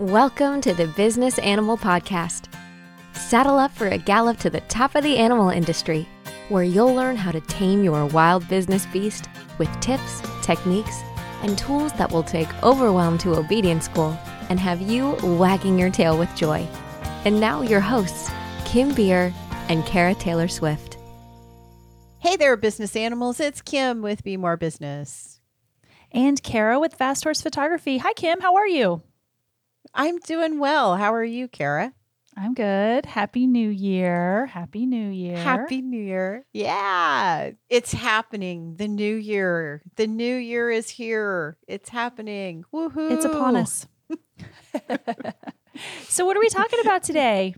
Welcome 0.00 0.62
to 0.62 0.72
the 0.72 0.86
Business 0.86 1.38
Animal 1.40 1.76
Podcast. 1.76 2.50
Saddle 3.12 3.58
up 3.58 3.70
for 3.70 3.88
a 3.88 3.98
gallop 3.98 4.38
to 4.38 4.48
the 4.48 4.62
top 4.62 4.94
of 4.94 5.04
the 5.04 5.18
animal 5.18 5.50
industry, 5.50 6.08
where 6.48 6.62
you'll 6.62 6.94
learn 6.94 7.16
how 7.16 7.30
to 7.30 7.40
tame 7.42 7.84
your 7.84 8.06
wild 8.06 8.48
business 8.48 8.86
beast 8.86 9.28
with 9.58 9.68
tips, 9.80 10.22
techniques, 10.40 11.02
and 11.42 11.58
tools 11.58 11.92
that 11.98 12.10
will 12.10 12.22
take 12.22 12.48
overwhelm 12.62 13.18
to 13.18 13.36
obedience 13.36 13.84
school 13.84 14.18
and 14.48 14.58
have 14.58 14.80
you 14.80 15.18
wagging 15.22 15.78
your 15.78 15.90
tail 15.90 16.18
with 16.18 16.34
joy. 16.34 16.66
And 17.26 17.38
now, 17.38 17.60
your 17.60 17.80
hosts, 17.80 18.30
Kim 18.64 18.94
Beer 18.94 19.34
and 19.68 19.84
Cara 19.84 20.14
Taylor 20.14 20.48
Swift. 20.48 20.96
Hey 22.20 22.36
there, 22.36 22.56
business 22.56 22.96
animals. 22.96 23.38
It's 23.38 23.60
Kim 23.60 24.00
with 24.00 24.24
Be 24.24 24.38
More 24.38 24.56
Business. 24.56 25.40
And 26.10 26.42
Cara 26.42 26.80
with 26.80 26.94
Fast 26.94 27.22
Horse 27.22 27.42
Photography. 27.42 27.98
Hi, 27.98 28.14
Kim. 28.14 28.40
How 28.40 28.56
are 28.56 28.66
you? 28.66 29.02
I'm 29.94 30.18
doing 30.18 30.58
well. 30.58 30.96
How 30.96 31.12
are 31.14 31.24
you, 31.24 31.48
Cara? 31.48 31.92
I'm 32.36 32.54
good. 32.54 33.06
Happy 33.06 33.46
New 33.46 33.68
Year. 33.68 34.46
Happy 34.46 34.86
New 34.86 35.10
Year. 35.10 35.36
Happy 35.36 35.82
New 35.82 36.00
Year. 36.00 36.46
Yeah, 36.52 37.50
it's 37.68 37.92
happening. 37.92 38.76
The 38.76 38.88
new 38.88 39.16
year. 39.16 39.82
The 39.96 40.06
new 40.06 40.36
year 40.36 40.70
is 40.70 40.88
here. 40.88 41.58
It's 41.66 41.88
happening. 41.88 42.64
Woohoo. 42.72 43.10
It's 43.10 43.24
upon 43.24 43.56
us. 43.56 43.86
so, 46.08 46.24
what 46.24 46.36
are 46.36 46.40
we 46.40 46.48
talking 46.48 46.80
about 46.80 47.02
today? 47.02 47.54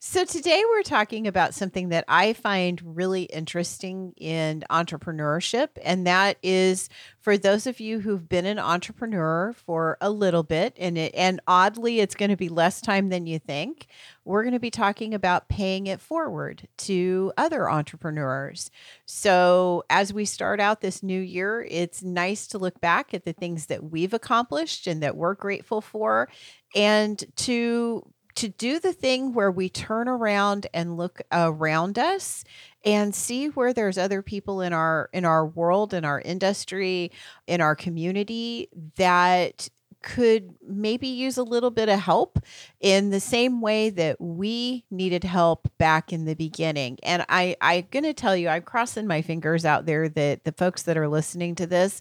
So, 0.00 0.24
today 0.24 0.62
we're 0.70 0.84
talking 0.84 1.26
about 1.26 1.54
something 1.54 1.88
that 1.88 2.04
I 2.06 2.32
find 2.32 2.80
really 2.84 3.24
interesting 3.24 4.14
in 4.16 4.62
entrepreneurship. 4.70 5.70
And 5.82 6.06
that 6.06 6.38
is 6.40 6.88
for 7.18 7.36
those 7.36 7.66
of 7.66 7.80
you 7.80 7.98
who've 7.98 8.28
been 8.28 8.46
an 8.46 8.60
entrepreneur 8.60 9.52
for 9.54 9.98
a 10.00 10.08
little 10.08 10.44
bit, 10.44 10.76
and, 10.78 10.96
it, 10.96 11.12
and 11.16 11.40
oddly, 11.48 11.98
it's 11.98 12.14
going 12.14 12.30
to 12.30 12.36
be 12.36 12.48
less 12.48 12.80
time 12.80 13.08
than 13.08 13.26
you 13.26 13.40
think. 13.40 13.88
We're 14.24 14.44
going 14.44 14.52
to 14.52 14.60
be 14.60 14.70
talking 14.70 15.14
about 15.14 15.48
paying 15.48 15.88
it 15.88 16.00
forward 16.00 16.68
to 16.78 17.32
other 17.36 17.68
entrepreneurs. 17.68 18.70
So, 19.04 19.82
as 19.90 20.12
we 20.12 20.26
start 20.26 20.60
out 20.60 20.80
this 20.80 21.02
new 21.02 21.20
year, 21.20 21.66
it's 21.68 22.04
nice 22.04 22.46
to 22.48 22.58
look 22.58 22.80
back 22.80 23.14
at 23.14 23.24
the 23.24 23.32
things 23.32 23.66
that 23.66 23.90
we've 23.90 24.14
accomplished 24.14 24.86
and 24.86 25.02
that 25.02 25.16
we're 25.16 25.34
grateful 25.34 25.80
for, 25.80 26.28
and 26.76 27.24
to 27.34 28.08
to 28.38 28.48
do 28.48 28.78
the 28.78 28.92
thing 28.92 29.34
where 29.34 29.50
we 29.50 29.68
turn 29.68 30.06
around 30.06 30.68
and 30.72 30.96
look 30.96 31.20
around 31.32 31.98
us 31.98 32.44
and 32.84 33.12
see 33.12 33.48
where 33.48 33.72
there's 33.72 33.98
other 33.98 34.22
people 34.22 34.60
in 34.60 34.72
our 34.72 35.10
in 35.12 35.24
our 35.24 35.44
world 35.44 35.92
in 35.92 36.04
our 36.04 36.20
industry 36.20 37.10
in 37.48 37.60
our 37.60 37.74
community 37.74 38.68
that 38.94 39.68
could 40.02 40.54
maybe 40.64 41.08
use 41.08 41.36
a 41.36 41.42
little 41.42 41.72
bit 41.72 41.88
of 41.88 41.98
help 41.98 42.38
in 42.78 43.10
the 43.10 43.18
same 43.18 43.60
way 43.60 43.90
that 43.90 44.20
we 44.20 44.84
needed 44.92 45.24
help 45.24 45.68
back 45.76 46.12
in 46.12 46.24
the 46.24 46.34
beginning. 46.34 46.98
And 47.02 47.26
I, 47.28 47.56
I'm 47.60 47.86
going 47.90 48.04
to 48.04 48.14
tell 48.14 48.36
you, 48.36 48.48
I'm 48.48 48.62
crossing 48.62 49.08
my 49.08 49.22
fingers 49.22 49.64
out 49.64 49.86
there 49.86 50.08
that 50.08 50.44
the 50.44 50.52
folks 50.52 50.84
that 50.84 50.96
are 50.96 51.08
listening 51.08 51.56
to 51.56 51.66
this, 51.66 52.00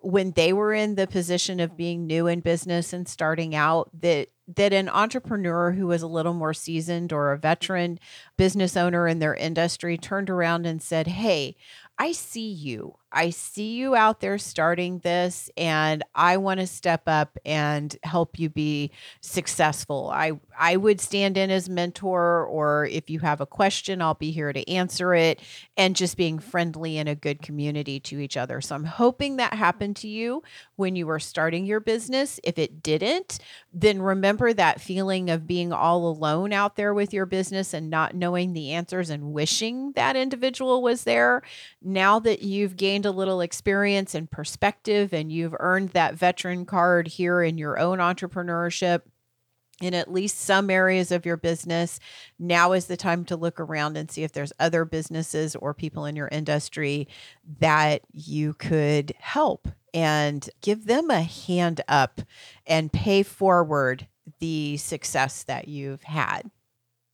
when 0.00 0.32
they 0.32 0.52
were 0.52 0.72
in 0.72 0.94
the 0.94 1.06
position 1.06 1.60
of 1.60 1.76
being 1.76 2.06
new 2.06 2.26
in 2.26 2.40
business 2.40 2.92
and 2.92 3.08
starting 3.08 3.54
out, 3.54 3.90
that 4.00 4.28
that 4.54 4.72
an 4.72 4.88
entrepreneur 4.88 5.72
who 5.72 5.88
was 5.88 6.02
a 6.02 6.06
little 6.06 6.34
more 6.34 6.54
seasoned 6.54 7.12
or 7.12 7.32
a 7.32 7.38
veteran 7.38 7.98
business 8.36 8.76
owner 8.76 9.08
in 9.08 9.18
their 9.18 9.34
industry 9.34 9.98
turned 9.98 10.30
around 10.30 10.66
and 10.66 10.80
said, 10.80 11.08
Hey, 11.08 11.56
I 11.98 12.12
see 12.12 12.48
you. 12.48 12.94
I 13.16 13.30
see 13.30 13.76
you 13.76 13.96
out 13.96 14.20
there 14.20 14.36
starting 14.36 14.98
this, 14.98 15.50
and 15.56 16.04
I 16.14 16.36
want 16.36 16.60
to 16.60 16.66
step 16.66 17.04
up 17.06 17.38
and 17.46 17.96
help 18.02 18.38
you 18.38 18.50
be 18.50 18.90
successful. 19.22 20.10
I, 20.12 20.32
I 20.58 20.76
would 20.76 21.00
stand 21.00 21.38
in 21.38 21.50
as 21.50 21.70
mentor, 21.70 22.44
or 22.44 22.84
if 22.84 23.08
you 23.08 23.20
have 23.20 23.40
a 23.40 23.46
question, 23.46 24.02
I'll 24.02 24.12
be 24.12 24.32
here 24.32 24.52
to 24.52 24.68
answer 24.70 25.14
it, 25.14 25.40
and 25.78 25.96
just 25.96 26.18
being 26.18 26.38
friendly 26.38 26.98
in 26.98 27.08
a 27.08 27.14
good 27.14 27.40
community 27.40 28.00
to 28.00 28.20
each 28.20 28.36
other. 28.36 28.60
So 28.60 28.74
I'm 28.74 28.84
hoping 28.84 29.36
that 29.36 29.54
happened 29.54 29.96
to 29.96 30.08
you 30.08 30.42
when 30.76 30.94
you 30.94 31.06
were 31.06 31.18
starting 31.18 31.64
your 31.64 31.80
business. 31.80 32.38
If 32.44 32.58
it 32.58 32.82
didn't, 32.82 33.38
then 33.78 34.00
remember 34.00 34.54
that 34.54 34.80
feeling 34.80 35.28
of 35.28 35.46
being 35.46 35.70
all 35.70 36.08
alone 36.08 36.50
out 36.50 36.76
there 36.76 36.94
with 36.94 37.12
your 37.12 37.26
business 37.26 37.74
and 37.74 37.90
not 37.90 38.14
knowing 38.14 38.54
the 38.54 38.72
answers 38.72 39.10
and 39.10 39.34
wishing 39.34 39.92
that 39.92 40.16
individual 40.16 40.80
was 40.80 41.04
there. 41.04 41.42
Now 41.82 42.18
that 42.20 42.40
you've 42.40 42.78
gained 42.78 43.04
a 43.04 43.10
little 43.10 43.42
experience 43.42 44.14
and 44.14 44.30
perspective 44.30 45.12
and 45.12 45.30
you've 45.30 45.54
earned 45.60 45.90
that 45.90 46.14
veteran 46.14 46.64
card 46.64 47.06
here 47.06 47.42
in 47.42 47.58
your 47.58 47.78
own 47.78 47.98
entrepreneurship 47.98 49.02
in 49.82 49.92
at 49.92 50.10
least 50.10 50.40
some 50.40 50.70
areas 50.70 51.12
of 51.12 51.26
your 51.26 51.36
business, 51.36 52.00
now 52.38 52.72
is 52.72 52.86
the 52.86 52.96
time 52.96 53.26
to 53.26 53.36
look 53.36 53.60
around 53.60 53.98
and 53.98 54.10
see 54.10 54.22
if 54.22 54.32
there's 54.32 54.54
other 54.58 54.86
businesses 54.86 55.54
or 55.54 55.74
people 55.74 56.06
in 56.06 56.16
your 56.16 56.28
industry 56.28 57.06
that 57.58 58.00
you 58.10 58.54
could 58.54 59.12
help 59.18 59.68
and 59.94 60.48
give 60.60 60.86
them 60.86 61.10
a 61.10 61.22
hand 61.22 61.80
up 61.88 62.20
and 62.66 62.92
pay 62.92 63.22
forward 63.22 64.06
the 64.40 64.76
success 64.76 65.44
that 65.44 65.68
you've 65.68 66.02
had. 66.02 66.50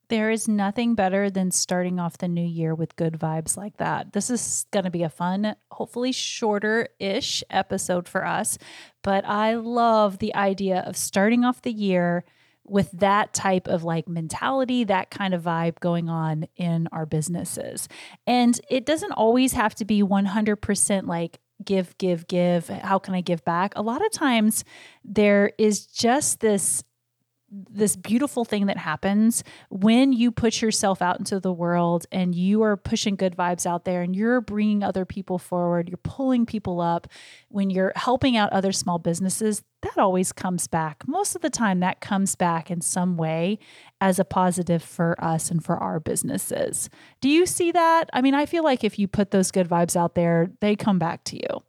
There 0.09 0.31
is 0.31 0.47
nothing 0.47 0.94
better 0.94 1.31
than 1.31 1.50
starting 1.50 1.99
off 1.99 2.19
the 2.19 2.28
new 2.28 2.44
year 2.44 2.75
with 2.75 2.97
good 2.97 3.15
vibes 3.15 3.56
like 3.56 3.78
that. 3.78 4.12
This 4.12 4.28
is 4.28 4.66
going 4.71 4.84
to 4.84 4.91
be 4.91 5.05
a 5.05 5.09
fun, 5.09 5.56
hopefully 5.71 6.12
shorter 6.12 6.88
ish 6.99 7.43
episode 7.49 8.06
for 8.06 8.27
us. 8.27 8.59
But 9.03 9.25
I 9.25 9.54
love 9.54 10.19
the 10.19 10.34
idea 10.34 10.81
of 10.81 10.99
starting 10.99 11.44
off 11.44 11.62
the 11.62 11.72
year 11.72 12.25
with 12.65 12.91
that 12.93 13.33
type 13.33 13.66
of 13.66 13.84
like 13.84 14.06
mentality, 14.06 14.84
that 14.84 15.10
kind 15.10 15.34
of 15.34 15.43
vibe 15.43 15.81
going 15.81 16.09
on 16.09 16.47
in 16.56 16.89
our 16.93 17.06
businesses. 17.06 17.89
And 18.27 18.60
it 18.69 18.84
doesn't 18.84 19.12
always 19.12 19.54
have 19.54 19.75
to 19.77 19.84
be 19.84 20.03
100% 20.03 21.06
like, 21.06 21.39
give, 21.64 21.96
give, 21.98 22.26
give. 22.26 22.68
How 22.68 22.98
can 22.98 23.14
I 23.14 23.20
give 23.20 23.44
back? 23.44 23.72
A 23.76 23.82
lot 23.82 24.04
of 24.04 24.12
times 24.12 24.64
there 25.04 25.52
is 25.58 25.86
just 25.86 26.40
this 26.40 26.82
this 27.70 27.96
beautiful 27.96 28.44
thing 28.44 28.66
that 28.66 28.78
happens 28.78 29.44
when 29.68 30.12
you 30.12 30.30
put 30.30 30.62
yourself 30.62 31.02
out 31.02 31.18
into 31.18 31.38
the 31.38 31.52
world 31.52 32.06
and 32.10 32.34
you 32.34 32.62
are 32.62 32.76
pushing 32.76 33.14
good 33.14 33.36
vibes 33.36 33.66
out 33.66 33.84
there 33.84 34.00
and 34.00 34.16
you're 34.16 34.40
bringing 34.40 34.82
other 34.82 35.04
people 35.04 35.38
forward, 35.38 35.88
you're 35.88 35.98
pulling 35.98 36.46
people 36.46 36.80
up, 36.80 37.06
when 37.48 37.68
you're 37.68 37.92
helping 37.94 38.38
out 38.38 38.50
other 38.52 38.72
small 38.72 38.98
businesses, 38.98 39.62
that 39.82 39.98
always 39.98 40.32
comes 40.32 40.66
back. 40.66 41.06
Most 41.06 41.36
of 41.36 41.42
the 41.42 41.50
time, 41.50 41.80
that 41.80 42.00
comes 42.00 42.36
back 42.36 42.70
in 42.70 42.80
some 42.80 43.16
way 43.16 43.58
as 44.02 44.18
a 44.18 44.24
positive 44.24 44.82
for 44.82 45.14
us 45.22 45.48
and 45.48 45.64
for 45.64 45.76
our 45.76 46.00
businesses. 46.00 46.90
Do 47.20 47.28
you 47.28 47.46
see 47.46 47.70
that? 47.70 48.10
I 48.12 48.20
mean, 48.20 48.34
I 48.34 48.46
feel 48.46 48.64
like 48.64 48.82
if 48.82 48.98
you 48.98 49.06
put 49.06 49.30
those 49.30 49.52
good 49.52 49.68
vibes 49.68 49.94
out 49.94 50.16
there, 50.16 50.50
they 50.60 50.74
come 50.74 50.98
back 50.98 51.22
to 51.24 51.36
you. 51.36 51.62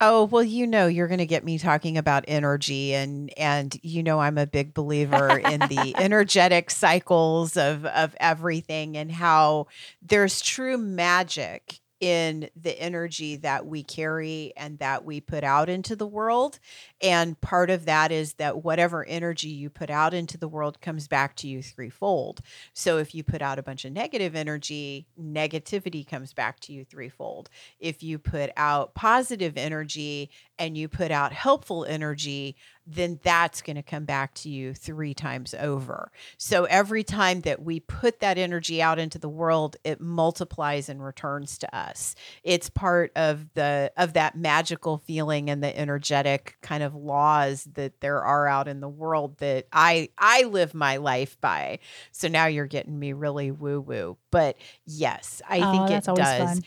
Oh, 0.00 0.26
well, 0.26 0.44
you 0.44 0.68
know, 0.68 0.86
you're 0.86 1.08
going 1.08 1.18
to 1.18 1.26
get 1.26 1.44
me 1.44 1.58
talking 1.58 1.98
about 1.98 2.24
energy 2.28 2.94
and 2.94 3.36
and 3.36 3.76
you 3.82 4.04
know 4.04 4.20
I'm 4.20 4.38
a 4.38 4.46
big 4.46 4.72
believer 4.72 5.36
in 5.36 5.60
the 5.60 5.94
energetic 5.98 6.70
cycles 6.70 7.56
of 7.56 7.84
of 7.86 8.14
everything 8.20 8.96
and 8.96 9.10
how 9.10 9.66
there's 10.00 10.40
true 10.40 10.78
magic 10.78 11.80
in 12.04 12.50
the 12.54 12.78
energy 12.78 13.36
that 13.36 13.64
we 13.64 13.82
carry 13.82 14.52
and 14.58 14.78
that 14.78 15.06
we 15.06 15.22
put 15.22 15.42
out 15.42 15.70
into 15.70 15.96
the 15.96 16.06
world. 16.06 16.58
And 17.00 17.40
part 17.40 17.70
of 17.70 17.86
that 17.86 18.12
is 18.12 18.34
that 18.34 18.62
whatever 18.62 19.06
energy 19.06 19.48
you 19.48 19.70
put 19.70 19.88
out 19.88 20.12
into 20.12 20.36
the 20.36 20.46
world 20.46 20.82
comes 20.82 21.08
back 21.08 21.34
to 21.36 21.48
you 21.48 21.62
threefold. 21.62 22.42
So 22.74 22.98
if 22.98 23.14
you 23.14 23.24
put 23.24 23.40
out 23.40 23.58
a 23.58 23.62
bunch 23.62 23.86
of 23.86 23.92
negative 23.92 24.36
energy, 24.36 25.06
negativity 25.18 26.06
comes 26.06 26.34
back 26.34 26.60
to 26.60 26.74
you 26.74 26.84
threefold. 26.84 27.48
If 27.80 28.02
you 28.02 28.18
put 28.18 28.50
out 28.54 28.92
positive 28.92 29.56
energy 29.56 30.28
and 30.58 30.76
you 30.76 30.88
put 30.88 31.10
out 31.10 31.32
helpful 31.32 31.86
energy, 31.86 32.54
then 32.86 33.18
that's 33.22 33.62
going 33.62 33.76
to 33.76 33.82
come 33.82 34.04
back 34.04 34.34
to 34.34 34.48
you 34.48 34.74
three 34.74 35.14
times 35.14 35.54
over. 35.54 36.10
So 36.36 36.64
every 36.64 37.02
time 37.02 37.40
that 37.42 37.62
we 37.62 37.80
put 37.80 38.20
that 38.20 38.36
energy 38.36 38.82
out 38.82 38.98
into 38.98 39.18
the 39.18 39.28
world, 39.28 39.76
it 39.84 40.00
multiplies 40.00 40.88
and 40.88 41.02
returns 41.02 41.56
to 41.58 41.76
us. 41.76 42.14
It's 42.42 42.68
part 42.68 43.12
of 43.16 43.52
the 43.54 43.92
of 43.96 44.12
that 44.14 44.36
magical 44.36 44.98
feeling 44.98 45.48
and 45.48 45.62
the 45.62 45.76
energetic 45.76 46.56
kind 46.60 46.82
of 46.82 46.94
laws 46.94 47.64
that 47.74 48.00
there 48.00 48.22
are 48.22 48.46
out 48.46 48.68
in 48.68 48.80
the 48.80 48.88
world 48.88 49.38
that 49.38 49.66
I 49.72 50.10
I 50.18 50.42
live 50.42 50.74
my 50.74 50.98
life 50.98 51.40
by. 51.40 51.78
So 52.12 52.28
now 52.28 52.46
you're 52.46 52.66
getting 52.66 52.98
me 52.98 53.12
really 53.12 53.50
woo 53.50 53.80
woo. 53.80 54.16
But 54.30 54.56
yes, 54.84 55.40
I 55.48 55.60
oh, 55.60 55.72
think 55.72 55.90
it 55.90 56.04
does. 56.04 56.38
Fun 56.38 56.62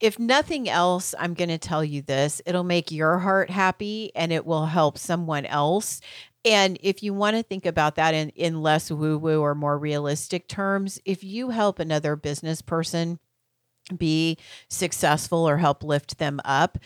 if 0.00 0.18
nothing 0.18 0.68
else, 0.68 1.14
I'm 1.18 1.34
going 1.34 1.48
to 1.48 1.58
tell 1.58 1.84
you 1.84 2.02
this 2.02 2.42
it'll 2.46 2.64
make 2.64 2.90
your 2.90 3.18
heart 3.18 3.50
happy 3.50 4.10
and 4.14 4.32
it 4.32 4.44
will 4.44 4.66
help 4.66 4.98
someone 4.98 5.46
else. 5.46 6.00
And 6.44 6.76
if 6.82 7.02
you 7.02 7.14
want 7.14 7.36
to 7.36 7.42
think 7.42 7.64
about 7.64 7.94
that 7.96 8.12
in, 8.14 8.28
in 8.30 8.60
less 8.60 8.90
woo 8.90 9.16
woo 9.16 9.40
or 9.40 9.54
more 9.54 9.78
realistic 9.78 10.46
terms, 10.46 11.00
if 11.06 11.24
you 11.24 11.50
help 11.50 11.78
another 11.78 12.16
business 12.16 12.60
person 12.60 13.18
be 13.96 14.36
successful 14.68 15.48
or 15.48 15.56
help 15.58 15.82
lift 15.82 16.18
them 16.18 16.40
up, 16.44 16.78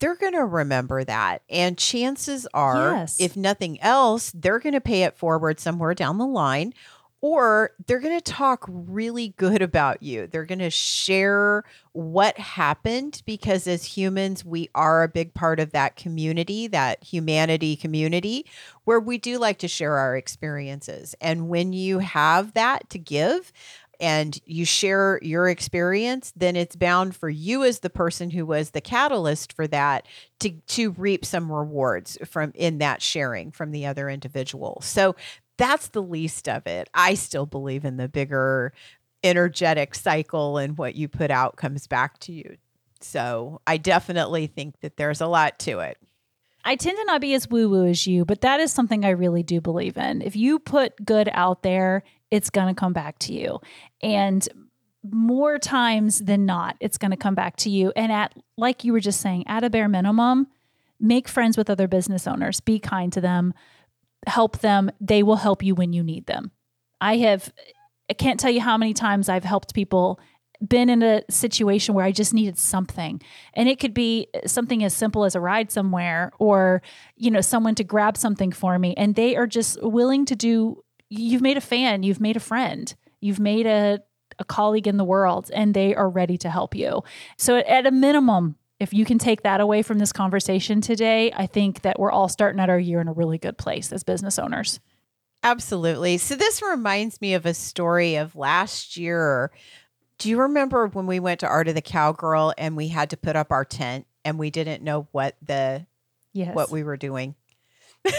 they're 0.00 0.16
going 0.16 0.34
to 0.34 0.44
remember 0.44 1.04
that. 1.04 1.42
And 1.48 1.78
chances 1.78 2.46
are, 2.52 2.92
Yes. 2.92 3.16
if 3.18 3.36
nothing 3.36 3.80
else, 3.80 4.30
they're 4.34 4.58
going 4.58 4.74
to 4.74 4.80
pay 4.80 5.04
it 5.04 5.16
forward 5.16 5.58
somewhere 5.60 5.94
down 5.94 6.18
the 6.18 6.26
line. 6.26 6.74
Or 7.28 7.72
they're 7.88 7.98
going 7.98 8.16
to 8.16 8.32
talk 8.32 8.64
really 8.68 9.34
good 9.36 9.60
about 9.60 10.00
you. 10.00 10.28
They're 10.28 10.44
going 10.44 10.60
to 10.60 10.70
share 10.70 11.64
what 11.90 12.38
happened 12.38 13.20
because, 13.26 13.66
as 13.66 13.84
humans, 13.84 14.44
we 14.44 14.70
are 14.76 15.02
a 15.02 15.08
big 15.08 15.34
part 15.34 15.58
of 15.58 15.72
that 15.72 15.96
community, 15.96 16.68
that 16.68 17.02
humanity 17.02 17.74
community, 17.74 18.46
where 18.84 19.00
we 19.00 19.18
do 19.18 19.38
like 19.38 19.58
to 19.58 19.66
share 19.66 19.96
our 19.96 20.16
experiences. 20.16 21.16
And 21.20 21.48
when 21.48 21.72
you 21.72 21.98
have 21.98 22.54
that 22.54 22.88
to 22.90 22.98
give, 23.00 23.52
and 23.98 24.38
you 24.44 24.64
share 24.64 25.18
your 25.22 25.48
experience, 25.48 26.32
then 26.36 26.54
it's 26.54 26.76
bound 26.76 27.16
for 27.16 27.28
you 27.28 27.64
as 27.64 27.80
the 27.80 27.90
person 27.90 28.30
who 28.30 28.46
was 28.46 28.70
the 28.70 28.80
catalyst 28.80 29.52
for 29.52 29.66
that 29.66 30.06
to 30.40 30.50
to 30.50 30.90
reap 30.92 31.24
some 31.24 31.50
rewards 31.50 32.18
from 32.24 32.52
in 32.54 32.78
that 32.78 33.02
sharing 33.02 33.50
from 33.50 33.72
the 33.72 33.86
other 33.86 34.08
individual. 34.08 34.80
So 34.82 35.16
that's 35.56 35.88
the 35.88 36.02
least 36.02 36.48
of 36.48 36.66
it. 36.66 36.88
I 36.94 37.14
still 37.14 37.46
believe 37.46 37.84
in 37.84 37.96
the 37.96 38.08
bigger 38.08 38.72
energetic 39.24 39.94
cycle 39.94 40.58
and 40.58 40.78
what 40.78 40.94
you 40.94 41.08
put 41.08 41.30
out 41.30 41.56
comes 41.56 41.86
back 41.86 42.18
to 42.20 42.32
you. 42.32 42.56
So 43.00 43.60
I 43.66 43.76
definitely 43.76 44.46
think 44.46 44.80
that 44.80 44.96
there's 44.96 45.20
a 45.20 45.26
lot 45.26 45.58
to 45.60 45.80
it. 45.80 45.98
I 46.64 46.74
tend 46.76 46.98
to 46.98 47.04
not 47.04 47.20
be 47.20 47.34
as 47.34 47.48
woo 47.48 47.68
woo 47.68 47.86
as 47.86 48.06
you, 48.06 48.24
but 48.24 48.40
that 48.40 48.58
is 48.58 48.72
something 48.72 49.04
I 49.04 49.10
really 49.10 49.42
do 49.42 49.60
believe 49.60 49.96
in. 49.96 50.20
If 50.20 50.34
you 50.34 50.58
put 50.58 51.04
good 51.04 51.28
out 51.32 51.62
there, 51.62 52.02
it's 52.30 52.50
going 52.50 52.66
to 52.66 52.78
come 52.78 52.92
back 52.92 53.18
to 53.20 53.32
you. 53.32 53.60
And 54.02 54.46
more 55.08 55.58
times 55.60 56.18
than 56.18 56.44
not, 56.44 56.76
it's 56.80 56.98
going 56.98 57.12
to 57.12 57.16
come 57.16 57.36
back 57.36 57.54
to 57.58 57.70
you. 57.70 57.92
And 57.94 58.10
at, 58.10 58.34
like 58.56 58.82
you 58.82 58.92
were 58.92 59.00
just 59.00 59.20
saying, 59.20 59.46
at 59.46 59.62
a 59.62 59.70
bare 59.70 59.88
minimum, 59.88 60.48
make 60.98 61.28
friends 61.28 61.56
with 61.56 61.70
other 61.70 61.86
business 61.86 62.26
owners, 62.26 62.60
be 62.60 62.80
kind 62.80 63.12
to 63.12 63.20
them, 63.20 63.54
help 64.26 64.58
them. 64.58 64.90
They 65.00 65.22
will 65.22 65.36
help 65.36 65.62
you 65.62 65.74
when 65.74 65.92
you 65.92 66.02
need 66.02 66.26
them. 66.26 66.50
I 67.00 67.16
have, 67.18 67.52
I 68.10 68.14
can't 68.14 68.40
tell 68.40 68.50
you 68.50 68.60
how 68.60 68.76
many 68.76 68.94
times 68.94 69.28
I've 69.28 69.44
helped 69.44 69.74
people 69.74 70.20
been 70.66 70.88
in 70.88 71.02
a 71.02 71.22
situation 71.28 71.94
where 71.94 72.04
I 72.04 72.12
just 72.12 72.32
needed 72.32 72.58
something. 72.58 73.20
And 73.54 73.68
it 73.68 73.78
could 73.78 73.92
be 73.92 74.28
something 74.46 74.82
as 74.82 74.94
simple 74.94 75.24
as 75.24 75.34
a 75.34 75.40
ride 75.40 75.70
somewhere 75.70 76.32
or, 76.38 76.82
you 77.16 77.30
know, 77.30 77.42
someone 77.42 77.74
to 77.74 77.84
grab 77.84 78.16
something 78.16 78.52
for 78.52 78.78
me. 78.78 78.94
And 78.96 79.14
they 79.14 79.36
are 79.36 79.46
just 79.46 79.82
willing 79.82 80.24
to 80.26 80.36
do, 80.36 80.82
you've 81.10 81.42
made 81.42 81.58
a 81.58 81.60
fan, 81.60 82.02
you've 82.02 82.20
made 82.20 82.36
a 82.36 82.40
friend, 82.40 82.94
you've 83.20 83.40
made 83.40 83.66
a, 83.66 84.00
a 84.38 84.44
colleague 84.44 84.86
in 84.86 84.96
the 84.96 85.04
world, 85.04 85.50
and 85.52 85.74
they 85.74 85.94
are 85.94 86.08
ready 86.08 86.38
to 86.38 86.50
help 86.50 86.74
you. 86.74 87.02
So 87.36 87.58
at 87.58 87.86
a 87.86 87.90
minimum, 87.90 88.56
if 88.78 88.92
you 88.92 89.04
can 89.04 89.18
take 89.18 89.42
that 89.42 89.60
away 89.60 89.82
from 89.82 89.98
this 89.98 90.12
conversation 90.12 90.80
today, 90.80 91.32
I 91.34 91.46
think 91.46 91.82
that 91.82 91.98
we're 91.98 92.10
all 92.10 92.28
starting 92.28 92.60
out 92.60 92.70
our 92.70 92.78
year 92.78 93.00
in 93.00 93.08
a 93.08 93.12
really 93.12 93.38
good 93.38 93.56
place 93.56 93.92
as 93.92 94.04
business 94.04 94.38
owners. 94.38 94.80
Absolutely. 95.42 96.18
So 96.18 96.34
this 96.34 96.60
reminds 96.62 97.20
me 97.20 97.34
of 97.34 97.46
a 97.46 97.54
story 97.54 98.16
of 98.16 98.36
last 98.36 98.96
year. 98.96 99.50
Do 100.18 100.28
you 100.28 100.40
remember 100.40 100.88
when 100.88 101.06
we 101.06 101.20
went 101.20 101.40
to 101.40 101.46
Art 101.46 101.68
of 101.68 101.74
the 101.74 101.82
Cowgirl 101.82 102.52
and 102.58 102.76
we 102.76 102.88
had 102.88 103.10
to 103.10 103.16
put 103.16 103.36
up 103.36 103.52
our 103.52 103.64
tent 103.64 104.06
and 104.24 104.38
we 104.38 104.50
didn't 104.50 104.82
know 104.82 105.08
what 105.12 105.36
the 105.42 105.86
Yes. 106.32 106.54
what 106.54 106.70
we 106.70 106.82
were 106.82 106.98
doing? 106.98 107.34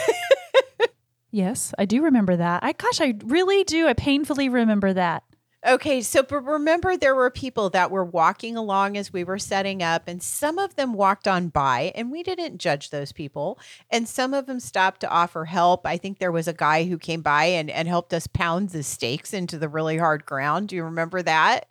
yes, 1.32 1.74
I 1.78 1.86
do 1.86 2.04
remember 2.04 2.36
that. 2.36 2.64
I 2.64 2.72
gosh, 2.72 3.00
I 3.00 3.16
really 3.26 3.64
do. 3.64 3.88
I 3.88 3.94
painfully 3.94 4.50
remember 4.50 4.94
that. 4.94 5.24
Okay, 5.66 6.02
so 6.02 6.22
but 6.22 6.44
remember 6.44 6.96
there 6.96 7.16
were 7.16 7.32
people 7.32 7.72
that 7.72 7.90
were 7.90 8.06
walking 8.06 8.56
along 8.56 8.96
as 8.96 9.12
we 9.12 9.24
were 9.24 9.40
setting 9.40 9.82
up 9.82 10.04
and 10.08 10.22
some 10.22 10.60
of 10.60 10.76
them 10.76 10.94
walked 10.94 11.28
on 11.28 11.50
by 11.50 11.92
and 11.96 12.12
we 12.12 12.22
didn't 12.22 12.60
judge 12.60 12.92
those 12.92 13.12
people 13.12 13.58
and 13.90 14.08
some 14.08 14.36
of 14.36 14.46
them 14.46 14.60
stopped 14.60 15.02
to 15.02 15.10
offer 15.10 15.46
help. 15.46 15.86
I 15.86 15.98
think 15.98 16.20
there 16.20 16.32
was 16.32 16.48
a 16.48 16.54
guy 16.54 16.84
who 16.84 17.00
came 17.00 17.22
by 17.22 17.46
and 17.46 17.72
and 17.72 17.88
helped 17.88 18.14
us 18.14 18.28
pound 18.28 18.70
the 18.70 18.84
stakes 18.84 19.34
into 19.34 19.58
the 19.58 19.68
really 19.68 19.98
hard 19.98 20.26
ground. 20.26 20.70
Do 20.70 20.76
you 20.76 20.84
remember 20.84 21.24
that? 21.24 21.68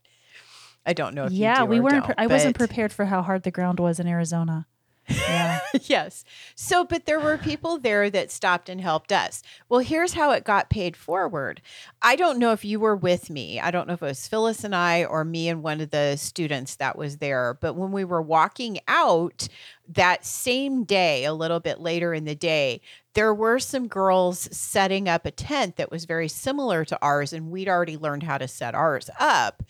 I 0.84 0.92
don't 0.92 1.14
know 1.14 1.26
if 1.26 1.32
you 1.32 1.38
yeah, 1.38 1.62
we 1.62 1.80
weren't. 1.80 2.12
I 2.18 2.26
wasn't 2.26 2.56
prepared 2.56 2.92
for 2.92 3.04
how 3.04 3.22
hard 3.22 3.44
the 3.44 3.50
ground 3.50 3.78
was 3.78 4.00
in 4.00 4.06
Arizona. 4.06 4.66
Yeah. 5.08 5.60
yes. 5.82 6.24
So, 6.54 6.84
but 6.84 7.06
there 7.06 7.20
were 7.20 7.38
people 7.38 7.78
there 7.78 8.10
that 8.10 8.30
stopped 8.30 8.68
and 8.68 8.80
helped 8.80 9.12
us. 9.12 9.42
Well, 9.68 9.80
here's 9.80 10.14
how 10.14 10.32
it 10.32 10.44
got 10.44 10.70
paid 10.70 10.96
forward. 10.96 11.60
I 12.02 12.16
don't 12.16 12.38
know 12.38 12.52
if 12.52 12.64
you 12.64 12.80
were 12.80 12.96
with 12.96 13.30
me. 13.30 13.60
I 13.60 13.70
don't 13.70 13.86
know 13.86 13.94
if 13.94 14.02
it 14.02 14.06
was 14.06 14.28
Phyllis 14.28 14.64
and 14.64 14.74
I 14.74 15.04
or 15.04 15.24
me 15.24 15.48
and 15.48 15.62
one 15.62 15.80
of 15.80 15.90
the 15.90 16.16
students 16.16 16.76
that 16.76 16.96
was 16.98 17.18
there. 17.18 17.58
But 17.60 17.74
when 17.74 17.92
we 17.92 18.04
were 18.04 18.22
walking 18.22 18.78
out 18.88 19.48
that 19.88 20.24
same 20.24 20.84
day, 20.84 21.24
a 21.24 21.32
little 21.34 21.60
bit 21.60 21.80
later 21.80 22.12
in 22.12 22.24
the 22.24 22.34
day, 22.34 22.80
there 23.14 23.32
were 23.34 23.58
some 23.58 23.88
girls 23.88 24.48
setting 24.56 25.08
up 25.08 25.24
a 25.24 25.30
tent 25.30 25.76
that 25.76 25.90
was 25.90 26.04
very 26.04 26.28
similar 26.28 26.84
to 26.84 26.98
ours. 27.00 27.32
And 27.32 27.50
we'd 27.50 27.68
already 27.68 27.96
learned 27.96 28.24
how 28.24 28.38
to 28.38 28.48
set 28.48 28.74
ours 28.74 29.08
up. 29.18 29.62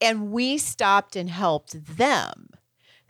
And 0.00 0.32
we 0.32 0.56
stopped 0.58 1.14
and 1.14 1.28
helped 1.28 1.96
them 1.96 2.48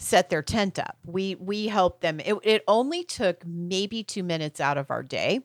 set 0.00 0.30
their 0.30 0.42
tent 0.42 0.78
up. 0.78 0.96
We 1.04 1.34
we 1.36 1.68
helped 1.68 2.00
them. 2.00 2.20
It, 2.20 2.34
it 2.42 2.64
only 2.66 3.04
took 3.04 3.44
maybe 3.46 4.02
two 4.02 4.22
minutes 4.22 4.60
out 4.60 4.78
of 4.78 4.90
our 4.90 5.02
day 5.02 5.40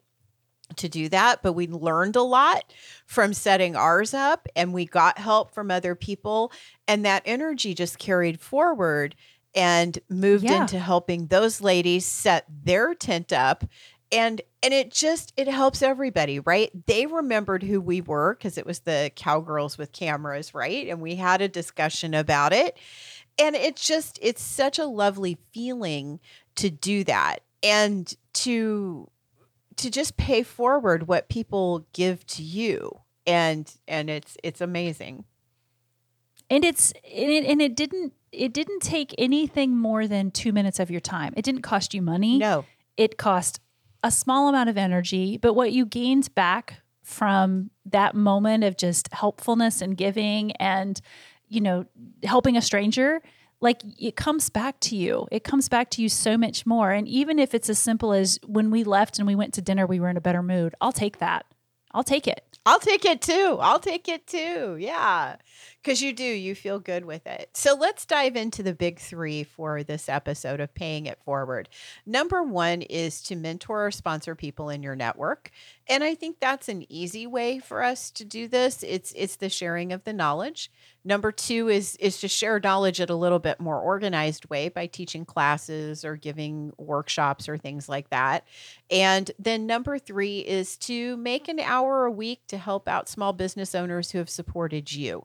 to 0.78 0.90
do 0.90 1.10
that, 1.10 1.44
but 1.44 1.54
we 1.54 1.68
learned 1.68 2.16
a 2.16 2.24
lot 2.24 2.74
from 3.06 3.34
setting 3.34 3.75
ours 3.75 4.13
up 4.16 4.48
and 4.56 4.74
we 4.74 4.86
got 4.86 5.19
help 5.19 5.54
from 5.54 5.69
other 5.69 5.94
people. 5.94 6.52
And 6.88 7.06
that 7.06 7.22
energy 7.25 7.75
just 7.75 8.00
carried 8.00 8.40
forward 8.40 9.13
and 9.54 10.00
moved 10.10 10.46
Yeah. 10.46 10.62
into 10.62 10.80
helping 10.80 11.28
those 11.28 11.62
ladies 11.62 12.06
set 12.06 12.46
their 12.63 12.96
tent 12.96 13.31
up 13.31 13.63
and 14.12 14.42
and 14.62 14.74
it 14.74 14.92
just 14.92 15.34
it 15.36 15.48
helps 15.48 15.81
everybody 15.81 16.40
right 16.40 16.69
they 16.86 17.07
remembered 17.07 17.63
who 17.63 17.81
we 17.81 18.02
were 18.02 18.36
because 18.36 18.56
it 18.57 18.66
was 18.66 18.81
the 18.81 19.12
cowgirls 19.16 19.80
with 19.80 19.92
cameras 19.92 20.54
right 20.54 20.88
and 20.90 21.02
we 21.02 21.16
had 21.16 21.42
a 21.42 21.48
discussion 21.48 22.13
about 22.13 22.54
it 22.54 22.78
and 23.37 23.55
it's 23.55 23.85
just 23.85 24.19
it's 24.21 24.41
such 24.41 24.79
a 24.79 24.85
lovely 24.85 25.37
feeling 25.53 26.19
to 26.55 26.69
do 26.69 27.03
that 27.03 27.41
and 27.63 28.15
to 28.33 29.09
to 29.77 29.89
just 29.89 30.17
pay 30.17 30.43
forward 30.43 31.07
what 31.07 31.27
people 31.27 31.85
give 31.93 32.25
to 32.27 32.43
you 32.43 33.01
and 33.27 33.75
and 33.87 34.09
it's 34.09 34.37
it's 34.43 34.61
amazing 34.61 35.25
and 36.49 36.63
it's 36.63 36.91
and 36.91 37.31
it, 37.31 37.45
and 37.45 37.61
it 37.61 37.75
didn't 37.75 38.13
it 38.31 38.53
didn't 38.53 38.81
take 38.81 39.15
anything 39.17 39.77
more 39.77 40.07
than 40.07 40.29
two 40.29 40.51
minutes 40.51 40.79
of 40.79 40.91
your 40.91 40.99
time. 40.99 41.33
It 41.37 41.45
didn't 41.45 41.61
cost 41.61 41.93
you 41.93 42.01
money. 42.01 42.37
no 42.37 42.65
It 42.97 43.17
cost 43.17 43.59
a 44.03 44.11
small 44.11 44.47
amount 44.47 44.69
of 44.69 44.77
energy, 44.77 45.37
but 45.37 45.54
what 45.54 45.71
you 45.71 45.85
gained 45.85 46.33
back 46.35 46.81
from 47.01 47.69
that 47.85 48.15
moment 48.15 48.63
of 48.63 48.77
just 48.77 49.11
helpfulness 49.13 49.81
and 49.81 49.95
giving 49.95 50.51
and 50.54 51.01
you 51.49 51.61
know 51.61 51.85
helping 52.23 52.57
a 52.57 52.61
stranger 52.61 53.21
like 53.61 53.81
it 53.99 54.16
comes 54.16 54.49
back 54.49 54.80
to 54.80 54.95
you 54.95 55.28
it 55.31 55.44
comes 55.44 55.69
back 55.69 55.90
to 55.90 56.02
you 56.02 56.09
so 56.09 56.37
much 56.37 56.66
more 56.66 56.92
and 56.92 57.07
even 57.07 57.40
if 57.40 57.54
it's 57.54 57.69
as 57.69 57.80
simple 57.80 58.14
as 58.14 58.40
when 58.45 58.69
we 58.69 58.83
left 58.83 59.18
and 59.18 59.28
we 59.28 59.35
went 59.35 59.54
to 59.54 59.61
dinner 59.61 59.85
we 59.85 59.99
were 59.99 60.09
in 60.09 60.18
a 60.18 60.21
better 60.21 60.44
mood 60.44 60.75
i'll 60.81 60.92
take 60.92 61.19
that 61.19 61.45
i'll 61.92 62.04
take 62.04 62.28
it 62.28 62.56
I'll 62.66 62.80
take 62.80 63.06
it 63.06 63.21
too. 63.21 63.57
I'll 63.61 63.80
take 63.80 64.09
it 64.09 64.25
too. 64.25 64.78
Yeah. 64.80 65.35
Because 65.85 66.01
you 66.01 66.13
do, 66.13 66.23
you 66.23 66.56
feel 66.56 66.80
good 66.80 67.06
with 67.06 67.27
it. 67.27 67.51
So 67.54 67.75
let's 67.75 68.07
dive 68.07 68.35
into 68.35 68.63
the 68.63 68.73
big 68.73 68.97
three 68.97 69.44
for 69.44 69.83
this 69.83 70.09
episode 70.09 70.59
of 70.59 70.73
Paying 70.73 71.06
It 71.06 71.19
Forward. 71.23 71.69
Number 72.07 72.42
one 72.42 72.81
is 72.81 73.21
to 73.23 73.35
mentor 73.35 73.85
or 73.85 73.92
sponsor 73.92 74.33
people 74.33 74.69
in 74.69 74.81
your 74.81 74.95
network. 74.95 75.51
And 75.87 76.04
I 76.04 76.15
think 76.15 76.39
that's 76.39 76.68
an 76.68 76.92
easy 76.92 77.27
way 77.27 77.59
for 77.59 77.83
us 77.83 78.09
to 78.11 78.25
do 78.25 78.47
this. 78.47 78.81
It's 78.81 79.13
it's 79.15 79.35
the 79.35 79.49
sharing 79.49 79.94
of 79.94 80.04
the 80.04 80.13
knowledge. 80.13 80.71
Number 81.04 81.31
two 81.31 81.69
is 81.69 81.95
is 81.97 82.19
to 82.21 82.27
share 82.27 82.59
knowledge 82.59 82.99
at 82.99 83.11
a 83.11 83.15
little 83.15 83.37
bit 83.37 83.59
more 83.59 83.80
organized 83.80 84.49
way 84.49 84.69
by 84.69 84.87
teaching 84.87 85.23
classes 85.23 86.04
or 86.04 86.15
giving 86.15 86.73
workshops 86.77 87.47
or 87.47 87.59
things 87.59 87.87
like 87.87 88.09
that. 88.09 88.45
And 88.89 89.30
then 89.37 89.68
number 89.68 89.99
three 89.99 90.39
is 90.39 90.75
to 90.77 91.15
make 91.18 91.47
an 91.47 91.59
hour 91.59 92.06
a 92.06 92.11
week 92.11 92.42
to 92.47 92.57
help 92.57 92.87
out 92.87 93.07
small 93.07 93.33
business 93.33 93.75
owners 93.75 94.09
who 94.09 94.18
have 94.18 94.30
supported 94.30 94.92
you. 94.92 95.23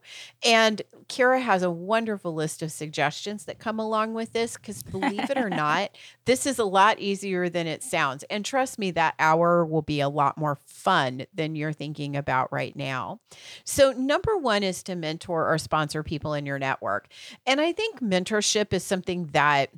Cara 1.08 1.40
has 1.40 1.62
a 1.62 1.70
wonderful 1.70 2.32
list 2.32 2.62
of 2.62 2.70
suggestions 2.70 3.44
that 3.44 3.58
come 3.58 3.80
along 3.80 4.14
with 4.14 4.32
this 4.32 4.56
because 4.56 4.82
believe 4.82 5.28
it 5.28 5.36
or 5.36 5.50
not, 5.50 5.90
this 6.24 6.46
is 6.46 6.58
a 6.58 6.64
lot 6.64 7.00
easier 7.00 7.48
than 7.48 7.66
it 7.66 7.82
sounds. 7.82 8.22
And 8.30 8.44
trust 8.44 8.78
me, 8.78 8.92
that 8.92 9.16
hour 9.18 9.66
will 9.66 9.82
be 9.82 10.00
a 10.00 10.08
lot 10.08 10.38
more 10.38 10.56
fun 10.66 11.26
than 11.34 11.56
you're 11.56 11.72
thinking 11.72 12.16
about 12.16 12.52
right 12.52 12.76
now. 12.76 13.20
So, 13.64 13.92
number 13.92 14.36
one 14.36 14.62
is 14.62 14.82
to 14.84 14.94
mentor 14.94 15.52
or 15.52 15.58
sponsor 15.58 16.02
people 16.02 16.34
in 16.34 16.46
your 16.46 16.58
network. 16.58 17.08
And 17.44 17.60
I 17.60 17.72
think 17.72 18.00
mentorship 18.00 18.72
is 18.72 18.84
something 18.84 19.26
that 19.32 19.70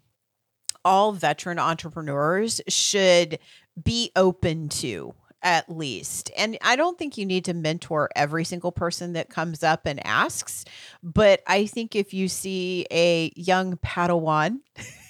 all 0.84 1.12
veteran 1.12 1.58
entrepreneurs 1.58 2.60
should 2.68 3.38
be 3.82 4.10
open 4.16 4.68
to 4.68 5.14
at 5.42 5.68
least. 5.68 6.30
And 6.36 6.56
I 6.62 6.76
don't 6.76 6.98
think 6.98 7.18
you 7.18 7.26
need 7.26 7.44
to 7.46 7.54
mentor 7.54 8.10
every 8.14 8.44
single 8.44 8.72
person 8.72 9.14
that 9.14 9.28
comes 9.28 9.62
up 9.62 9.86
and 9.86 10.04
asks, 10.06 10.64
but 11.02 11.42
I 11.46 11.66
think 11.66 11.96
if 11.96 12.14
you 12.14 12.28
see 12.28 12.86
a 12.90 13.32
young 13.34 13.76
Padawan 13.78 14.60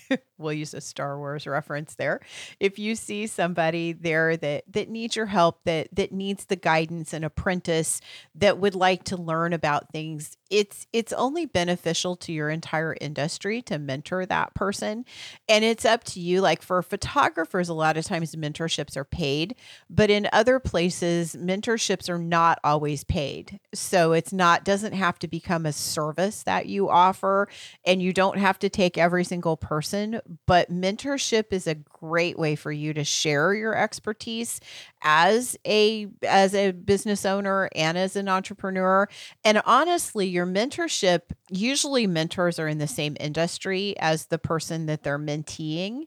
we'll 0.43 0.53
use 0.53 0.75
a 0.75 0.81
Star 0.81 1.19
Wars 1.19 1.47
reference 1.47 1.95
there. 1.95 2.21
If 2.61 2.79
you 2.79 2.95
see 2.95 3.27
somebody 3.27 3.93
there 3.93 4.37
that 4.37 4.65
that 4.73 4.89
needs 4.89 5.17
your 5.17 5.27
help, 5.27 5.61
that 5.65 5.89
that 5.93 6.13
needs 6.13 6.47
the 6.47 6.57
guidance, 6.57 7.13
an 7.13 7.25
apprentice 7.25 8.01
that 8.35 8.59
would 8.59 8.75
like 8.75 9.05
to 9.05 9.17
learn 9.17 9.53
about 9.53 9.91
things, 9.91 10.37
it's 10.51 10.87
it's 10.93 11.13
only 11.13 11.47
beneficial 11.47 12.17
to 12.17 12.33
your 12.33 12.51
entire 12.51 12.97
industry 13.01 13.63
to 13.63 13.79
mentor 13.79 14.27
that 14.27 14.55
person. 14.55 15.05
And 15.49 15.65
it's 15.65 15.85
up 15.85 16.05
to 16.05 16.21
you. 16.21 16.41
Like 16.41 16.63
for 16.63 16.83
photographers, 16.83 17.69
a 17.69 17.75
lot 17.75 17.97
of 17.97 18.05
times 18.05 18.35
mentorships 18.37 18.97
are 18.97 19.05
paid, 19.05 19.55
but 19.89 20.11
in 20.11 20.29
other 20.33 20.59
places, 20.59 21.35
mentorships 21.35 22.09
are 22.09 22.19
not 22.19 22.59
always 22.63 23.05
paid. 23.05 23.61
So 23.75 24.13
it's 24.13 24.33
not 24.33 24.65
doesn't 24.65 24.93
have 24.93 25.19
to 25.21 25.29
become 25.29 25.67
a 25.67 25.73
service 25.73 26.43
that 26.43 26.67
you 26.67 26.89
offer 26.89 27.49
and 27.85 28.03
you 28.03 28.13
don't 28.13 28.39
have 28.39 28.59
to 28.61 28.69
take 28.69 28.99
every 28.99 29.25
single 29.25 29.57
person 29.57 30.21
but 30.47 30.71
mentorship 30.71 31.47
is 31.53 31.67
a 31.67 31.75
great 31.75 32.39
way 32.39 32.57
for 32.57 32.73
you 32.73 32.93
to 32.95 33.05
share 33.05 33.55
your 33.55 33.77
expertise 33.77 34.61
as 35.03 35.57
a 35.67 36.09
as 36.23 36.55
a 36.55 36.71
business 36.71 37.25
owner 37.25 37.69
and 37.75 37.99
as 37.99 38.17
an 38.17 38.29
entrepreneur. 38.29 39.09
And 39.45 39.62
honestly 39.67 40.27
your 40.27 40.47
mentorship 40.47 41.23
usually 41.51 42.07
mentors 42.07 42.59
are 42.59 42.69
in 42.69 42.79
the 42.79 42.87
same 42.87 43.17
industry 43.21 43.95
as 43.99 44.27
the 44.27 44.39
person 44.39 44.87
that 44.87 45.03
they're 45.03 45.19
menteeing. 45.19 46.07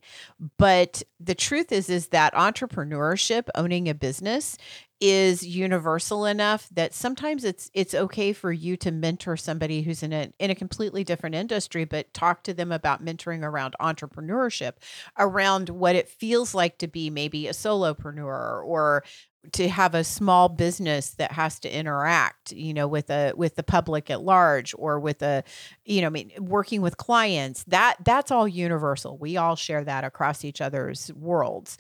But 0.57 1.03
the 1.19 1.35
truth 1.35 1.71
is 1.71 1.89
is 1.89 2.07
that 2.07 2.33
entrepreneurship 2.33 3.49
owning 3.55 3.89
a 3.89 3.93
business 3.93 4.57
is 5.01 5.45
universal 5.45 6.25
enough 6.25 6.69
that 6.71 6.93
sometimes 6.93 7.43
it's 7.43 7.69
it's 7.73 7.93
okay 7.93 8.31
for 8.31 8.51
you 8.51 8.77
to 8.77 8.91
mentor 8.91 9.35
somebody 9.35 9.81
who's 9.81 10.01
in 10.01 10.13
a 10.13 10.31
in 10.39 10.49
a 10.49 10.55
completely 10.55 11.03
different 11.03 11.35
industry 11.35 11.83
but 11.83 12.13
talk 12.13 12.43
to 12.43 12.53
them 12.53 12.71
about 12.71 13.03
mentoring 13.03 13.43
around 13.43 13.75
entrepreneurship 13.81 14.73
around 15.17 15.67
what 15.69 15.95
it 15.95 16.07
feels 16.07 16.55
like 16.55 16.77
to 16.77 16.87
be 16.87 17.09
maybe 17.09 17.47
a 17.47 17.51
solopreneur 17.51 18.63
or 18.63 19.03
to 19.51 19.69
have 19.69 19.93
a 19.93 20.03
small 20.03 20.49
business 20.49 21.11
that 21.11 21.33
has 21.33 21.59
to 21.59 21.77
interact 21.77 22.51
you 22.53 22.73
know 22.73 22.87
with 22.87 23.09
a 23.09 23.33
with 23.35 23.55
the 23.55 23.63
public 23.63 24.09
at 24.09 24.21
large 24.21 24.73
or 24.77 24.99
with 24.99 25.21
a 25.21 25.43
you 25.83 26.01
know 26.01 26.07
I 26.07 26.11
mean 26.11 26.31
working 26.39 26.81
with 26.81 26.97
clients 26.97 27.63
that 27.65 27.97
that's 28.03 28.31
all 28.31 28.47
universal. 28.47 29.17
We 29.17 29.37
all 29.37 29.55
share 29.55 29.83
that 29.83 30.03
across 30.03 30.45
each 30.45 30.61
other's 30.61 31.11
worlds 31.13 31.77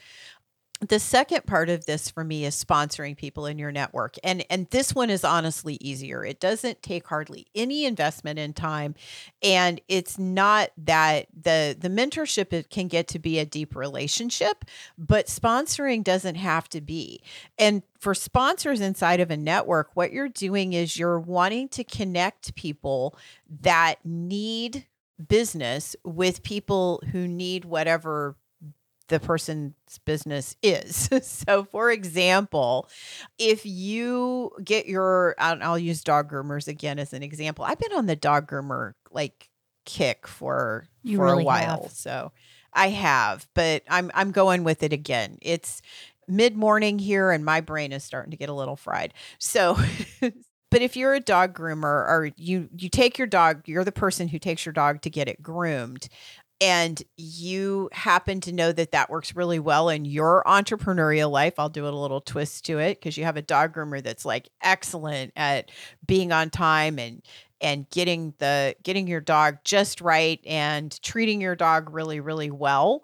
the 0.81 0.99
second 0.99 1.45
part 1.45 1.69
of 1.69 1.85
this 1.85 2.09
for 2.09 2.23
me 2.23 2.43
is 2.43 2.61
sponsoring 2.61 3.15
people 3.15 3.45
in 3.45 3.57
your 3.57 3.71
network. 3.71 4.15
And 4.23 4.45
and 4.49 4.69
this 4.71 4.93
one 4.93 5.09
is 5.09 5.23
honestly 5.23 5.77
easier. 5.79 6.25
It 6.25 6.39
doesn't 6.39 6.83
take 6.83 7.07
hardly 7.07 7.47
any 7.55 7.85
investment 7.85 8.39
in 8.39 8.53
time. 8.53 8.95
And 9.41 9.79
it's 9.87 10.19
not 10.19 10.71
that 10.77 11.27
the 11.33 11.77
the 11.79 11.89
mentorship 11.89 12.51
it 12.51 12.69
can 12.69 12.87
get 12.87 13.07
to 13.09 13.19
be 13.19 13.39
a 13.39 13.45
deep 13.45 13.75
relationship 13.75 14.65
but 14.97 15.27
sponsoring 15.27 16.03
doesn't 16.03 16.35
have 16.35 16.67
to 16.69 16.81
be. 16.81 17.21
And 17.57 17.81
for 17.99 18.13
sponsors 18.13 18.81
inside 18.81 19.21
of 19.21 19.31
a 19.31 19.37
network 19.37 19.91
what 19.93 20.11
you're 20.11 20.29
doing 20.29 20.73
is 20.73 20.99
you're 20.99 21.19
wanting 21.19 21.69
to 21.69 21.83
connect 21.85 22.55
people 22.55 23.17
that 23.61 23.95
need 24.03 24.85
business 25.25 25.95
with 26.03 26.43
people 26.43 27.01
who 27.13 27.27
need 27.27 27.63
whatever 27.63 28.35
the 29.07 29.19
person's 29.19 29.73
business 30.05 30.55
is. 30.63 31.09
so, 31.21 31.63
for 31.63 31.91
example, 31.91 32.89
if 33.37 33.65
you 33.65 34.51
get 34.63 34.87
your, 34.87 35.35
I'll, 35.37 35.79
use 35.79 36.03
dog 36.03 36.31
groomers 36.31 36.67
again 36.67 36.99
as 36.99 37.13
an 37.13 37.21
example. 37.21 37.65
I've 37.65 37.79
been 37.79 37.93
on 37.93 38.05
the 38.05 38.15
dog 38.15 38.49
groomer 38.49 38.93
like 39.11 39.49
kick 39.85 40.27
for 40.27 40.87
you 41.03 41.17
for 41.17 41.25
really 41.25 41.43
a 41.43 41.45
while, 41.45 41.83
have. 41.83 41.91
so 41.91 42.31
I 42.73 42.89
have, 42.89 43.47
but 43.53 43.83
I'm 43.89 44.11
I'm 44.13 44.31
going 44.31 44.63
with 44.63 44.83
it 44.83 44.93
again. 44.93 45.37
It's 45.41 45.81
mid 46.27 46.55
morning 46.55 46.97
here, 46.99 47.31
and 47.31 47.45
my 47.45 47.61
brain 47.61 47.91
is 47.91 48.03
starting 48.03 48.31
to 48.31 48.37
get 48.37 48.49
a 48.49 48.53
little 48.53 48.75
fried. 48.75 49.13
So. 49.37 49.77
But 50.71 50.81
if 50.81 50.97
you're 50.97 51.13
a 51.13 51.21
dog 51.21 51.57
groomer 51.57 51.85
or 51.85 52.31
you 52.35 52.67
you 52.75 52.89
take 52.89 53.17
your 53.17 53.27
dog, 53.27 53.61
you're 53.65 53.85
the 53.85 53.93
person 53.93 54.27
who 54.27 54.39
takes 54.39 54.65
your 54.65 54.73
dog 54.73 55.01
to 55.03 55.09
get 55.09 55.29
it 55.29 55.41
groomed 55.41 56.09
and 56.61 57.01
you 57.17 57.89
happen 57.91 58.39
to 58.41 58.51
know 58.51 58.71
that 58.71 58.91
that 58.91 59.09
works 59.09 59.35
really 59.35 59.59
well 59.59 59.89
in 59.89 60.05
your 60.05 60.43
entrepreneurial 60.45 61.29
life, 61.29 61.55
I'll 61.57 61.69
do 61.69 61.87
a 61.87 61.89
little 61.89 62.21
twist 62.21 62.65
to 62.65 62.79
it 62.79 62.99
because 62.99 63.17
you 63.17 63.25
have 63.25 63.37
a 63.37 63.41
dog 63.41 63.73
groomer 63.75 64.01
that's 64.01 64.25
like 64.25 64.49
excellent 64.61 65.33
at 65.35 65.69
being 66.05 66.31
on 66.31 66.49
time 66.49 66.97
and 66.97 67.21
and 67.61 67.89
getting 67.89 68.33
the 68.37 68.75
getting 68.83 69.07
your 69.07 69.21
dog 69.21 69.57
just 69.63 70.01
right 70.01 70.39
and 70.45 71.01
treating 71.01 71.41
your 71.41 71.55
dog 71.55 71.89
really 71.93 72.19
really 72.19 72.51
well. 72.51 73.03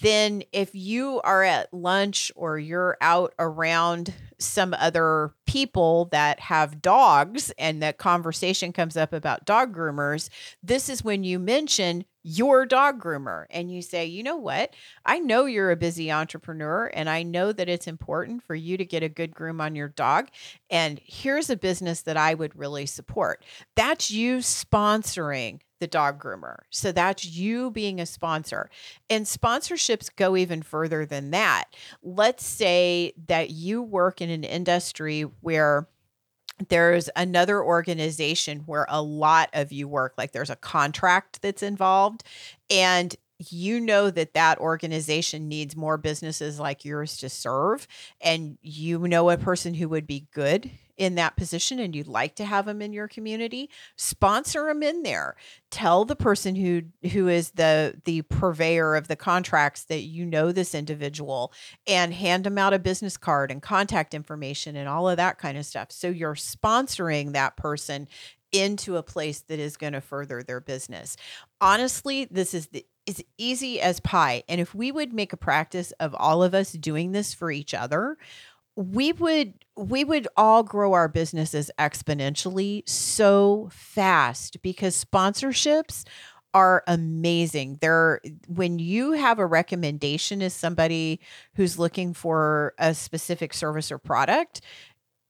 Then 0.00 0.42
if 0.52 0.74
you 0.74 1.20
are 1.24 1.42
at 1.42 1.72
lunch 1.74 2.32
or 2.36 2.58
you're 2.58 2.96
out 3.00 3.34
around 3.38 4.14
some 4.38 4.74
other 4.78 5.32
people 5.46 6.06
that 6.06 6.40
have 6.40 6.80
dogs 6.80 7.52
and 7.58 7.82
that 7.82 7.98
conversation 7.98 8.72
comes 8.72 8.96
up 8.96 9.12
about 9.12 9.44
dog 9.44 9.74
groomers, 9.74 10.28
this 10.62 10.88
is 10.88 11.04
when 11.04 11.22
you 11.22 11.38
mention 11.38 12.04
your 12.24 12.64
dog 12.64 13.00
groomer 13.00 13.44
and 13.50 13.70
you 13.70 13.82
say, 13.82 14.06
you 14.06 14.22
know 14.22 14.36
what? 14.36 14.74
I 15.04 15.18
know 15.18 15.44
you're 15.44 15.70
a 15.70 15.76
busy 15.76 16.10
entrepreneur 16.10 16.86
and 16.94 17.08
I 17.08 17.22
know 17.22 17.52
that 17.52 17.68
it's 17.68 17.86
important 17.86 18.42
for 18.42 18.54
you 18.54 18.76
to 18.78 18.84
get 18.84 19.02
a 19.02 19.08
good 19.08 19.34
groom 19.34 19.60
on 19.60 19.76
your 19.76 19.88
dog. 19.88 20.28
And 20.70 21.00
here's 21.04 21.50
a 21.50 21.56
business 21.56 22.00
that 22.02 22.16
I 22.16 22.32
would 22.34 22.58
really 22.58 22.86
support. 22.86 23.44
That's 23.76 24.10
you 24.10 24.38
sponsoring 24.38 25.60
the 25.80 25.86
dog 25.86 26.18
groomer. 26.22 26.60
So 26.70 26.92
that's 26.92 27.26
you 27.26 27.70
being 27.70 28.00
a 28.00 28.06
sponsor. 28.06 28.70
And 29.10 29.26
sponsorships 29.26 30.08
go 30.16 30.34
even 30.34 30.62
further 30.62 31.04
than 31.04 31.30
that. 31.32 31.64
Let's 32.02 32.46
say 32.46 33.12
that 33.26 33.50
you 33.50 33.82
work 33.82 34.22
in 34.22 34.30
an 34.30 34.44
industry 34.44 35.22
where 35.42 35.88
there's 36.68 37.10
another 37.16 37.62
organization 37.62 38.60
where 38.60 38.86
a 38.88 39.02
lot 39.02 39.50
of 39.52 39.72
you 39.72 39.88
work 39.88 40.14
like 40.16 40.32
there's 40.32 40.50
a 40.50 40.56
contract 40.56 41.42
that's 41.42 41.62
involved 41.62 42.22
and 42.70 43.16
you 43.50 43.80
know 43.80 44.10
that 44.10 44.34
that 44.34 44.58
organization 44.58 45.48
needs 45.48 45.76
more 45.76 45.96
businesses 45.98 46.60
like 46.60 46.84
yours 46.84 47.16
to 47.16 47.28
serve 47.28 47.88
and 48.20 48.56
you 48.62 48.98
know 49.00 49.30
a 49.30 49.36
person 49.36 49.74
who 49.74 49.88
would 49.88 50.06
be 50.06 50.26
good 50.32 50.70
in 50.96 51.16
that 51.16 51.36
position 51.36 51.78
and 51.78 51.94
you'd 51.94 52.06
like 52.06 52.36
to 52.36 52.44
have 52.44 52.66
them 52.66 52.80
in 52.80 52.92
your 52.92 53.08
community 53.08 53.68
sponsor 53.96 54.66
them 54.66 54.82
in 54.82 55.02
there. 55.02 55.36
Tell 55.70 56.04
the 56.04 56.16
person 56.16 56.54
who 56.54 56.82
who 57.10 57.28
is 57.28 57.52
the 57.52 58.00
the 58.04 58.22
purveyor 58.22 58.94
of 58.94 59.08
the 59.08 59.16
contracts 59.16 59.84
that 59.84 60.02
you 60.02 60.24
know 60.24 60.52
this 60.52 60.74
individual 60.74 61.52
and 61.86 62.14
hand 62.14 62.44
them 62.44 62.58
out 62.58 62.74
a 62.74 62.78
business 62.78 63.16
card 63.16 63.50
and 63.50 63.62
contact 63.62 64.14
information 64.14 64.76
and 64.76 64.88
all 64.88 65.08
of 65.08 65.16
that 65.16 65.38
kind 65.38 65.58
of 65.58 65.66
stuff. 65.66 65.90
So 65.90 66.08
you're 66.08 66.34
sponsoring 66.34 67.32
that 67.32 67.56
person 67.56 68.08
into 68.52 68.96
a 68.96 69.02
place 69.02 69.40
that 69.40 69.58
is 69.58 69.76
going 69.76 69.94
to 69.94 70.00
further 70.00 70.42
their 70.42 70.60
business. 70.60 71.16
Honestly 71.60 72.26
this 72.26 72.54
is 72.54 72.68
the 72.68 72.86
is 73.06 73.22
easy 73.36 73.82
as 73.82 74.00
pie. 74.00 74.44
And 74.48 74.62
if 74.62 74.74
we 74.74 74.90
would 74.90 75.12
make 75.12 75.34
a 75.34 75.36
practice 75.36 75.92
of 76.00 76.14
all 76.14 76.42
of 76.42 76.54
us 76.54 76.72
doing 76.72 77.12
this 77.12 77.34
for 77.34 77.50
each 77.50 77.74
other 77.74 78.16
we 78.76 79.12
would 79.12 79.54
we 79.76 80.04
would 80.04 80.26
all 80.36 80.62
grow 80.62 80.92
our 80.92 81.08
businesses 81.08 81.70
exponentially 81.78 82.88
so 82.88 83.68
fast 83.72 84.60
because 84.62 85.04
sponsorships 85.04 86.04
are 86.52 86.84
amazing. 86.86 87.78
They're 87.80 88.20
when 88.48 88.78
you 88.78 89.12
have 89.12 89.38
a 89.38 89.46
recommendation 89.46 90.42
as 90.42 90.54
somebody 90.54 91.20
who's 91.54 91.78
looking 91.78 92.14
for 92.14 92.74
a 92.78 92.94
specific 92.94 93.52
service 93.54 93.90
or 93.92 93.98
product 93.98 94.60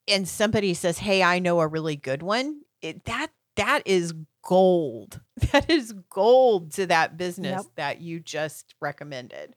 and 0.06 0.28
somebody 0.28 0.74
says, 0.74 0.98
"Hey, 0.98 1.22
I 1.22 1.38
know 1.38 1.60
a 1.60 1.66
really 1.66 1.96
good 1.96 2.22
one." 2.22 2.60
It, 2.82 3.04
that 3.04 3.28
that 3.56 3.82
is 3.86 4.14
gold. 4.42 5.20
That 5.52 5.68
is 5.70 5.92
gold 6.10 6.72
to 6.74 6.86
that 6.86 7.16
business 7.16 7.62
Yep. 7.64 7.72
that 7.76 8.00
you 8.00 8.20
just 8.20 8.74
recommended. 8.80 9.54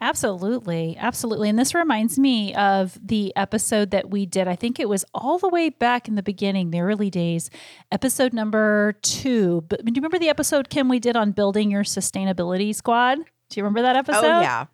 Absolutely. 0.00 0.96
Absolutely. 0.98 1.48
And 1.48 1.58
this 1.58 1.74
reminds 1.74 2.18
me 2.18 2.54
of 2.54 2.98
the 3.02 3.32
episode 3.36 3.90
that 3.92 4.10
we 4.10 4.26
did. 4.26 4.48
I 4.48 4.56
think 4.56 4.78
it 4.78 4.88
was 4.88 5.04
all 5.14 5.38
the 5.38 5.48
way 5.48 5.70
back 5.70 6.08
in 6.08 6.14
the 6.14 6.22
beginning, 6.22 6.70
the 6.70 6.80
early 6.80 7.10
days, 7.10 7.48
episode 7.90 8.32
number 8.32 8.94
two. 9.02 9.64
But 9.68 9.84
do 9.84 9.90
you 9.90 10.00
remember 10.00 10.18
the 10.18 10.28
episode, 10.28 10.68
Kim, 10.68 10.88
we 10.88 10.98
did 10.98 11.16
on 11.16 11.32
building 11.32 11.70
your 11.70 11.84
sustainability 11.84 12.74
squad? 12.74 13.18
Do 13.18 13.60
you 13.60 13.62
remember 13.62 13.82
that 13.82 13.96
oh, 13.96 14.00
episode? 14.00 14.24
Oh 14.24 14.40
yeah. 14.40 14.66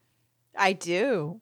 I 0.57 0.73
do. 0.73 1.41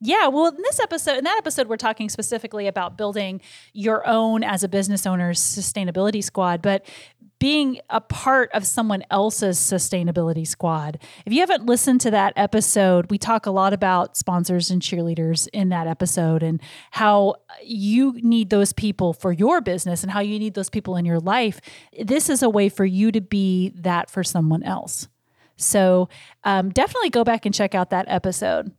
Yeah, 0.00 0.28
well, 0.28 0.48
in 0.48 0.62
this 0.62 0.78
episode, 0.78 1.16
in 1.16 1.24
that 1.24 1.38
episode, 1.38 1.68
we're 1.68 1.78
talking 1.78 2.10
specifically 2.10 2.66
about 2.66 2.98
building 2.98 3.40
your 3.72 4.06
own 4.06 4.44
as 4.44 4.62
a 4.62 4.68
business 4.68 5.06
owner's 5.06 5.40
sustainability 5.40 6.22
squad, 6.22 6.60
but 6.60 6.84
being 7.46 7.78
a 7.90 8.00
part 8.00 8.50
of 8.54 8.66
someone 8.66 9.04
else's 9.08 9.56
sustainability 9.56 10.44
squad. 10.44 10.98
If 11.24 11.32
you 11.32 11.38
haven't 11.38 11.64
listened 11.64 12.00
to 12.00 12.10
that 12.10 12.32
episode, 12.34 13.08
we 13.08 13.18
talk 13.18 13.46
a 13.46 13.52
lot 13.52 13.72
about 13.72 14.16
sponsors 14.16 14.68
and 14.68 14.82
cheerleaders 14.82 15.46
in 15.52 15.68
that 15.68 15.86
episode 15.86 16.42
and 16.42 16.60
how 16.90 17.36
you 17.62 18.18
need 18.20 18.50
those 18.50 18.72
people 18.72 19.12
for 19.12 19.30
your 19.30 19.60
business 19.60 20.02
and 20.02 20.10
how 20.10 20.18
you 20.18 20.40
need 20.40 20.54
those 20.54 20.68
people 20.68 20.96
in 20.96 21.04
your 21.04 21.20
life. 21.20 21.60
This 21.96 22.28
is 22.28 22.42
a 22.42 22.50
way 22.50 22.68
for 22.68 22.84
you 22.84 23.12
to 23.12 23.20
be 23.20 23.68
that 23.76 24.10
for 24.10 24.24
someone 24.24 24.64
else. 24.64 25.06
So 25.54 26.08
um, 26.42 26.70
definitely 26.70 27.10
go 27.10 27.22
back 27.22 27.46
and 27.46 27.54
check 27.54 27.76
out 27.76 27.90
that 27.90 28.06
episode. 28.08 28.72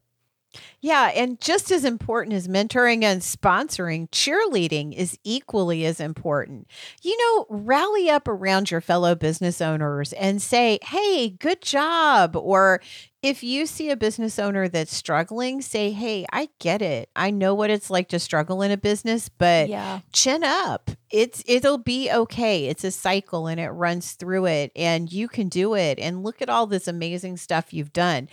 Yeah, 0.79 1.11
and 1.13 1.39
just 1.41 1.71
as 1.71 1.83
important 1.83 2.33
as 2.35 2.47
mentoring 2.47 3.03
and 3.03 3.21
sponsoring, 3.21 4.09
cheerleading 4.09 4.93
is 4.93 5.17
equally 5.23 5.85
as 5.85 5.99
important. 5.99 6.67
You 7.01 7.17
know, 7.17 7.45
rally 7.49 8.09
up 8.09 8.27
around 8.27 8.71
your 8.71 8.81
fellow 8.81 9.15
business 9.15 9.61
owners 9.61 10.13
and 10.13 10.41
say, 10.41 10.79
hey, 10.83 11.29
good 11.29 11.61
job. 11.61 12.35
Or 12.35 12.81
if 13.23 13.43
you 13.43 13.65
see 13.65 13.89
a 13.89 13.97
business 13.97 14.37
owner 14.37 14.67
that's 14.67 14.95
struggling, 14.95 15.61
say, 15.61 15.91
hey, 15.91 16.25
I 16.31 16.49
get 16.59 16.81
it. 16.81 17.09
I 17.15 17.31
know 17.31 17.53
what 17.55 17.69
it's 17.69 17.89
like 17.89 18.09
to 18.09 18.19
struggle 18.19 18.61
in 18.61 18.71
a 18.71 18.77
business, 18.77 19.27
but 19.29 19.69
Yeah. 19.69 20.01
chin 20.13 20.43
up. 20.43 20.91
It's 21.09 21.41
it'll 21.47 21.77
be 21.77 22.11
okay. 22.11 22.65
It's 22.65 22.83
a 22.83 22.91
cycle 22.91 23.47
and 23.47 23.59
it 23.61 23.69
runs 23.69 24.11
through 24.13 24.45
it 24.47 24.71
and 24.75 25.11
you 25.11 25.29
can 25.29 25.47
do 25.47 25.73
it. 25.73 25.99
And 25.99 26.21
look 26.23 26.41
at 26.41 26.49
all 26.49 26.67
this 26.67 26.85
amazing 26.87 27.37
stuff 27.37 27.73
you've 27.73 27.93
done. 27.93 28.27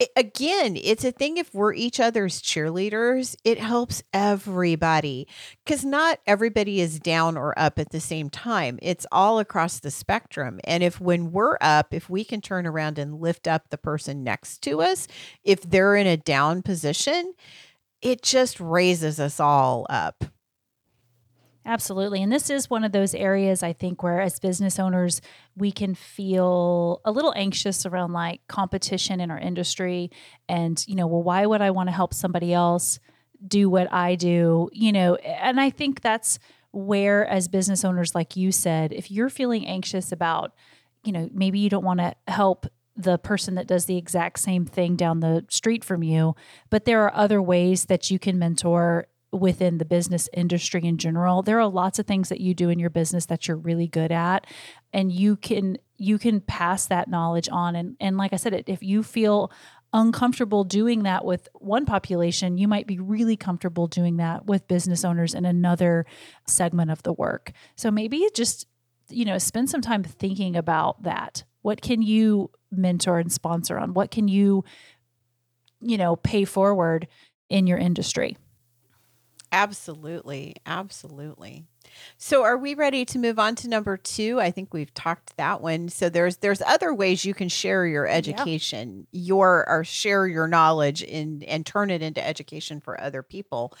I- 0.00 0.08
again, 0.14 0.76
it's 0.76 1.04
a 1.04 1.10
thing 1.10 1.38
if 1.38 1.52
we're 1.54 1.72
each 1.72 1.98
other's 1.98 2.42
cheerleaders, 2.42 3.34
it 3.44 3.58
helps 3.58 4.02
everybody 4.12 5.26
because 5.64 5.84
not 5.86 6.20
everybody 6.26 6.80
is 6.82 7.00
down 7.00 7.36
or 7.38 7.58
up 7.58 7.78
at 7.78 7.90
the 7.90 7.98
same 8.00 8.28
time. 8.28 8.78
It's 8.82 9.06
all 9.10 9.38
across 9.38 9.80
the 9.80 9.90
spectrum. 9.90 10.60
And 10.64 10.82
if 10.82 11.00
when 11.00 11.32
we're 11.32 11.56
up, 11.62 11.94
if 11.94 12.10
we 12.10 12.24
can 12.24 12.40
turn 12.42 12.66
around 12.66 12.98
and 12.98 13.20
lift 13.20 13.48
up 13.48 13.70
the 13.70 13.78
person 13.78 14.22
next 14.28 14.62
to 14.62 14.82
us, 14.82 15.08
if 15.42 15.62
they're 15.62 15.96
in 15.96 16.06
a 16.06 16.18
down 16.18 16.60
position, 16.62 17.32
it 18.02 18.22
just 18.22 18.60
raises 18.60 19.18
us 19.18 19.40
all 19.40 19.86
up. 19.88 20.24
Absolutely. 21.64 22.22
And 22.22 22.32
this 22.32 22.48
is 22.48 22.70
one 22.70 22.84
of 22.84 22.92
those 22.92 23.14
areas 23.14 23.62
I 23.62 23.74
think 23.74 24.02
where, 24.02 24.22
as 24.22 24.38
business 24.38 24.78
owners, 24.78 25.20
we 25.54 25.70
can 25.70 25.94
feel 25.94 27.02
a 27.04 27.10
little 27.10 27.34
anxious 27.36 27.84
around 27.84 28.12
like 28.12 28.40
competition 28.48 29.20
in 29.20 29.30
our 29.30 29.38
industry. 29.38 30.10
And, 30.48 30.82
you 30.86 30.94
know, 30.94 31.06
well, 31.06 31.22
why 31.22 31.44
would 31.44 31.60
I 31.60 31.70
want 31.70 31.88
to 31.88 31.94
help 31.94 32.14
somebody 32.14 32.54
else 32.54 32.98
do 33.46 33.68
what 33.68 33.92
I 33.92 34.14
do? 34.14 34.70
You 34.72 34.92
know, 34.92 35.16
and 35.16 35.60
I 35.60 35.68
think 35.68 36.00
that's 36.00 36.38
where, 36.72 37.26
as 37.26 37.48
business 37.48 37.84
owners, 37.84 38.14
like 38.14 38.34
you 38.34 38.50
said, 38.50 38.92
if 38.92 39.10
you're 39.10 39.28
feeling 39.28 39.66
anxious 39.66 40.10
about, 40.10 40.54
you 41.04 41.12
know, 41.12 41.28
maybe 41.34 41.58
you 41.58 41.68
don't 41.68 41.84
want 41.84 42.00
to 42.00 42.14
help 42.28 42.66
the 42.98 43.16
person 43.16 43.54
that 43.54 43.68
does 43.68 43.84
the 43.86 43.96
exact 43.96 44.40
same 44.40 44.66
thing 44.66 44.96
down 44.96 45.20
the 45.20 45.46
street 45.48 45.84
from 45.84 46.02
you, 46.02 46.34
but 46.68 46.84
there 46.84 47.02
are 47.04 47.14
other 47.14 47.40
ways 47.40 47.84
that 47.84 48.10
you 48.10 48.18
can 48.18 48.38
mentor 48.38 49.06
within 49.30 49.78
the 49.78 49.84
business 49.84 50.28
industry 50.32 50.84
in 50.84 50.96
general. 50.96 51.42
There 51.42 51.60
are 51.60 51.68
lots 51.68 51.98
of 51.98 52.06
things 52.06 52.28
that 52.30 52.40
you 52.40 52.54
do 52.54 52.70
in 52.70 52.78
your 52.78 52.90
business 52.90 53.26
that 53.26 53.46
you're 53.46 53.58
really 53.58 53.86
good 53.86 54.10
at 54.10 54.46
and 54.92 55.12
you 55.12 55.36
can 55.36 55.78
you 55.98 56.18
can 56.18 56.40
pass 56.40 56.86
that 56.86 57.08
knowledge 57.08 57.48
on. 57.50 57.76
And 57.76 57.96
and 58.00 58.16
like 58.16 58.32
i 58.32 58.36
said 58.36 58.64
if 58.66 58.82
you 58.82 59.02
feel 59.02 59.52
uncomfortable 59.92 60.64
doing 60.64 61.02
that 61.02 61.24
with 61.24 61.48
one 61.54 61.86
population 61.86 62.58
you 62.58 62.68
might 62.68 62.86
be 62.86 62.98
really 62.98 63.38
comfortable 63.38 63.86
doing 63.86 64.18
that 64.18 64.44
with 64.44 64.68
business 64.68 65.02
owners 65.02 65.34
in 65.34 65.46
another 65.46 66.04
segment 66.46 66.90
of 66.90 67.02
the 67.02 67.12
work. 67.12 67.52
So 67.76 67.90
maybe 67.90 68.26
just 68.34 68.66
you 69.10 69.26
know 69.26 69.36
spend 69.36 69.68
some 69.68 69.82
time 69.82 70.04
thinking 70.04 70.56
about 70.56 71.02
that. 71.02 71.44
What 71.60 71.82
can 71.82 72.00
you 72.00 72.50
mentor 72.70 73.18
and 73.18 73.32
sponsor 73.32 73.78
on 73.78 73.94
what 73.94 74.10
can 74.10 74.28
you 74.28 74.64
you 75.80 75.96
know 75.96 76.16
pay 76.16 76.44
forward 76.44 77.06
in 77.48 77.66
your 77.66 77.78
industry 77.78 78.36
Absolutely. 79.50 80.56
Absolutely. 80.66 81.64
So 82.18 82.42
are 82.44 82.58
we 82.58 82.74
ready 82.74 83.04
to 83.06 83.18
move 83.18 83.38
on 83.38 83.54
to 83.56 83.68
number 83.68 83.96
2? 83.96 84.38
I 84.38 84.50
think 84.50 84.74
we've 84.74 84.92
talked 84.92 85.36
that 85.38 85.62
one. 85.62 85.88
So 85.88 86.10
there's 86.10 86.36
there's 86.38 86.60
other 86.62 86.92
ways 86.92 87.24
you 87.24 87.32
can 87.32 87.48
share 87.48 87.86
your 87.86 88.06
education, 88.06 89.06
your 89.10 89.64
or 89.66 89.84
share 89.84 90.26
your 90.26 90.48
knowledge 90.48 91.02
in 91.02 91.42
and 91.44 91.64
turn 91.64 91.90
it 91.90 92.02
into 92.02 92.24
education 92.24 92.80
for 92.80 93.00
other 93.00 93.22
people. 93.22 93.74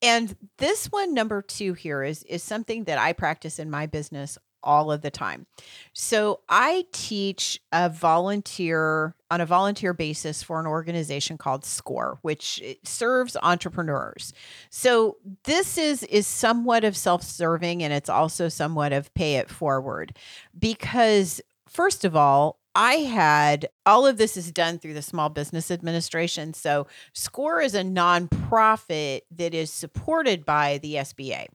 And 0.00 0.36
this 0.58 0.86
one 0.86 1.14
number 1.14 1.40
2 1.40 1.74
here 1.74 2.02
is 2.02 2.24
is 2.24 2.42
something 2.42 2.84
that 2.84 2.98
I 2.98 3.12
practice 3.12 3.60
in 3.60 3.70
my 3.70 3.86
business 3.86 4.38
all 4.62 4.90
of 4.90 5.02
the 5.02 5.10
time. 5.10 5.46
So 5.92 6.40
I 6.48 6.86
teach 6.92 7.60
a 7.72 7.88
volunteer 7.88 9.14
on 9.30 9.40
a 9.40 9.46
volunteer 9.46 9.94
basis 9.94 10.42
for 10.42 10.60
an 10.60 10.66
organization 10.66 11.38
called 11.38 11.64
SCORE, 11.64 12.18
which 12.22 12.60
eh, 12.62 12.74
serves 12.84 13.36
entrepreneurs. 13.42 14.32
So 14.70 15.16
this 15.44 15.78
is 15.78 16.02
is 16.04 16.26
somewhat 16.26 16.84
of 16.84 16.96
self-serving 16.96 17.82
and 17.82 17.92
it's 17.92 18.10
also 18.10 18.48
somewhat 18.48 18.92
of 18.92 19.12
pay 19.14 19.36
it 19.36 19.48
forward 19.48 20.16
because 20.58 21.40
first 21.66 22.04
of 22.04 22.14
all, 22.14 22.58
I 22.74 22.94
had 22.94 23.68
all 23.84 24.06
of 24.06 24.16
this 24.16 24.36
is 24.36 24.50
done 24.50 24.78
through 24.78 24.94
the 24.94 25.02
Small 25.02 25.28
Business 25.28 25.70
Administration. 25.70 26.54
So 26.54 26.86
SCORE 27.12 27.60
is 27.60 27.74
a 27.74 27.82
nonprofit 27.82 29.22
that 29.30 29.52
is 29.52 29.70
supported 29.70 30.46
by 30.46 30.78
the 30.78 30.94
SBA. 30.94 31.48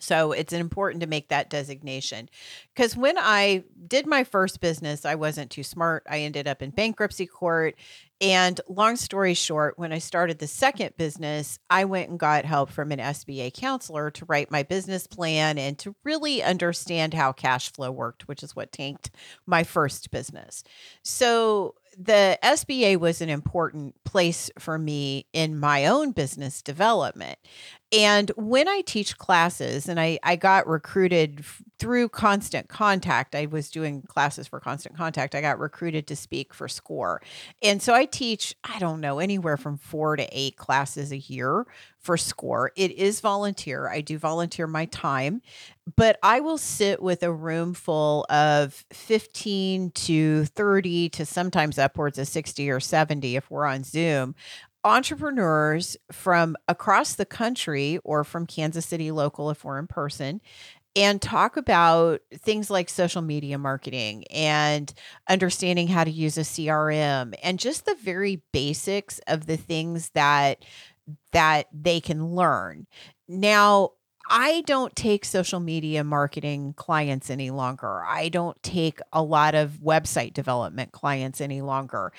So 0.00 0.32
it's 0.32 0.52
important 0.52 1.02
to 1.02 1.06
make 1.06 1.28
that 1.28 1.50
designation. 1.50 2.28
Because 2.74 2.96
when 2.96 3.16
I 3.18 3.64
did 3.86 4.06
my 4.06 4.24
first 4.24 4.60
business, 4.60 5.04
I 5.04 5.14
wasn't 5.14 5.50
too 5.50 5.62
smart. 5.62 6.04
I 6.08 6.20
ended 6.20 6.48
up 6.48 6.62
in 6.62 6.70
bankruptcy 6.70 7.26
court. 7.26 7.76
And 8.22 8.60
long 8.68 8.96
story 8.96 9.32
short, 9.32 9.78
when 9.78 9.92
I 9.92 9.98
started 9.98 10.38
the 10.38 10.46
second 10.46 10.96
business, 10.98 11.58
I 11.70 11.86
went 11.86 12.10
and 12.10 12.18
got 12.18 12.44
help 12.44 12.70
from 12.70 12.92
an 12.92 12.98
SBA 12.98 13.54
counselor 13.54 14.10
to 14.10 14.26
write 14.26 14.50
my 14.50 14.62
business 14.62 15.06
plan 15.06 15.56
and 15.56 15.78
to 15.78 15.94
really 16.04 16.42
understand 16.42 17.14
how 17.14 17.32
cash 17.32 17.72
flow 17.72 17.90
worked, 17.90 18.28
which 18.28 18.42
is 18.42 18.54
what 18.54 18.72
tanked 18.72 19.10
my 19.46 19.64
first 19.64 20.10
business. 20.10 20.62
So 21.02 21.76
the 21.98 22.38
SBA 22.42 22.98
was 22.98 23.20
an 23.20 23.28
important 23.28 23.94
place 24.04 24.50
for 24.58 24.78
me 24.78 25.26
in 25.32 25.58
my 25.58 25.86
own 25.86 26.12
business 26.12 26.62
development. 26.62 27.38
And 27.92 28.30
when 28.36 28.68
I 28.68 28.82
teach 28.82 29.18
classes, 29.18 29.88
and 29.88 29.98
I, 29.98 30.20
I 30.22 30.36
got 30.36 30.68
recruited 30.68 31.40
f- 31.40 31.60
through 31.78 32.10
Constant 32.10 32.68
Contact, 32.68 33.34
I 33.34 33.46
was 33.46 33.68
doing 33.68 34.02
classes 34.02 34.46
for 34.46 34.60
Constant 34.60 34.96
Contact. 34.96 35.34
I 35.34 35.40
got 35.40 35.58
recruited 35.58 36.06
to 36.06 36.14
speak 36.16 36.54
for 36.54 36.68
SCORE. 36.68 37.20
And 37.62 37.82
so 37.82 37.92
I 37.92 38.04
teach, 38.04 38.54
I 38.62 38.78
don't 38.78 39.00
know, 39.00 39.18
anywhere 39.18 39.56
from 39.56 39.76
four 39.76 40.14
to 40.14 40.28
eight 40.30 40.56
classes 40.56 41.10
a 41.10 41.18
year 41.18 41.66
for 42.00 42.16
SCORE. 42.16 42.72
It 42.76 42.92
is 42.92 43.20
volunteer. 43.20 43.88
I 43.88 44.00
do 44.00 44.18
volunteer 44.18 44.66
my 44.66 44.86
time, 44.86 45.42
but 45.96 46.18
I 46.22 46.40
will 46.40 46.58
sit 46.58 47.02
with 47.02 47.22
a 47.22 47.32
room 47.32 47.74
full 47.74 48.26
of 48.30 48.84
15 48.92 49.90
to 49.90 50.44
30 50.46 51.08
to 51.10 51.26
sometimes 51.26 51.78
upwards 51.78 52.18
of 52.18 52.26
60 52.26 52.70
or 52.70 52.80
70 52.80 53.36
if 53.36 53.50
we're 53.50 53.66
on 53.66 53.84
Zoom 53.84 54.34
entrepreneurs 54.82 55.96
from 56.10 56.56
across 56.66 57.14
the 57.14 57.26
country 57.26 57.98
or 58.02 58.24
from 58.24 58.46
Kansas 58.46 58.86
City 58.86 59.10
local 59.10 59.50
if 59.50 59.62
we're 59.62 59.78
in 59.78 59.86
person 59.86 60.40
and 60.96 61.22
talk 61.22 61.56
about 61.56 62.20
things 62.34 62.68
like 62.68 62.88
social 62.88 63.22
media 63.22 63.58
marketing 63.58 64.24
and 64.28 64.92
understanding 65.28 65.86
how 65.86 66.02
to 66.02 66.10
use 66.10 66.36
a 66.36 66.40
CRM 66.40 67.34
and 67.42 67.58
just 67.60 67.86
the 67.86 67.94
very 67.94 68.42
basics 68.52 69.20
of 69.28 69.46
the 69.46 69.56
things 69.56 70.10
that 70.10 70.64
that 71.32 71.66
they 71.72 72.00
can 72.00 72.34
learn. 72.34 72.86
Now, 73.28 73.90
I 74.32 74.62
don't 74.66 74.94
take 74.94 75.24
social 75.24 75.58
media 75.58 76.04
marketing 76.04 76.74
clients 76.74 77.30
any 77.30 77.50
longer. 77.50 78.04
I 78.04 78.28
don't 78.28 78.60
take 78.62 79.00
a 79.12 79.22
lot 79.22 79.56
of 79.56 79.80
website 79.82 80.34
development 80.34 80.92
clients 80.92 81.40
any 81.40 81.62
longer 81.62 82.12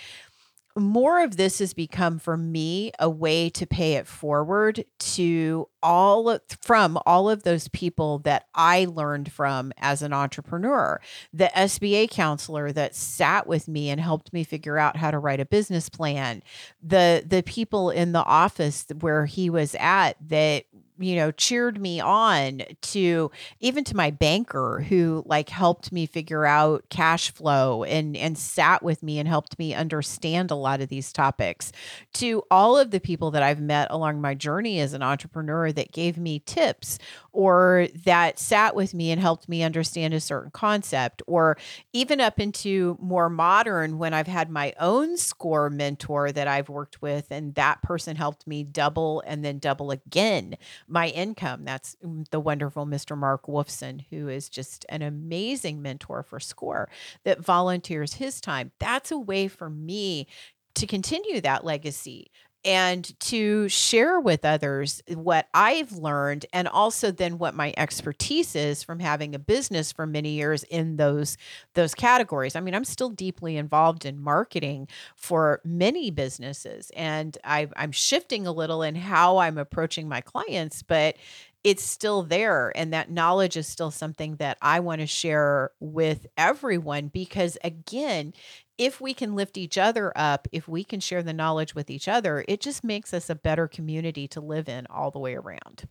more 0.78 1.24
of 1.24 1.38
this 1.38 1.60
has 1.60 1.74
become 1.74 2.20
for 2.20 2.38
me 2.38 2.92
a 3.00 3.10
way 3.10 3.50
to 3.50 3.66
pay 3.66 3.94
it 3.94 4.08
forward 4.08 4.86
to 5.00 5.68
all 5.84 6.40
from 6.62 6.98
all 7.06 7.30
of 7.30 7.44
those 7.44 7.68
people 7.70 8.20
that 8.20 8.48
I 8.54 8.86
learned 8.86 9.32
from 9.32 9.74
as 9.78 10.02
an 10.02 10.14
entrepreneur. 10.14 11.02
The 11.34 11.52
SBA 11.56 12.10
counselor 12.10 12.72
that 12.72 12.96
sat 12.96 13.48
with 13.48 13.68
me 13.68 13.90
and 13.90 14.00
helped 14.00 14.32
me 14.34 14.44
figure 14.44 14.78
out 14.78 14.98
how 14.98 15.12
to 15.12 15.20
write 15.20 15.40
a 15.40 15.46
business 15.46 15.90
plan. 15.90 16.44
The 16.82 17.24
the 17.26 17.44
people 17.44 17.90
in 17.90 18.12
the 18.12 18.24
office 18.24 18.86
where 19.00 19.26
he 19.26 19.50
was 19.50 19.76
at 19.80 20.16
that 20.30 20.66
you 21.02 21.16
know 21.16 21.32
cheered 21.32 21.80
me 21.80 22.00
on 22.00 22.62
to 22.82 23.32
even 23.60 23.84
to 23.84 23.96
my 23.96 24.12
banker 24.12 24.86
who 24.88 25.24
like 25.26 25.50
helped 25.50 25.92
me 25.92 26.06
figure 26.06 26.46
out 26.46 26.86
cash 26.90 27.32
flow 27.32 27.84
and 27.84 28.16
and 28.16 28.38
sat 28.38 28.84
with 28.84 29.04
me 29.04 29.20
and 29.20 29.28
helped 29.28 29.58
me 29.60 29.74
understand 29.74 30.52
a 30.52 30.56
lot 30.56 30.82
of 30.82 30.90
these 30.90 31.12
topics. 31.12 31.72
To 32.14 32.44
all 32.52 32.78
of 32.78 32.92
the 32.92 33.00
people 33.00 33.32
that 33.32 33.44
I've 33.44 33.62
met 33.62 33.88
along 33.92 34.22
my 34.22 34.34
journey 34.34 34.80
as 34.80 34.94
an 34.94 35.04
entrepreneur 35.04 35.72
that 35.72 35.92
gave 35.92 36.18
me 36.18 36.40
tips 36.40 37.00
or 37.34 37.88
that 38.06 38.40
sat 38.40 38.76
with 38.76 38.94
me 38.94 39.12
and 39.12 39.22
helped 39.22 39.48
me 39.48 39.64
understand 39.64 40.14
a 40.14 40.20
certain 40.20 40.52
concept 40.52 41.22
or 41.28 41.58
even 41.94 42.20
up 42.20 42.40
into 42.40 42.98
more 43.02 43.30
modern 43.30 43.98
when 43.98 44.14
I've 44.14 44.28
had 44.28 44.50
my 44.50 44.74
own 44.80 45.18
score 45.18 45.70
mentor 45.70 46.32
that 46.32 46.48
I've 46.48 46.70
worked 46.70 47.02
with 47.02 47.28
and 47.32 47.56
that 47.56 47.82
person 47.82 48.16
helped 48.16 48.46
me 48.46 48.64
double 48.64 49.24
and 49.26 49.44
then 49.44 49.60
double 49.60 49.92
again 49.92 50.58
my 50.92 51.08
income. 51.10 51.64
That's 51.64 51.96
mm, 52.04 52.30
the 52.30 52.40
wonderful 52.40 52.86
Mr. 52.86 53.18
Mark 53.18 53.48
Wolfson, 53.48 54.06
who 54.10 54.28
is 54.28 54.50
just 54.50 54.86
an 54.90 55.02
amazing 55.02 55.82
mentor 55.82 56.24
for 56.24 56.40
SCORE 56.40 56.90
that 57.24 57.40
volunteers 57.40 58.16
his 58.16 58.42
time. 58.42 58.72
That's 58.80 59.12
a 59.12 59.18
way 59.18 59.48
for 59.48 59.70
me 59.70 60.28
to 60.76 60.88
continue 60.88 61.42
that 61.42 61.66
legacy 61.66 62.32
and 62.64 63.20
to 63.20 63.68
share 63.70 64.20
with 64.20 64.46
others 64.46 65.02
what 65.08 65.48
I've 65.54 65.94
learned 65.94 66.46
and 66.54 66.68
also 66.68 67.12
then 67.12 67.40
what 67.40 67.56
my 67.56 67.74
expertise 67.76 68.56
is 68.56 68.84
from 68.84 69.00
having 69.00 69.34
a 69.34 69.40
business 69.40 69.92
for 69.92 70.06
many 70.06 70.32
years 70.32 70.64
in 70.64 70.98
those 70.98 71.38
those 71.74 71.96
categories. 71.96 72.56
I 72.56 72.60
mean, 72.60 72.76
I'm 72.76 72.86
still 72.86 73.10
deeply 73.10 73.58
involved 73.58 74.06
in 74.06 74.20
marketing 74.20 74.88
for 75.16 75.62
many 75.66 76.12
businesses 76.12 76.92
and 76.96 77.38
I 77.44 77.68
I'm 77.76 77.92
shifting 77.92 78.46
a 78.46 78.52
little 78.52 78.84
in 78.84 78.96
how 78.96 79.38
I'm 79.38 79.58
approaching 79.58 80.08
my 80.08 80.22
clients, 80.22 80.84
but 80.84 81.16
it's 81.64 81.84
still 81.84 82.24
there 82.24 82.72
and 82.76 82.94
that 82.94 83.12
knowledge 83.12 83.56
is 83.56 83.68
still 83.68 83.92
something 83.92 84.36
that 84.38 84.58
I 84.62 84.80
want 84.80 85.02
to 85.02 85.08
share 85.08 85.72
with 85.80 86.26
everyone 86.38 87.08
because 87.08 87.58
again 87.64 88.34
if 88.82 89.00
we 89.00 89.14
can 89.14 89.36
lift 89.36 89.60
each 89.60 89.78
other 89.78 90.12
up, 90.16 90.48
if 90.52 90.68
we 90.68 90.84
can 90.84 91.00
share 91.00 91.22
the 91.22 91.34
knowledge 91.34 91.76
with 91.76 91.92
each 91.92 92.08
other, 92.08 92.44
it 92.48 92.60
just 92.60 92.84
makes 92.84 93.14
us 93.14 93.30
a 93.30 93.36
better 93.36 93.68
community 93.68 94.28
to 94.30 94.42
live 94.42 94.68
in 94.68 94.88
all 94.90 95.12
the 95.12 95.20
way 95.20 95.36
around. 95.36 95.88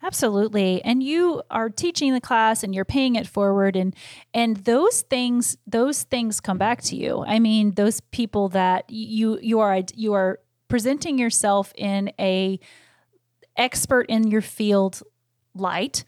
Absolutely. 0.00 0.80
And 0.84 1.02
you 1.02 1.42
are 1.50 1.68
teaching 1.68 2.14
the 2.14 2.20
class 2.20 2.62
and 2.62 2.72
you're 2.72 2.84
paying 2.84 3.16
it 3.16 3.26
forward 3.26 3.74
and 3.74 3.96
and 4.32 4.58
those 4.58 5.02
things 5.02 5.58
those 5.66 6.04
things 6.04 6.40
come 6.40 6.56
back 6.56 6.82
to 6.82 6.94
you. 6.94 7.24
I 7.26 7.40
mean, 7.40 7.72
those 7.72 8.00
people 8.00 8.48
that 8.50 8.88
you 8.88 9.40
you 9.42 9.58
are 9.58 9.82
you 9.96 10.12
are 10.12 10.38
presenting 10.68 11.18
yourself 11.18 11.72
in 11.74 12.12
a 12.20 12.60
expert 13.56 14.06
in 14.08 14.30
your 14.30 14.40
field 14.40 15.02
light, 15.56 16.04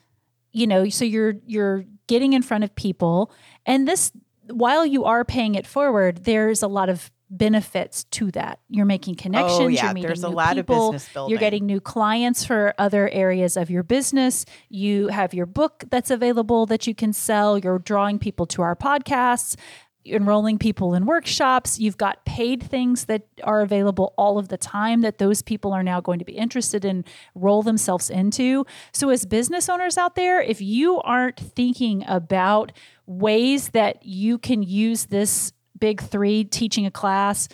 you 0.53 0.69
know, 0.69 0.89
so 0.89 1.05
you're 1.05 1.35
you're 1.47 1.85
getting 2.07 2.33
in 2.33 2.43
front 2.43 2.63
of 2.63 2.77
people 2.77 3.33
and 3.67 3.89
this 3.89 4.13
while 4.53 4.87
you 4.87 5.05
are 5.05 5.25
paying 5.25 5.55
it 5.55 5.67
forward, 5.67 6.25
there's 6.25 6.63
a 6.63 6.69
lot 6.69 6.89
of 6.89 7.11
benefits 7.33 8.05
to 8.05 8.31
that. 8.33 8.61
You're 8.69 8.85
making 8.85 9.17
oh, 9.19 9.23
connections. 9.23 9.61
Oh, 9.61 9.69
yeah. 9.69 9.87
You're 9.87 9.95
meeting 9.95 10.09
There's 10.09 10.23
a 10.23 10.29
lot 10.29 10.55
people, 10.55 10.89
of 10.89 10.93
business 10.93 11.13
building. 11.13 11.31
You're 11.31 11.41
getting 11.41 11.67
new 11.67 11.81
clients 11.81 12.45
for 12.45 12.75
other 12.79 13.09
areas 13.09 13.57
of 13.57 13.71
your 13.71 13.83
business. 13.83 14.45
You 14.69 15.09
have 15.09 15.33
your 15.33 15.47
book 15.47 15.85
that's 15.91 16.11
available 16.11 16.67
that 16.67 16.87
you 16.87 16.95
can 16.95 17.13
sell. 17.13 17.59
You're 17.59 17.79
drawing 17.79 18.19
people 18.19 18.47
to 18.47 18.63
our 18.63 18.77
podcasts 18.77 19.57
enrolling 20.05 20.59
people 20.59 20.95
in 20.95 21.07
workshops. 21.07 21.79
You've 21.79 21.97
got 21.97 22.25
paid 22.25 22.63
things 22.63 23.05
that 23.07 23.23
are 23.45 23.61
available 23.61 24.15
all 24.17 24.39
of 24.39 24.49
the 24.49 24.57
time 24.57 25.03
that 25.03 25.19
those 25.19 25.43
people 25.43 25.73
are 25.73 25.83
now 25.83 26.01
going 26.01 26.19
to 26.19 26.25
be 26.25 26.33
interested 26.33 26.85
in 26.85 27.05
roll 27.35 27.63
themselves 27.63 28.11
into. 28.11 28.67
So 28.93 29.11
as 29.11 29.25
business 29.27 29.69
owners 29.69 29.97
out 29.97 30.15
there, 30.15 30.41
if 30.41 30.61
you 30.61 31.01
aren't 31.01 31.39
thinking 31.39 32.05
about 32.07 32.73
ways 33.07 33.71
that 33.71 34.05
you 34.05 34.39
can 34.39 34.63
use 34.63 35.07
this 35.07 35.53
big 35.79 36.01
3 36.01 36.45
teaching 36.45 36.87
a 36.87 36.91
class 36.91 37.49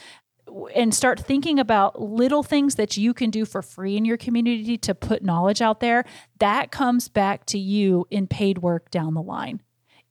and 0.75 0.95
start 0.95 1.21
thinking 1.21 1.59
about 1.59 2.01
little 2.01 2.43
things 2.43 2.77
that 2.77 2.97
you 2.97 3.13
can 3.13 3.31
do 3.31 3.45
for 3.45 3.63
free 3.63 3.97
in 3.97 4.05
your 4.05 4.17
community 4.17 4.79
to 4.79 4.95
put 4.95 5.23
knowledge 5.23 5.61
out 5.61 5.81
there, 5.81 6.05
that 6.39 6.71
comes 6.71 7.09
back 7.09 7.45
to 7.47 7.59
you 7.59 8.07
in 8.11 8.27
paid 8.27 8.59
work 8.59 8.91
down 8.91 9.15
the 9.15 9.23
line. 9.23 9.61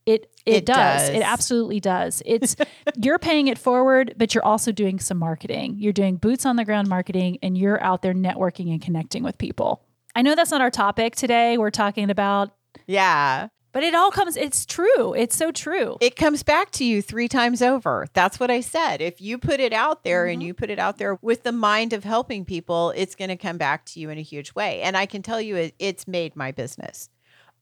It 0.07 0.31
it, 0.45 0.55
it 0.55 0.65
does. 0.65 1.01
does. 1.01 1.09
It 1.09 1.21
absolutely 1.21 1.79
does. 1.81 2.23
It's 2.37 2.55
you're 2.95 3.19
paying 3.19 3.47
it 3.47 3.57
forward, 3.57 4.13
but 4.17 4.33
you're 4.33 4.45
also 4.45 4.71
doing 4.71 4.99
some 4.99 5.17
marketing. 5.17 5.75
You're 5.77 5.93
doing 5.93 6.15
boots 6.15 6.45
on 6.45 6.55
the 6.55 6.65
ground 6.65 6.87
marketing 6.87 7.39
and 7.43 7.57
you're 7.57 7.83
out 7.83 8.01
there 8.01 8.13
networking 8.13 8.71
and 8.71 8.81
connecting 8.81 9.23
with 9.23 9.37
people. 9.37 9.83
I 10.15 10.21
know 10.21 10.33
that's 10.33 10.51
not 10.51 10.61
our 10.61 10.71
topic 10.71 11.15
today. 11.15 11.57
We're 11.57 11.71
talking 11.71 12.09
about 12.09 12.51
Yeah. 12.85 13.49
But 13.73 13.83
it 13.83 13.93
all 13.93 14.09
comes, 14.09 14.37
it's 14.37 14.65
true. 14.65 15.13
It's 15.13 15.35
so 15.35 15.51
true. 15.51 15.97
It 16.01 16.15
comes 16.15 16.41
back 16.41 16.71
to 16.71 16.85
you 16.85 17.01
three 17.01 17.27
times 17.27 17.61
over. 17.61 18.07
That's 18.13 18.39
what 18.39 18.49
I 18.49 18.61
said. 18.61 19.01
If 19.01 19.21
you 19.21 19.37
put 19.37 19.59
it 19.59 19.73
out 19.73 20.03
there 20.03 20.23
mm-hmm. 20.23 20.33
and 20.33 20.43
you 20.43 20.53
put 20.53 20.69
it 20.69 20.79
out 20.79 20.97
there 20.97 21.19
with 21.21 21.43
the 21.43 21.51
mind 21.51 21.93
of 21.93 22.03
helping 22.03 22.45
people, 22.45 22.91
it's 22.95 23.13
going 23.13 23.29
to 23.29 23.35
come 23.35 23.57
back 23.57 23.85
to 23.87 23.99
you 23.99 24.09
in 24.09 24.17
a 24.17 24.23
huge 24.23 24.55
way. 24.55 24.81
And 24.81 24.97
I 24.97 25.05
can 25.05 25.21
tell 25.21 25.41
you, 25.41 25.57
it, 25.57 25.75
it's 25.77 26.07
made 26.07 26.35
my 26.35 26.51
business. 26.51 27.09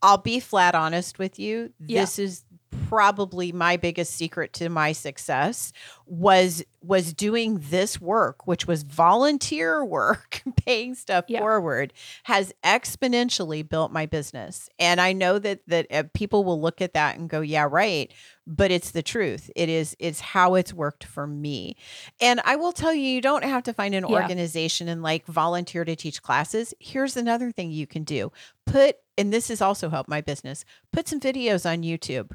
I'll 0.01 0.17
be 0.17 0.39
flat 0.39 0.75
honest 0.75 1.19
with 1.19 1.39
you. 1.39 1.73
Yeah. 1.79 2.01
This 2.01 2.19
is 2.19 2.43
probably 2.89 3.51
my 3.51 3.77
biggest 3.77 4.13
secret 4.13 4.53
to 4.53 4.69
my 4.69 4.91
success 4.91 5.73
was 6.05 6.63
was 6.81 7.13
doing 7.13 7.57
this 7.69 7.99
work 7.99 8.45
which 8.45 8.67
was 8.67 8.83
volunteer 8.83 9.83
work 9.85 10.43
paying 10.65 10.93
stuff 10.93 11.25
yeah. 11.27 11.39
forward 11.39 11.93
has 12.23 12.53
exponentially 12.63 13.67
built 13.67 13.91
my 13.91 14.05
business. 14.05 14.69
And 14.79 15.01
i 15.01 15.13
know 15.13 15.39
that 15.39 15.61
that 15.67 15.87
uh, 15.91 16.03
people 16.13 16.43
will 16.43 16.61
look 16.61 16.81
at 16.81 16.93
that 16.93 17.17
and 17.17 17.29
go 17.29 17.41
yeah 17.41 17.67
right. 17.69 18.11
But 18.47 18.69
it's 18.69 18.91
the 18.91 19.01
truth. 19.01 19.49
It 19.55 19.69
is 19.69 19.95
it's 19.97 20.19
how 20.19 20.53
it's 20.53 20.71
worked 20.71 21.03
for 21.03 21.25
me. 21.25 21.75
And 22.21 22.39
i 22.45 22.55
will 22.55 22.71
tell 22.71 22.93
you 22.93 23.01
you 23.01 23.21
don't 23.21 23.43
have 23.43 23.63
to 23.63 23.73
find 23.73 23.95
an 23.95 24.05
yeah. 24.07 24.21
organization 24.21 24.87
and 24.87 25.01
like 25.01 25.25
volunteer 25.25 25.85
to 25.85 25.95
teach 25.95 26.21
classes. 26.21 26.73
Here's 26.79 27.17
another 27.17 27.51
thing 27.51 27.71
you 27.71 27.87
can 27.87 28.03
do. 28.03 28.31
Put 28.65 28.97
and 29.17 29.31
this 29.31 29.47
has 29.47 29.61
also 29.61 29.89
helped 29.89 30.09
my 30.09 30.21
business 30.21 30.65
put 30.91 31.07
some 31.07 31.19
videos 31.19 31.69
on 31.69 31.83
youtube 31.83 32.31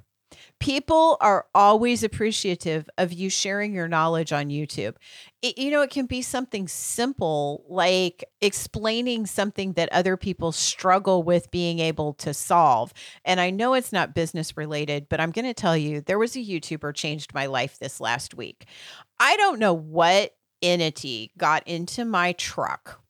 People 0.59 1.17
are 1.21 1.47
always 1.55 2.03
appreciative 2.03 2.89
of 2.99 3.13
you 3.13 3.31
sharing 3.31 3.75
your 3.75 3.89
knowledge 3.89 4.33
on 4.33 4.49
YouTube. 4.49 4.97
It, 5.43 5.59
you 5.59 5.71
know, 5.71 5.83
it 5.83 5.91
can 5.91 6.07
be 6.07 6.23
something 6.23 6.69
simple 6.69 7.65
like 7.69 8.25
explaining 8.41 9.27
something 9.27 9.73
that 9.75 9.93
other 9.93 10.17
people 10.17 10.53
struggle 10.53 11.23
with 11.23 11.51
being 11.51 11.79
able 11.79 12.15
to 12.15 12.35
solve. 12.35 12.93
And 13.25 13.41
I 13.41 13.51
know 13.51 13.75
it's 13.75 13.93
not 13.93 14.15
business 14.15 14.57
related, 14.57 15.09
but 15.09 15.21
I'm 15.21 15.31
going 15.31 15.47
to 15.47 15.55
tell 15.55 15.77
you 15.77 16.01
there 16.01 16.19
was 16.19 16.37
a 16.37 16.41
YouTuber 16.41 16.95
changed 16.95 17.35
my 17.35 17.47
life 17.47 17.79
this 17.79 18.01
last 18.01 18.35
week. 18.35 18.67
I 19.19 19.37
don't 19.37 19.59
know 19.59 19.75
what 19.75 20.35
entity 20.63 21.33
got 21.39 21.67
into 21.67 22.05
my 22.05 22.33
truck, 22.33 23.01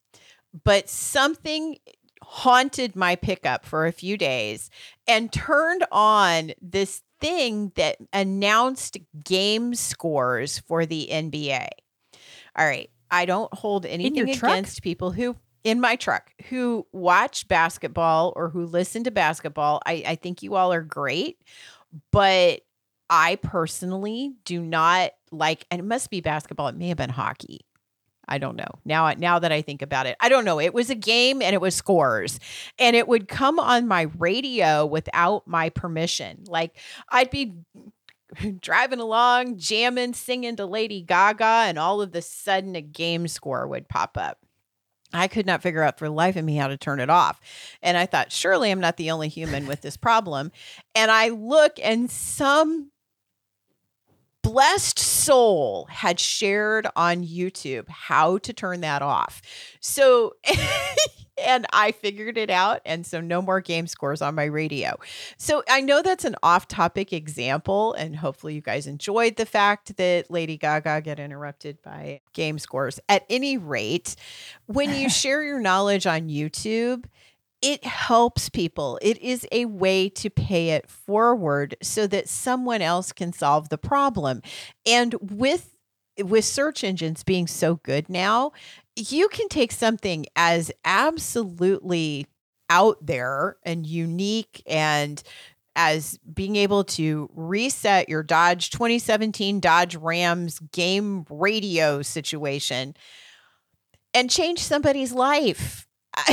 but 0.64 0.88
something 0.88 1.76
haunted 2.22 2.94
my 2.94 3.16
pickup 3.16 3.64
for 3.64 3.86
a 3.86 3.92
few 3.92 4.16
days 4.16 4.70
and 5.06 5.32
turned 5.32 5.84
on 5.90 6.52
this 6.60 7.02
thing 7.20 7.72
that 7.76 7.98
announced 8.12 8.98
game 9.24 9.74
scores 9.74 10.58
for 10.58 10.86
the 10.86 11.08
NBA. 11.10 11.68
All 12.56 12.66
right. 12.66 12.90
I 13.10 13.24
don't 13.24 13.52
hold 13.52 13.86
anything 13.86 14.28
against 14.30 14.82
people 14.82 15.10
who 15.10 15.36
in 15.64 15.80
my 15.80 15.96
truck 15.96 16.32
who 16.48 16.86
watch 16.92 17.46
basketball 17.48 18.32
or 18.36 18.48
who 18.48 18.64
listen 18.64 19.04
to 19.04 19.10
basketball. 19.10 19.80
I, 19.84 20.02
I 20.06 20.14
think 20.14 20.42
you 20.42 20.54
all 20.54 20.72
are 20.72 20.82
great, 20.82 21.38
but 22.12 22.60
I 23.10 23.36
personally 23.36 24.34
do 24.44 24.62
not 24.62 25.10
like, 25.32 25.66
and 25.70 25.80
it 25.80 25.84
must 25.84 26.10
be 26.10 26.20
basketball. 26.20 26.68
It 26.68 26.76
may 26.76 26.88
have 26.88 26.96
been 26.96 27.10
hockey. 27.10 27.60
I 28.28 28.38
don't 28.38 28.56
know. 28.56 28.68
Now 28.84 29.12
now 29.12 29.38
that 29.38 29.52
I 29.52 29.62
think 29.62 29.82
about 29.82 30.06
it. 30.06 30.16
I 30.20 30.28
don't 30.28 30.44
know. 30.44 30.60
It 30.60 30.72
was 30.72 30.90
a 30.90 30.94
game 30.94 31.42
and 31.42 31.54
it 31.54 31.60
was 31.60 31.74
scores. 31.74 32.38
And 32.78 32.94
it 32.94 33.08
would 33.08 33.28
come 33.28 33.58
on 33.58 33.88
my 33.88 34.02
radio 34.18 34.86
without 34.86 35.46
my 35.46 35.68
permission. 35.70 36.44
Like 36.46 36.76
I'd 37.10 37.30
be 37.30 37.54
driving 38.60 39.00
along, 39.00 39.58
jamming, 39.58 40.14
singing 40.14 40.56
to 40.56 40.66
Lady 40.66 41.02
Gaga, 41.02 41.64
and 41.66 41.78
all 41.78 42.00
of 42.00 42.14
a 42.14 42.22
sudden 42.22 42.76
a 42.76 42.80
game 42.80 43.28
score 43.28 43.66
would 43.66 43.88
pop 43.88 44.16
up. 44.16 44.38
I 45.12 45.26
could 45.26 45.46
not 45.46 45.62
figure 45.62 45.82
out 45.82 45.98
for 45.98 46.06
the 46.06 46.14
life 46.14 46.36
of 46.36 46.44
me 46.44 46.56
how 46.56 46.68
to 46.68 46.76
turn 46.76 47.00
it 47.00 47.10
off. 47.10 47.40
And 47.82 47.96
I 47.96 48.06
thought, 48.06 48.30
surely 48.30 48.70
I'm 48.70 48.80
not 48.80 48.96
the 48.96 49.10
only 49.10 49.28
human 49.28 49.66
with 49.66 49.80
this 49.80 49.96
problem. 49.96 50.52
And 50.94 51.10
I 51.10 51.30
look, 51.30 51.78
and 51.82 52.08
some 52.08 52.92
blessed 54.42 54.98
soul 54.98 55.86
had 55.90 56.18
shared 56.18 56.86
on 56.96 57.24
YouTube 57.24 57.88
how 57.88 58.38
to 58.38 58.52
turn 58.52 58.80
that 58.80 59.02
off. 59.02 59.42
So, 59.80 60.34
and 61.42 61.66
I 61.72 61.92
figured 61.92 62.36
it 62.36 62.50
out. 62.50 62.80
And 62.84 63.06
so, 63.06 63.20
no 63.20 63.42
more 63.42 63.60
game 63.60 63.86
scores 63.86 64.22
on 64.22 64.34
my 64.34 64.44
radio. 64.44 64.96
So, 65.36 65.62
I 65.68 65.80
know 65.80 66.02
that's 66.02 66.24
an 66.24 66.36
off 66.42 66.68
topic 66.68 67.12
example. 67.12 67.92
And 67.94 68.16
hopefully, 68.16 68.54
you 68.54 68.60
guys 68.60 68.86
enjoyed 68.86 69.36
the 69.36 69.46
fact 69.46 69.96
that 69.96 70.30
Lady 70.30 70.56
Gaga 70.56 71.02
get 71.02 71.20
interrupted 71.20 71.82
by 71.82 72.20
game 72.32 72.58
scores. 72.58 73.00
At 73.08 73.24
any 73.28 73.58
rate, 73.58 74.16
when 74.66 74.94
you 74.94 75.08
share 75.10 75.42
your 75.42 75.60
knowledge 75.60 76.06
on 76.06 76.28
YouTube, 76.28 77.04
it 77.62 77.84
helps 77.84 78.48
people. 78.48 78.98
It 79.02 79.18
is 79.18 79.46
a 79.52 79.66
way 79.66 80.08
to 80.10 80.30
pay 80.30 80.70
it 80.70 80.88
forward 80.88 81.76
so 81.82 82.06
that 82.06 82.28
someone 82.28 82.80
else 82.80 83.12
can 83.12 83.32
solve 83.32 83.68
the 83.68 83.78
problem. 83.78 84.42
And 84.86 85.14
with 85.20 85.76
with 86.18 86.44
search 86.44 86.84
engines 86.84 87.22
being 87.22 87.46
so 87.46 87.76
good 87.76 88.08
now, 88.08 88.52
you 88.96 89.28
can 89.28 89.48
take 89.48 89.72
something 89.72 90.26
as 90.36 90.70
absolutely 90.84 92.26
out 92.68 93.04
there 93.04 93.56
and 93.64 93.86
unique 93.86 94.62
and 94.66 95.22
as 95.76 96.18
being 96.18 96.56
able 96.56 96.84
to 96.84 97.30
reset 97.34 98.08
your 98.08 98.22
Dodge 98.22 98.70
2017 98.70 99.60
Dodge 99.60 99.96
Rams 99.96 100.58
game 100.72 101.24
radio 101.30 102.02
situation 102.02 102.94
and 104.12 104.28
change 104.28 104.58
somebody's 104.58 105.12
life 105.12 105.86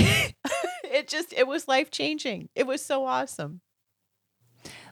it 0.97 1.07
just 1.07 1.33
it 1.33 1.47
was 1.47 1.67
life 1.67 1.91
changing. 1.91 2.49
It 2.55 2.65
was 2.65 2.83
so 2.83 3.05
awesome. 3.05 3.61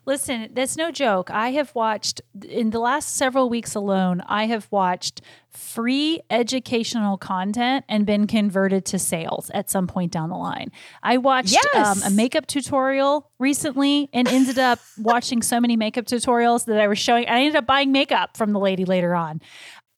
Listen, 0.05 0.49
that's 0.53 0.77
no 0.77 0.91
joke. 0.91 1.31
I 1.31 1.51
have 1.53 1.73
watched 1.73 2.21
in 2.47 2.69
the 2.69 2.79
last 2.79 3.15
several 3.15 3.49
weeks 3.49 3.73
alone, 3.73 4.21
I 4.27 4.45
have 4.45 4.67
watched 4.71 5.21
free 5.49 6.21
educational 6.29 7.17
content 7.17 7.85
and 7.89 8.05
been 8.05 8.27
converted 8.27 8.85
to 8.85 8.99
sales 8.99 9.49
at 9.53 9.69
some 9.69 9.87
point 9.87 10.11
down 10.11 10.29
the 10.29 10.35
line. 10.35 10.71
I 11.01 11.17
watched 11.17 11.53
yes. 11.53 12.03
um, 12.03 12.11
a 12.11 12.15
makeup 12.15 12.45
tutorial 12.45 13.31
recently 13.39 14.09
and 14.13 14.27
ended 14.27 14.59
up 14.59 14.79
watching 14.99 15.41
so 15.41 15.59
many 15.59 15.75
makeup 15.75 16.05
tutorials 16.05 16.65
that 16.65 16.79
I 16.79 16.87
was 16.87 16.99
showing. 16.99 17.27
I 17.27 17.39
ended 17.39 17.55
up 17.55 17.65
buying 17.65 17.91
makeup 17.91 18.37
from 18.37 18.53
the 18.53 18.59
lady 18.59 18.85
later 18.85 19.15
on. 19.15 19.41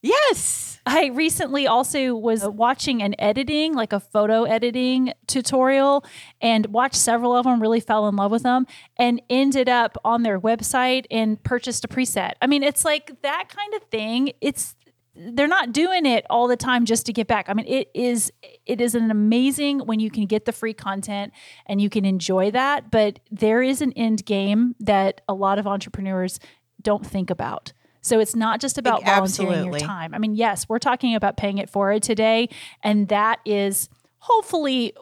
Yes. 0.07 0.79
I 0.85 1.07
recently 1.07 1.67
also 1.67 2.15
was 2.15 2.45
oh. 2.45 2.49
watching 2.49 3.03
an 3.03 3.13
editing, 3.19 3.73
like 3.73 3.91
a 3.91 3.99
photo 3.99 4.45
editing 4.45 5.11
tutorial, 5.27 6.05
and 6.39 6.65
watched 6.67 6.95
several 6.95 7.35
of 7.35 7.43
them, 7.43 7.61
really 7.61 7.81
fell 7.81 8.07
in 8.07 8.15
love 8.15 8.31
with 8.31 8.43
them, 8.43 8.67
and 8.97 9.21
ended 9.29 9.67
up 9.67 9.97
on 10.05 10.23
their 10.23 10.39
website 10.39 11.05
and 11.11 11.43
purchased 11.43 11.83
a 11.83 11.89
preset. 11.89 12.33
I 12.41 12.47
mean, 12.47 12.63
it's 12.63 12.85
like 12.85 13.21
that 13.21 13.49
kind 13.49 13.73
of 13.73 13.83
thing. 13.89 14.31
It's 14.39 14.75
they're 15.13 15.47
not 15.47 15.73
doing 15.73 16.05
it 16.05 16.25
all 16.29 16.47
the 16.47 16.55
time 16.55 16.85
just 16.85 17.05
to 17.07 17.13
get 17.13 17.27
back. 17.27 17.49
I 17.49 17.53
mean, 17.53 17.67
it 17.67 17.89
is 17.93 18.31
it 18.65 18.79
is 18.79 18.95
an 18.95 19.11
amazing 19.11 19.79
when 19.79 19.99
you 19.99 20.09
can 20.09 20.25
get 20.25 20.45
the 20.45 20.53
free 20.53 20.73
content 20.73 21.33
and 21.65 21.81
you 21.81 21.89
can 21.89 22.05
enjoy 22.05 22.51
that, 22.51 22.91
but 22.91 23.19
there 23.29 23.61
is 23.61 23.81
an 23.81 23.91
end 23.93 24.25
game 24.25 24.75
that 24.79 25.19
a 25.27 25.33
lot 25.33 25.59
of 25.59 25.67
entrepreneurs 25.67 26.39
don't 26.81 27.05
think 27.05 27.29
about. 27.29 27.73
So 28.07 28.19
it's 28.19 28.35
not 28.35 28.59
just 28.61 28.77
about 28.77 29.03
volunteering 29.03 29.53
Absolutely. 29.53 29.79
your 29.81 29.87
time. 29.87 30.13
I 30.13 30.17
mean, 30.17 30.35
yes, 30.35 30.67
we're 30.69 30.79
talking 30.79 31.15
about 31.15 31.37
paying 31.37 31.57
it 31.57 31.69
forward 31.69 32.03
today, 32.03 32.49
and 32.81 33.07
that 33.09 33.39
is 33.45 33.89
hopefully 34.19 34.93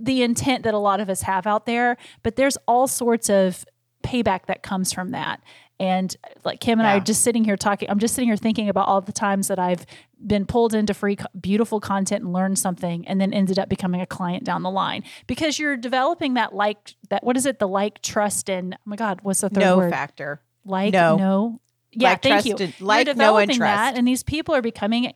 the 0.00 0.22
intent 0.22 0.64
that 0.64 0.74
a 0.74 0.78
lot 0.78 1.00
of 1.00 1.10
us 1.10 1.22
have 1.22 1.46
out 1.46 1.66
there, 1.66 1.96
but 2.22 2.36
there's 2.36 2.56
all 2.68 2.86
sorts 2.86 3.28
of 3.28 3.64
payback 4.02 4.46
that 4.46 4.62
comes 4.62 4.92
from 4.92 5.10
that. 5.10 5.40
And 5.80 6.14
like 6.44 6.60
Kim 6.60 6.78
and 6.78 6.86
I 6.86 6.96
are 6.96 7.00
just 7.00 7.22
sitting 7.22 7.44
here 7.44 7.56
talking, 7.56 7.90
I'm 7.90 7.98
just 7.98 8.14
sitting 8.14 8.28
here 8.28 8.36
thinking 8.36 8.68
about 8.68 8.86
all 8.86 9.00
the 9.00 9.12
times 9.12 9.48
that 9.48 9.58
I've 9.58 9.84
been 10.24 10.46
pulled 10.46 10.74
into 10.74 10.94
free, 10.94 11.18
beautiful 11.40 11.80
content 11.80 12.22
and 12.22 12.32
learned 12.32 12.58
something 12.58 13.06
and 13.08 13.20
then 13.20 13.32
ended 13.32 13.58
up 13.58 13.68
becoming 13.68 14.00
a 14.00 14.06
client 14.06 14.44
down 14.44 14.62
the 14.62 14.70
line 14.70 15.02
because 15.26 15.58
you're 15.58 15.76
developing 15.76 16.34
that 16.34 16.54
like, 16.54 16.94
that, 17.08 17.24
what 17.24 17.36
is 17.36 17.46
it? 17.46 17.58
The 17.58 17.66
like, 17.66 18.00
trust, 18.00 18.48
and 18.48 18.74
oh 18.74 18.78
my 18.84 18.96
God, 18.96 19.20
what's 19.22 19.40
the 19.40 19.48
third 19.50 19.60
no 19.60 19.78
word? 19.78 19.90
factor. 19.90 20.40
Like, 20.64 20.92
No. 20.92 21.16
no. 21.16 21.60
Yeah, 21.92 22.10
Like, 22.10 22.22
thank 22.22 22.44
you. 22.46 22.56
You're 22.58 22.68
like, 22.80 23.06
and 23.08 23.16
developing 23.18 23.56
trust. 23.56 23.60
that, 23.60 23.96
and 23.96 24.06
these 24.06 24.22
people 24.22 24.54
are 24.54 24.62
becoming. 24.62 25.12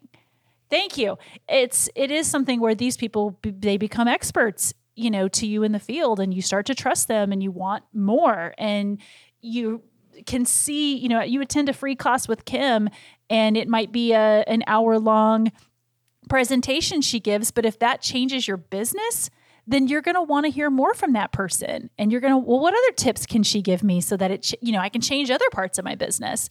Thank 0.68 0.98
you. 0.98 1.16
It's 1.48 1.88
it 1.94 2.10
is 2.10 2.26
something 2.26 2.60
where 2.60 2.74
these 2.74 2.96
people 2.96 3.38
they 3.42 3.76
become 3.76 4.08
experts, 4.08 4.74
you 4.94 5.10
know, 5.10 5.28
to 5.28 5.46
you 5.46 5.62
in 5.62 5.72
the 5.72 5.78
field, 5.78 6.20
and 6.20 6.34
you 6.34 6.42
start 6.42 6.66
to 6.66 6.74
trust 6.74 7.08
them, 7.08 7.32
and 7.32 7.42
you 7.42 7.50
want 7.50 7.84
more, 7.94 8.54
and 8.58 9.00
you 9.40 9.82
can 10.26 10.44
see, 10.44 10.96
you 10.96 11.08
know, 11.08 11.22
you 11.22 11.40
attend 11.40 11.68
a 11.68 11.72
free 11.72 11.94
class 11.94 12.26
with 12.28 12.44
Kim, 12.44 12.88
and 13.30 13.56
it 13.56 13.68
might 13.68 13.92
be 13.92 14.12
a 14.12 14.44
an 14.46 14.62
hour 14.66 14.98
long 14.98 15.52
presentation 16.28 17.00
she 17.00 17.20
gives, 17.20 17.50
but 17.50 17.64
if 17.64 17.78
that 17.78 18.00
changes 18.02 18.48
your 18.48 18.56
business, 18.56 19.30
then 19.66 19.88
you're 19.88 20.02
going 20.02 20.14
to 20.14 20.22
want 20.22 20.46
to 20.46 20.50
hear 20.50 20.70
more 20.70 20.94
from 20.94 21.12
that 21.14 21.32
person 21.32 21.90
and 21.98 22.12
you're 22.12 22.20
going 22.20 22.32
to 22.32 22.38
well 22.38 22.60
what 22.60 22.74
other 22.74 22.92
tips 22.96 23.26
can 23.26 23.42
she 23.42 23.62
give 23.62 23.82
me 23.82 24.00
so 24.00 24.16
that 24.16 24.30
it 24.30 24.42
ch- 24.42 24.54
you 24.60 24.72
know 24.72 24.80
I 24.80 24.88
can 24.88 25.00
change 25.00 25.30
other 25.30 25.48
parts 25.52 25.78
of 25.78 25.84
my 25.84 25.94
business. 25.94 26.48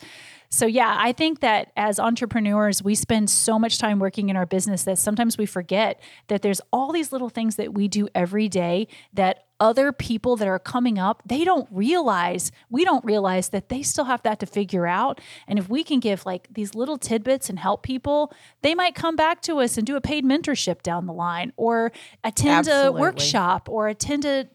So 0.50 0.66
yeah, 0.66 0.96
I 0.98 1.12
think 1.12 1.40
that 1.42 1.72
as 1.76 2.00
entrepreneurs, 2.00 2.84
we 2.84 2.96
spend 2.96 3.30
so 3.30 3.60
much 3.60 3.78
time 3.78 4.00
working 4.00 4.30
in 4.30 4.36
our 4.36 4.46
business 4.46 4.84
that 4.84 4.98
sometimes 4.98 5.38
we 5.38 5.46
forget 5.46 6.02
that 6.28 6.42
there's 6.42 6.62
all 6.72 6.92
these 6.92 7.12
little 7.12 7.30
things 7.30 7.56
that 7.56 7.74
we 7.74 7.88
do 7.88 8.08
every 8.16 8.48
day 8.48 8.88
that 9.14 9.46
other 9.60 9.94
people 9.94 10.36
that 10.36 10.50
are 10.50 10.60
coming 10.60 11.00
up, 11.00 11.24
they 11.26 11.46
don't 11.46 11.68
realize, 11.72 12.52
we 12.70 12.84
don't 12.84 13.06
realize 13.06 13.50
that 13.50 13.70
they 13.70 13.82
still 13.82 14.04
have 14.04 14.22
that 14.24 14.38
to 14.40 14.46
figure 14.46 14.86
out. 14.86 15.22
And 15.48 15.58
if 15.58 15.70
we 15.70 15.84
can 15.84 16.02
give 16.02 16.26
like 16.26 16.48
these 16.52 16.76
little 16.76 16.98
tidbits 16.98 17.50
and 17.50 17.58
help 17.58 17.82
people, 17.82 18.34
they 18.62 18.76
might 18.76 18.96
come 18.96 19.16
back 19.16 19.42
to 19.44 19.60
us 19.60 19.78
and 19.78 19.88
do 19.88 19.96
a 19.96 20.02
paid 20.02 20.26
mentorship 20.26 20.82
down 20.82 21.06
the 21.06 21.14
line 21.14 21.54
or 21.56 21.94
attend 22.24 22.68
Absolutely. 22.68 23.00
a 23.00 23.02
workshop 23.02 23.70
or 23.70 23.88
attend 23.88 24.26
a 24.26 24.48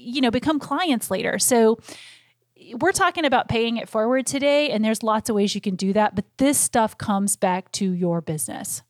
you 0.00 0.20
know, 0.20 0.30
become 0.30 0.58
clients 0.58 1.10
later. 1.10 1.38
So 1.38 1.78
we're 2.78 2.92
talking 2.92 3.24
about 3.24 3.48
paying 3.48 3.76
it 3.76 3.88
forward 3.88 4.26
today, 4.26 4.70
and 4.70 4.84
there's 4.84 5.02
lots 5.02 5.28
of 5.28 5.36
ways 5.36 5.54
you 5.54 5.60
can 5.60 5.76
do 5.76 5.92
that, 5.92 6.14
but 6.14 6.24
this 6.38 6.58
stuff 6.58 6.96
comes 6.96 7.36
back 7.36 7.70
to 7.72 7.92
your 7.92 8.20
business. 8.20 8.82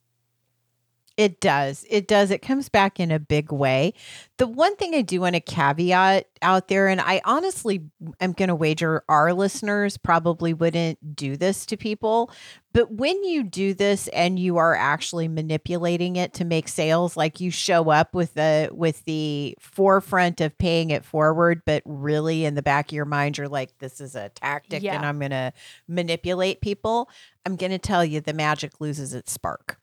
It 1.21 1.39
does. 1.39 1.85
It 1.91 2.09
does. 2.09 2.31
It 2.31 2.41
comes 2.41 2.71
back 2.71 2.99
in 2.99 3.11
a 3.11 3.19
big 3.19 3.53
way. 3.53 3.93
The 4.39 4.47
one 4.47 4.75
thing 4.77 4.95
I 4.95 5.03
do 5.03 5.21
want 5.21 5.35
to 5.35 5.41
caveat 5.41 6.25
out 6.41 6.69
there, 6.69 6.89
and 6.89 6.99
I 6.99 7.21
honestly 7.27 7.83
am 8.23 8.33
going 8.33 8.49
to 8.49 8.55
wager 8.55 9.05
our 9.07 9.35
listeners 9.35 9.99
probably 9.99 10.55
wouldn't 10.55 11.15
do 11.15 11.37
this 11.37 11.67
to 11.67 11.77
people, 11.77 12.31
but 12.73 12.91
when 12.93 13.23
you 13.23 13.43
do 13.43 13.75
this 13.75 14.09
and 14.09 14.39
you 14.39 14.57
are 14.57 14.75
actually 14.75 15.29
manipulating 15.29 16.17
it 16.17 16.33
to 16.35 16.47
make 16.47 16.69
sales, 16.69 17.19
like 17.19 17.39
you 17.39 17.51
show 17.51 17.91
up 17.91 18.15
with 18.15 18.33
the 18.33 18.71
with 18.73 19.05
the 19.05 19.55
forefront 19.61 20.41
of 20.41 20.57
paying 20.57 20.89
it 20.89 21.05
forward, 21.05 21.61
but 21.67 21.83
really 21.85 22.47
in 22.47 22.55
the 22.55 22.63
back 22.63 22.93
of 22.93 22.97
your 22.97 23.05
mind, 23.05 23.37
you're 23.37 23.47
like, 23.47 23.77
this 23.79 24.01
is 24.01 24.15
a 24.15 24.31
tactic, 24.31 24.83
Yeah. 24.83 24.95
and 24.97 25.05
I'm 25.05 25.19
going 25.19 25.33
to 25.33 25.53
manipulate 25.87 26.63
people. 26.63 27.11
I'm 27.45 27.57
going 27.57 27.73
to 27.73 27.79
tell 27.79 28.07
you, 28.07 28.23
the 28.23 28.33
magic 28.33 28.81
loses 28.81 29.13
its 29.13 29.33
spark. 29.33 29.80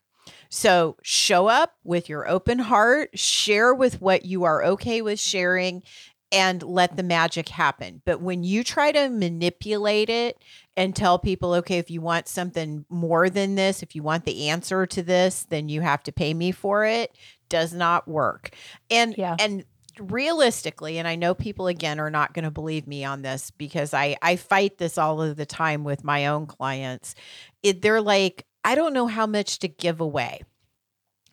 So 0.48 0.96
show 1.02 1.48
up 1.48 1.74
with 1.84 2.08
your 2.08 2.28
open 2.28 2.58
heart, 2.58 3.18
share 3.18 3.74
with 3.74 4.00
what 4.00 4.24
you 4.24 4.44
are 4.44 4.64
okay 4.64 5.02
with 5.02 5.20
sharing, 5.20 5.82
and 6.30 6.62
let 6.62 6.96
the 6.96 7.02
magic 7.02 7.48
happen. 7.48 8.02
But 8.04 8.20
when 8.20 8.44
you 8.44 8.62
try 8.62 8.92
to 8.92 9.08
manipulate 9.08 10.10
it 10.10 10.42
and 10.76 10.94
tell 10.94 11.18
people, 11.18 11.54
okay, 11.54 11.78
if 11.78 11.90
you 11.90 12.00
want 12.00 12.28
something 12.28 12.84
more 12.88 13.30
than 13.30 13.54
this, 13.54 13.82
if 13.82 13.94
you 13.94 14.02
want 14.02 14.24
the 14.24 14.48
answer 14.48 14.86
to 14.86 15.02
this, 15.02 15.44
then 15.48 15.68
you 15.68 15.80
have 15.80 16.02
to 16.04 16.12
pay 16.12 16.34
me 16.34 16.52
for 16.52 16.84
it, 16.84 17.16
does 17.48 17.72
not 17.72 18.06
work. 18.06 18.50
And 18.90 19.14
Yeah. 19.16 19.36
and 19.38 19.64
realistically, 19.98 20.98
and 20.98 21.08
I 21.08 21.16
know 21.16 21.34
people 21.34 21.66
again 21.66 21.98
are 21.98 22.10
not 22.10 22.32
going 22.32 22.44
to 22.44 22.50
believe 22.50 22.86
me 22.86 23.04
on 23.04 23.22
this 23.22 23.50
because 23.50 23.92
I 23.94 24.16
I 24.22 24.36
fight 24.36 24.78
this 24.78 24.98
all 24.98 25.20
of 25.22 25.36
the 25.36 25.46
time 25.46 25.82
with 25.82 26.04
my 26.04 26.26
own 26.26 26.46
clients. 26.46 27.14
It, 27.62 27.82
they're 27.82 28.00
like, 28.00 28.46
I 28.64 28.74
don't 28.74 28.92
know 28.92 29.06
how 29.06 29.26
much 29.26 29.58
to 29.60 29.68
give 29.68 30.00
away. 30.00 30.42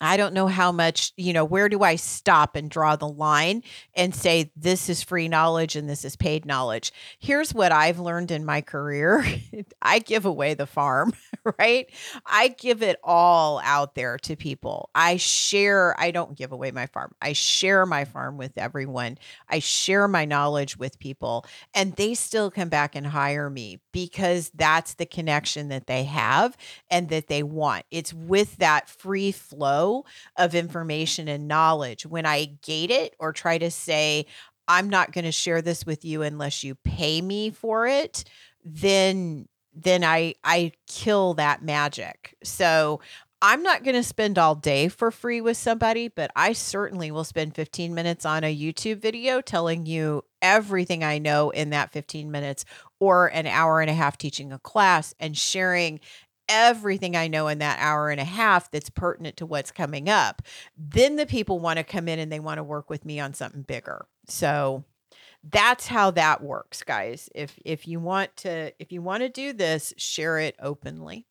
I 0.02 0.18
don't 0.18 0.34
know 0.34 0.48
how 0.48 0.72
much, 0.72 1.14
you 1.16 1.32
know, 1.32 1.46
where 1.46 1.70
do 1.70 1.82
I 1.82 1.96
stop 1.96 2.56
and 2.56 2.70
draw 2.70 2.96
the 2.96 3.08
line 3.08 3.64
and 3.96 4.14
say 4.14 4.52
this 4.56 4.90
is 4.90 5.02
free 5.02 5.30
knowledge 5.30 5.76
and 5.76 5.90
this 5.90 6.04
is 6.04 6.16
paid 6.16 6.46
knowledge? 6.46 6.92
Here's 7.18 7.54
what 7.54 7.72
I've 7.72 8.00
learned 8.00 8.32
in 8.32 8.44
my 8.44 8.62
career 8.62 9.26
I 9.82 10.00
give 10.00 10.26
away 10.26 10.54
the 10.54 10.66
farm, 10.66 11.14
right? 11.60 11.90
I 12.26 12.50
give 12.50 12.84
it 12.84 13.00
all 13.04 13.62
out 13.64 13.96
there 13.96 14.18
to 14.20 14.36
people. 14.36 14.90
I 14.94 15.18
share, 15.18 15.96
I 16.00 16.12
don't 16.12 16.38
give 16.38 16.52
away 16.52 16.72
my 16.72 16.88
farm. 16.88 17.14
I 17.22 17.34
share 17.34 17.86
my 17.86 18.04
farm 18.04 18.38
with 18.38 18.58
everyone. 18.58 19.18
I 19.50 19.60
share 19.60 20.08
my 20.08 20.26
knowledge 20.26 20.78
with 20.78 21.00
people, 21.00 21.46
and 21.74 21.96
they 21.96 22.16
still 22.16 22.52
come 22.52 22.70
back 22.70 22.96
and 22.96 23.08
hire 23.08 23.50
me 23.50 23.80
because 23.92 24.52
that's 24.54 24.96
the 24.96 25.06
connection 25.06 25.70
that 25.70 25.88
they 25.88 26.04
have 26.04 26.58
and 26.90 27.10
that 27.10 27.28
they 27.28 27.44
want. 27.44 27.86
It's 27.92 28.14
with 28.14 28.58
that 28.58 28.90
free 28.90 29.32
flow 29.32 29.85
of 30.38 30.56
information 30.56 31.28
and 31.28 31.48
knowledge. 31.48 32.06
When 32.06 32.26
I 32.26 32.58
gate 32.62 32.92
it 32.92 33.16
or 33.20 33.34
try 33.34 33.58
to 33.58 33.72
say, 33.72 34.26
I'm 34.68 34.90
not 34.90 35.12
going 35.12 35.26
to 35.26 35.32
share 35.32 35.62
this 35.62 35.86
with 35.86 36.04
you 36.06 36.22
unless 36.22 36.64
you 36.64 36.76
pay 36.76 37.22
me 37.22 37.52
for 37.52 37.88
it, 37.88 38.24
then 38.64 39.48
then 39.78 40.04
I 40.04 40.36
I 40.44 40.72
kill 40.88 41.34
that 41.36 41.62
magic. 41.64 42.36
So 42.44 43.02
I'm 43.42 43.62
not 43.62 43.84
going 43.84 43.96
to 43.96 44.04
spend 44.04 44.40
all 44.40 44.56
day 44.56 44.88
for 44.88 45.12
free 45.12 45.42
with 45.42 45.58
somebody, 45.58 46.08
but 46.08 46.32
I 46.36 46.54
certainly 46.54 47.12
will 47.12 47.26
spend 47.26 47.54
15 47.54 47.94
minutes 47.94 48.26
on 48.26 48.44
a 48.44 48.56
YouTube 48.56 49.00
video 49.00 49.42
telling 49.42 49.86
you 49.86 50.24
everything 50.42 51.04
I 51.04 51.20
know 51.20 51.50
in 51.50 51.70
that 51.72 51.92
15 51.92 52.32
minutes 52.32 52.66
or 53.00 53.28
an 53.28 53.46
hour 53.46 53.82
and 53.82 53.90
a 53.90 53.94
half 53.94 54.18
teaching 54.18 54.52
a 54.52 54.60
class 54.60 55.14
and 55.20 55.38
sharing 55.38 56.00
everything 56.50 57.16
I 57.16 57.28
know 57.28 57.48
in 57.48 57.60
that 57.60 57.80
hour 57.80 58.10
and 58.10 58.20
a 58.20 58.26
half 58.26 58.72
that's 58.72 58.90
pertinent 58.90 59.38
to 59.38 59.46
what's 59.46 59.72
coming 59.72 60.10
up. 60.10 60.42
Then 60.78 61.16
the 61.16 61.26
people 61.26 61.60
want 61.60 61.78
to 61.78 61.84
come 61.84 62.08
in 62.08 62.20
and 62.20 62.32
they 62.32 62.40
want 62.40 62.58
to 62.58 62.64
work 62.64 62.90
with 62.90 63.06
me 63.06 63.20
on 63.20 63.34
something 63.34 63.64
bigger. 63.64 64.06
So 64.28 64.84
that's 65.44 65.88
how 65.88 66.12
that 66.12 66.44
works, 66.44 66.84
guys. 66.84 67.30
If 67.36 67.60
if 67.64 67.88
you 67.88 68.00
want 68.00 68.36
to 68.38 68.74
if 68.80 68.92
you 68.92 69.02
want 69.02 69.22
to 69.22 69.30
do 69.30 69.54
this, 69.54 69.94
share 69.98 70.40
it 70.40 70.56
openly. 70.60 71.28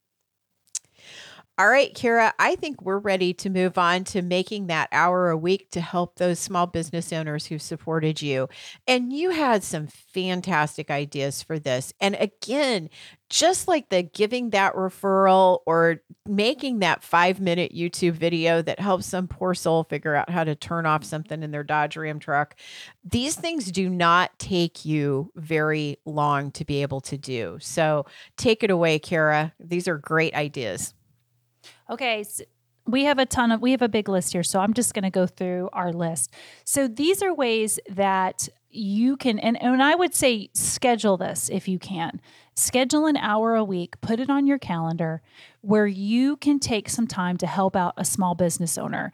All 1.56 1.68
right, 1.68 1.94
Cara, 1.94 2.34
I 2.36 2.56
think 2.56 2.82
we're 2.82 2.98
ready 2.98 3.32
to 3.34 3.48
move 3.48 3.78
on 3.78 4.02
to 4.06 4.22
making 4.22 4.66
that 4.66 4.88
hour 4.90 5.30
a 5.30 5.36
week 5.36 5.70
to 5.70 5.80
help 5.80 6.16
those 6.16 6.40
small 6.40 6.66
business 6.66 7.12
owners 7.12 7.46
who 7.46 7.60
supported 7.60 8.20
you. 8.20 8.48
And 8.88 9.12
you 9.12 9.30
had 9.30 9.62
some 9.62 9.86
fantastic 9.86 10.90
ideas 10.90 11.44
for 11.44 11.60
this. 11.60 11.92
And 12.00 12.16
again, 12.16 12.90
just 13.30 13.68
like 13.68 13.88
the 13.88 14.02
giving 14.02 14.50
that 14.50 14.74
referral 14.74 15.60
or 15.64 16.00
making 16.26 16.80
that 16.80 17.04
five 17.04 17.38
minute 17.38 17.72
YouTube 17.72 18.14
video 18.14 18.60
that 18.60 18.80
helps 18.80 19.06
some 19.06 19.28
poor 19.28 19.54
soul 19.54 19.84
figure 19.84 20.16
out 20.16 20.30
how 20.30 20.42
to 20.42 20.56
turn 20.56 20.86
off 20.86 21.04
something 21.04 21.44
in 21.44 21.52
their 21.52 21.62
Dodge 21.62 21.96
Ram 21.96 22.18
truck, 22.18 22.56
these 23.04 23.36
things 23.36 23.70
do 23.70 23.88
not 23.88 24.36
take 24.40 24.84
you 24.84 25.30
very 25.36 25.98
long 26.04 26.50
to 26.50 26.64
be 26.64 26.82
able 26.82 27.00
to 27.02 27.16
do. 27.16 27.58
So 27.60 28.06
take 28.36 28.64
it 28.64 28.72
away, 28.72 28.98
Cara. 28.98 29.54
These 29.60 29.86
are 29.86 29.98
great 29.98 30.34
ideas. 30.34 30.94
Okay. 31.90 32.24
So 32.24 32.44
we 32.86 33.04
have 33.04 33.18
a 33.18 33.26
ton 33.26 33.50
of, 33.50 33.62
we 33.62 33.70
have 33.70 33.82
a 33.82 33.88
big 33.88 34.08
list 34.08 34.32
here. 34.32 34.42
So 34.42 34.60
I'm 34.60 34.74
just 34.74 34.94
going 34.94 35.04
to 35.04 35.10
go 35.10 35.26
through 35.26 35.70
our 35.72 35.92
list. 35.92 36.32
So 36.64 36.86
these 36.86 37.22
are 37.22 37.34
ways 37.34 37.78
that 37.88 38.48
you 38.70 39.16
can, 39.16 39.38
and, 39.38 39.60
and 39.62 39.82
I 39.82 39.94
would 39.94 40.14
say 40.14 40.50
schedule 40.52 41.16
this 41.16 41.48
if 41.48 41.68
you 41.68 41.78
can. 41.78 42.20
Schedule 42.56 43.06
an 43.06 43.16
hour 43.16 43.54
a 43.54 43.64
week, 43.64 44.00
put 44.00 44.20
it 44.20 44.28
on 44.28 44.46
your 44.46 44.58
calendar 44.58 45.22
where 45.60 45.86
you 45.86 46.36
can 46.36 46.58
take 46.58 46.88
some 46.88 47.06
time 47.06 47.36
to 47.38 47.46
help 47.46 47.74
out 47.74 47.94
a 47.96 48.04
small 48.04 48.34
business 48.34 48.76
owner. 48.76 49.12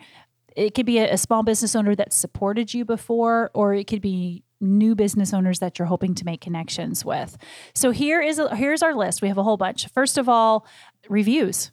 It 0.56 0.74
could 0.74 0.86
be 0.86 0.98
a, 0.98 1.12
a 1.12 1.18
small 1.18 1.42
business 1.42 1.76
owner 1.76 1.94
that 1.94 2.12
supported 2.12 2.74
you 2.74 2.84
before, 2.84 3.50
or 3.54 3.74
it 3.74 3.86
could 3.86 4.02
be 4.02 4.42
new 4.60 4.94
business 4.94 5.32
owners 5.32 5.60
that 5.60 5.78
you're 5.78 5.86
hoping 5.86 6.14
to 6.16 6.24
make 6.24 6.40
connections 6.40 7.04
with. 7.04 7.38
So 7.74 7.92
here 7.92 8.20
is 8.20 8.38
a, 8.38 8.54
here's 8.56 8.82
our 8.82 8.94
list. 8.94 9.22
We 9.22 9.28
have 9.28 9.38
a 9.38 9.42
whole 9.42 9.56
bunch. 9.56 9.88
First 9.88 10.18
of 10.18 10.28
all, 10.28 10.66
reviews 11.08 11.70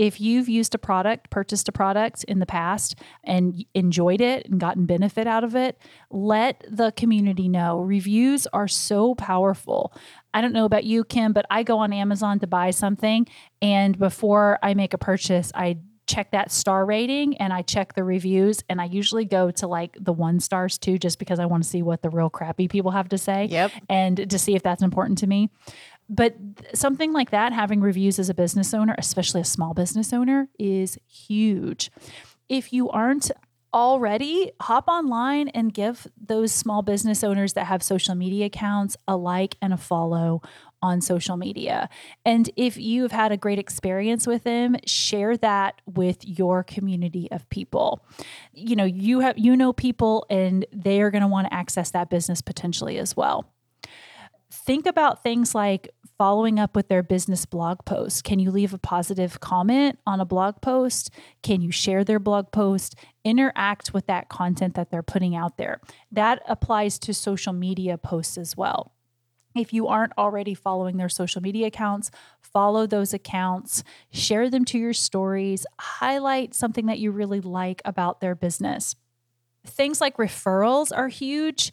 if 0.00 0.18
you've 0.18 0.48
used 0.48 0.74
a 0.74 0.78
product, 0.78 1.28
purchased 1.28 1.68
a 1.68 1.72
product 1.72 2.24
in 2.24 2.38
the 2.38 2.46
past 2.46 2.94
and 3.22 3.66
enjoyed 3.74 4.22
it 4.22 4.46
and 4.46 4.58
gotten 4.58 4.86
benefit 4.86 5.26
out 5.26 5.44
of 5.44 5.54
it, 5.54 5.78
let 6.10 6.64
the 6.70 6.90
community 6.92 7.50
know. 7.50 7.80
Reviews 7.80 8.46
are 8.54 8.66
so 8.66 9.14
powerful. 9.14 9.92
I 10.32 10.40
don't 10.40 10.54
know 10.54 10.64
about 10.64 10.84
you, 10.84 11.04
Kim, 11.04 11.34
but 11.34 11.44
I 11.50 11.64
go 11.64 11.76
on 11.80 11.92
Amazon 11.92 12.38
to 12.38 12.46
buy 12.46 12.70
something. 12.70 13.26
And 13.60 13.98
before 13.98 14.58
I 14.62 14.72
make 14.72 14.94
a 14.94 14.98
purchase, 14.98 15.52
I 15.54 15.76
check 16.06 16.30
that 16.30 16.50
star 16.50 16.86
rating 16.86 17.36
and 17.36 17.52
I 17.52 17.60
check 17.60 17.94
the 17.94 18.02
reviews 18.02 18.64
and 18.68 18.80
I 18.80 18.86
usually 18.86 19.26
go 19.26 19.50
to 19.52 19.68
like 19.68 19.96
the 20.00 20.14
one 20.14 20.40
stars 20.40 20.76
too 20.76 20.98
just 20.98 21.18
because 21.18 21.38
I 21.38 21.46
want 21.46 21.62
to 21.62 21.68
see 21.68 21.82
what 21.82 22.02
the 22.02 22.10
real 22.10 22.30
crappy 22.30 22.66
people 22.66 22.90
have 22.90 23.10
to 23.10 23.18
say 23.18 23.44
yep. 23.44 23.70
and 23.88 24.28
to 24.28 24.38
see 24.38 24.56
if 24.56 24.62
that's 24.64 24.82
important 24.82 25.18
to 25.18 25.28
me 25.28 25.50
but 26.10 26.34
something 26.74 27.12
like 27.12 27.30
that, 27.30 27.52
having 27.52 27.80
reviews 27.80 28.18
as 28.18 28.28
a 28.28 28.34
business 28.34 28.74
owner, 28.74 28.96
especially 28.98 29.40
a 29.40 29.44
small 29.44 29.74
business 29.74 30.12
owner, 30.12 30.48
is 30.58 30.98
huge. 31.06 31.90
If 32.48 32.72
you 32.72 32.90
aren't 32.90 33.30
already, 33.72 34.50
hop 34.60 34.88
online 34.88 35.48
and 35.48 35.72
give 35.72 36.08
those 36.20 36.52
small 36.52 36.82
business 36.82 37.22
owners 37.22 37.52
that 37.52 37.66
have 37.66 37.82
social 37.82 38.16
media 38.16 38.46
accounts 38.46 38.96
a 39.06 39.16
like 39.16 39.56
and 39.62 39.72
a 39.72 39.76
follow 39.76 40.42
on 40.82 41.00
social 41.00 41.36
media. 41.36 41.88
And 42.24 42.50
if 42.56 42.76
you've 42.76 43.12
had 43.12 43.32
a 43.32 43.36
great 43.36 43.58
experience 43.58 44.26
with 44.26 44.44
them, 44.44 44.76
share 44.86 45.36
that 45.36 45.80
with 45.86 46.26
your 46.26 46.64
community 46.64 47.28
of 47.30 47.48
people. 47.50 48.04
You 48.52 48.76
know, 48.76 48.84
you 48.84 49.20
have 49.20 49.38
you 49.38 49.56
know 49.56 49.72
people 49.72 50.26
and 50.30 50.66
they 50.72 51.00
are 51.02 51.10
going 51.10 51.22
to 51.22 51.28
want 51.28 51.46
to 51.48 51.54
access 51.54 51.90
that 51.92 52.10
business 52.10 52.40
potentially 52.40 52.98
as 52.98 53.16
well. 53.16 53.52
Think 54.50 54.86
about 54.86 55.22
things 55.22 55.54
like 55.54 55.90
following 56.20 56.58
up 56.58 56.76
with 56.76 56.88
their 56.88 57.02
business 57.02 57.46
blog 57.46 57.82
post? 57.86 58.24
Can 58.24 58.38
you 58.38 58.50
leave 58.50 58.74
a 58.74 58.78
positive 58.78 59.40
comment 59.40 59.98
on 60.06 60.20
a 60.20 60.26
blog 60.26 60.60
post? 60.60 61.08
Can 61.42 61.62
you 61.62 61.72
share 61.72 62.04
their 62.04 62.18
blog 62.18 62.52
post? 62.52 62.94
Interact 63.24 63.94
with 63.94 64.06
that 64.06 64.28
content 64.28 64.74
that 64.74 64.90
they're 64.90 65.02
putting 65.02 65.34
out 65.34 65.56
there. 65.56 65.80
That 66.12 66.42
applies 66.46 66.98
to 66.98 67.14
social 67.14 67.54
media 67.54 67.96
posts 67.96 68.36
as 68.36 68.54
well. 68.54 68.92
If 69.56 69.72
you 69.72 69.88
aren't 69.88 70.12
already 70.18 70.52
following 70.52 70.98
their 70.98 71.08
social 71.08 71.40
media 71.40 71.68
accounts, 71.68 72.10
follow 72.42 72.86
those 72.86 73.14
accounts, 73.14 73.82
share 74.12 74.50
them 74.50 74.66
to 74.66 74.78
your 74.78 74.92
stories, 74.92 75.64
highlight 75.80 76.54
something 76.54 76.84
that 76.84 76.98
you 76.98 77.12
really 77.12 77.40
like 77.40 77.80
about 77.86 78.20
their 78.20 78.34
business. 78.34 78.94
Things 79.66 80.02
like 80.02 80.18
referrals 80.18 80.94
are 80.94 81.08
huge 81.08 81.72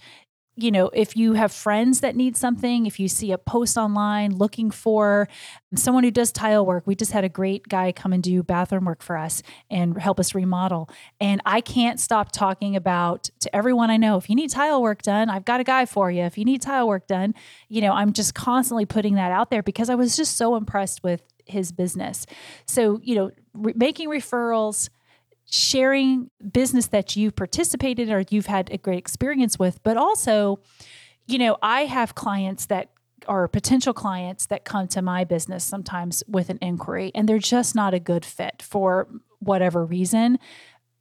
you 0.60 0.72
know, 0.72 0.90
if 0.92 1.16
you 1.16 1.34
have 1.34 1.52
friends 1.52 2.02
that 2.02 2.16
need 2.16 2.36
something, 2.36 2.88
if 2.88 3.00
you 3.00 3.08
see 3.08 3.32
a 3.32 3.38
post 3.38 3.78
online 3.78 4.36
looking 4.36 4.72
for 4.72 5.30
someone 5.76 6.04
who 6.04 6.10
does 6.10 6.32
tile 6.32 6.66
work, 6.66 6.88
we 6.88 6.96
just 6.96 7.12
had 7.12 7.24
a 7.24 7.30
great 7.30 7.68
guy 7.70 7.92
come 7.92 8.12
and 8.12 8.24
do 8.24 8.42
bathroom 8.42 8.86
work 8.86 9.04
for 9.04 9.18
us 9.18 9.44
and 9.70 10.02
help 10.02 10.20
us 10.20 10.34
remodel. 10.34 10.90
And 11.22 11.42
I 11.46 11.62
can't 11.62 12.00
stop 12.00 12.32
talking 12.32 12.76
about 12.76 13.30
to 13.42 13.56
everyone 13.56 13.92
I 13.92 13.98
know, 13.98 14.18
if 14.18 14.30
you 14.30 14.36
need 14.36 14.50
tile 14.50 14.82
work 14.82 15.04
done, 15.04 15.30
I've 15.30 15.46
got 15.46 15.60
a 15.60 15.64
guy 15.64 15.86
for 15.86 16.10
you. 16.10 16.24
If 16.24 16.40
you 16.40 16.44
need 16.44 16.64
tile 16.64 16.88
work 16.88 17.06
done, 17.06 17.36
you 17.70 17.82
know, 17.82 17.92
I'm 17.92 18.12
just 18.12 18.34
constantly 18.34 18.86
putting 18.86 19.14
that 19.14 19.32
out 19.32 19.52
there 19.52 19.62
because 19.62 19.92
I 19.92 19.96
was 19.96 20.18
just 20.18 20.38
so 20.38 20.56
impressed 20.56 21.04
with 21.04 21.22
his 21.46 21.72
business. 21.72 22.26
So, 22.66 23.00
you 23.04 23.16
know, 23.16 23.32
re- 23.54 23.74
making 23.76 24.10
referrals, 24.10 24.90
sharing 25.50 26.30
business 26.52 26.88
that 26.88 27.16
you 27.16 27.32
participated 27.32 28.10
or 28.10 28.24
you've 28.30 28.48
had 28.48 28.70
a 28.72 28.78
great 28.78 29.00
experience 29.00 29.58
with, 29.58 29.82
but 29.84 29.98
also, 29.98 30.60
you 31.26 31.38
know, 31.38 31.58
I 31.62 31.86
have 31.86 32.16
clients 32.16 32.66
that 32.68 32.90
are 33.28 33.48
potential 33.48 33.94
clients 33.94 34.46
that 34.48 34.66
come 34.66 34.88
to 34.88 35.02
my 35.02 35.24
business 35.24 35.64
sometimes 35.64 36.24
with 36.28 36.50
an 36.50 36.60
inquiry 36.62 37.12
and 37.16 37.28
they're 37.28 37.40
just 37.40 37.76
not 37.76 37.94
a 37.94 38.00
good 38.00 38.24
fit 38.24 38.62
for 38.62 39.08
whatever 39.40 39.86
reason. 39.86 40.38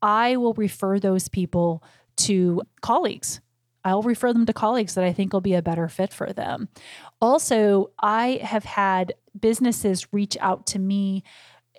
I 0.02 0.36
will 0.36 0.54
refer 0.54 0.98
those 0.98 1.28
people 1.28 1.82
to 2.18 2.62
colleagues. 2.80 3.40
I'll 3.84 4.02
refer 4.02 4.32
them 4.32 4.46
to 4.46 4.52
colleagues 4.52 4.94
that 4.94 5.04
I 5.04 5.12
think 5.12 5.32
will 5.32 5.40
be 5.40 5.54
a 5.54 5.62
better 5.62 5.88
fit 5.88 6.12
for 6.12 6.32
them. 6.32 6.68
Also, 7.20 7.92
I 8.00 8.40
have 8.42 8.64
had 8.64 9.14
businesses 9.38 10.12
reach 10.12 10.36
out 10.40 10.66
to 10.68 10.78
me 10.78 11.22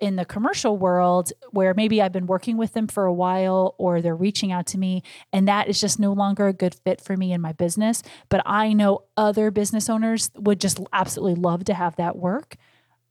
in 0.00 0.16
the 0.16 0.24
commercial 0.24 0.76
world 0.76 1.32
where 1.50 1.74
maybe 1.74 2.00
I've 2.00 2.12
been 2.12 2.26
working 2.26 2.56
with 2.56 2.72
them 2.72 2.86
for 2.86 3.04
a 3.04 3.12
while 3.12 3.74
or 3.78 4.00
they're 4.00 4.16
reaching 4.16 4.52
out 4.52 4.66
to 4.68 4.78
me 4.78 5.02
and 5.32 5.48
that 5.48 5.68
is 5.68 5.80
just 5.80 5.98
no 5.98 6.12
longer 6.12 6.46
a 6.46 6.52
good 6.52 6.74
fit 6.74 7.00
for 7.00 7.16
me 7.16 7.32
in 7.32 7.40
my 7.40 7.52
business. 7.52 8.02
But 8.28 8.42
I 8.46 8.72
know 8.72 9.04
other 9.16 9.50
business 9.50 9.88
owners 9.88 10.30
would 10.34 10.60
just 10.60 10.80
absolutely 10.92 11.40
love 11.40 11.64
to 11.64 11.74
have 11.74 11.96
that 11.96 12.16
work. 12.16 12.56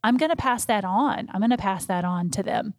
I'm 0.04 0.18
going 0.18 0.30
to 0.30 0.36
pass 0.36 0.66
that 0.66 0.86
on. 0.86 1.28
I'm 1.32 1.42
going 1.42 1.50
to 1.50 1.58
pass 1.58 1.86
that 1.86 2.06
on 2.06 2.30
to 2.32 2.44
them. 2.44 2.74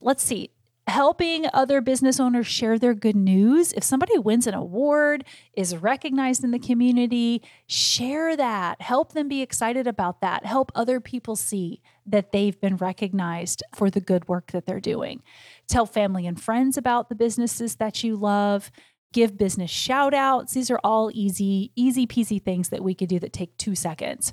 Let's 0.00 0.22
see 0.22 0.50
helping 0.86 1.46
other 1.52 1.80
business 1.80 2.18
owners 2.18 2.46
share 2.46 2.78
their 2.78 2.94
good 2.94 3.16
news. 3.16 3.72
If 3.72 3.84
somebody 3.84 4.18
wins 4.18 4.46
an 4.46 4.54
award, 4.54 5.24
is 5.54 5.76
recognized 5.76 6.42
in 6.42 6.50
the 6.50 6.58
community, 6.58 7.42
share 7.66 8.36
that. 8.36 8.80
Help 8.82 9.12
them 9.12 9.28
be 9.28 9.42
excited 9.42 9.86
about 9.86 10.20
that. 10.20 10.44
Help 10.44 10.72
other 10.74 11.00
people 11.00 11.36
see 11.36 11.80
that 12.06 12.32
they've 12.32 12.60
been 12.60 12.76
recognized 12.76 13.62
for 13.74 13.90
the 13.90 14.00
good 14.00 14.28
work 14.28 14.50
that 14.52 14.66
they're 14.66 14.80
doing. 14.80 15.22
Tell 15.68 15.86
family 15.86 16.26
and 16.26 16.40
friends 16.40 16.76
about 16.76 17.08
the 17.08 17.14
businesses 17.14 17.76
that 17.76 18.02
you 18.02 18.16
love. 18.16 18.72
Give 19.12 19.36
business 19.36 19.70
shout 19.70 20.14
outs. 20.14 20.54
These 20.54 20.70
are 20.70 20.80
all 20.82 21.10
easy, 21.12 21.72
easy 21.76 22.06
peasy 22.06 22.42
things 22.42 22.68
that 22.70 22.82
we 22.82 22.94
could 22.94 23.08
do 23.08 23.18
that 23.20 23.32
take 23.32 23.56
two 23.56 23.74
seconds. 23.74 24.32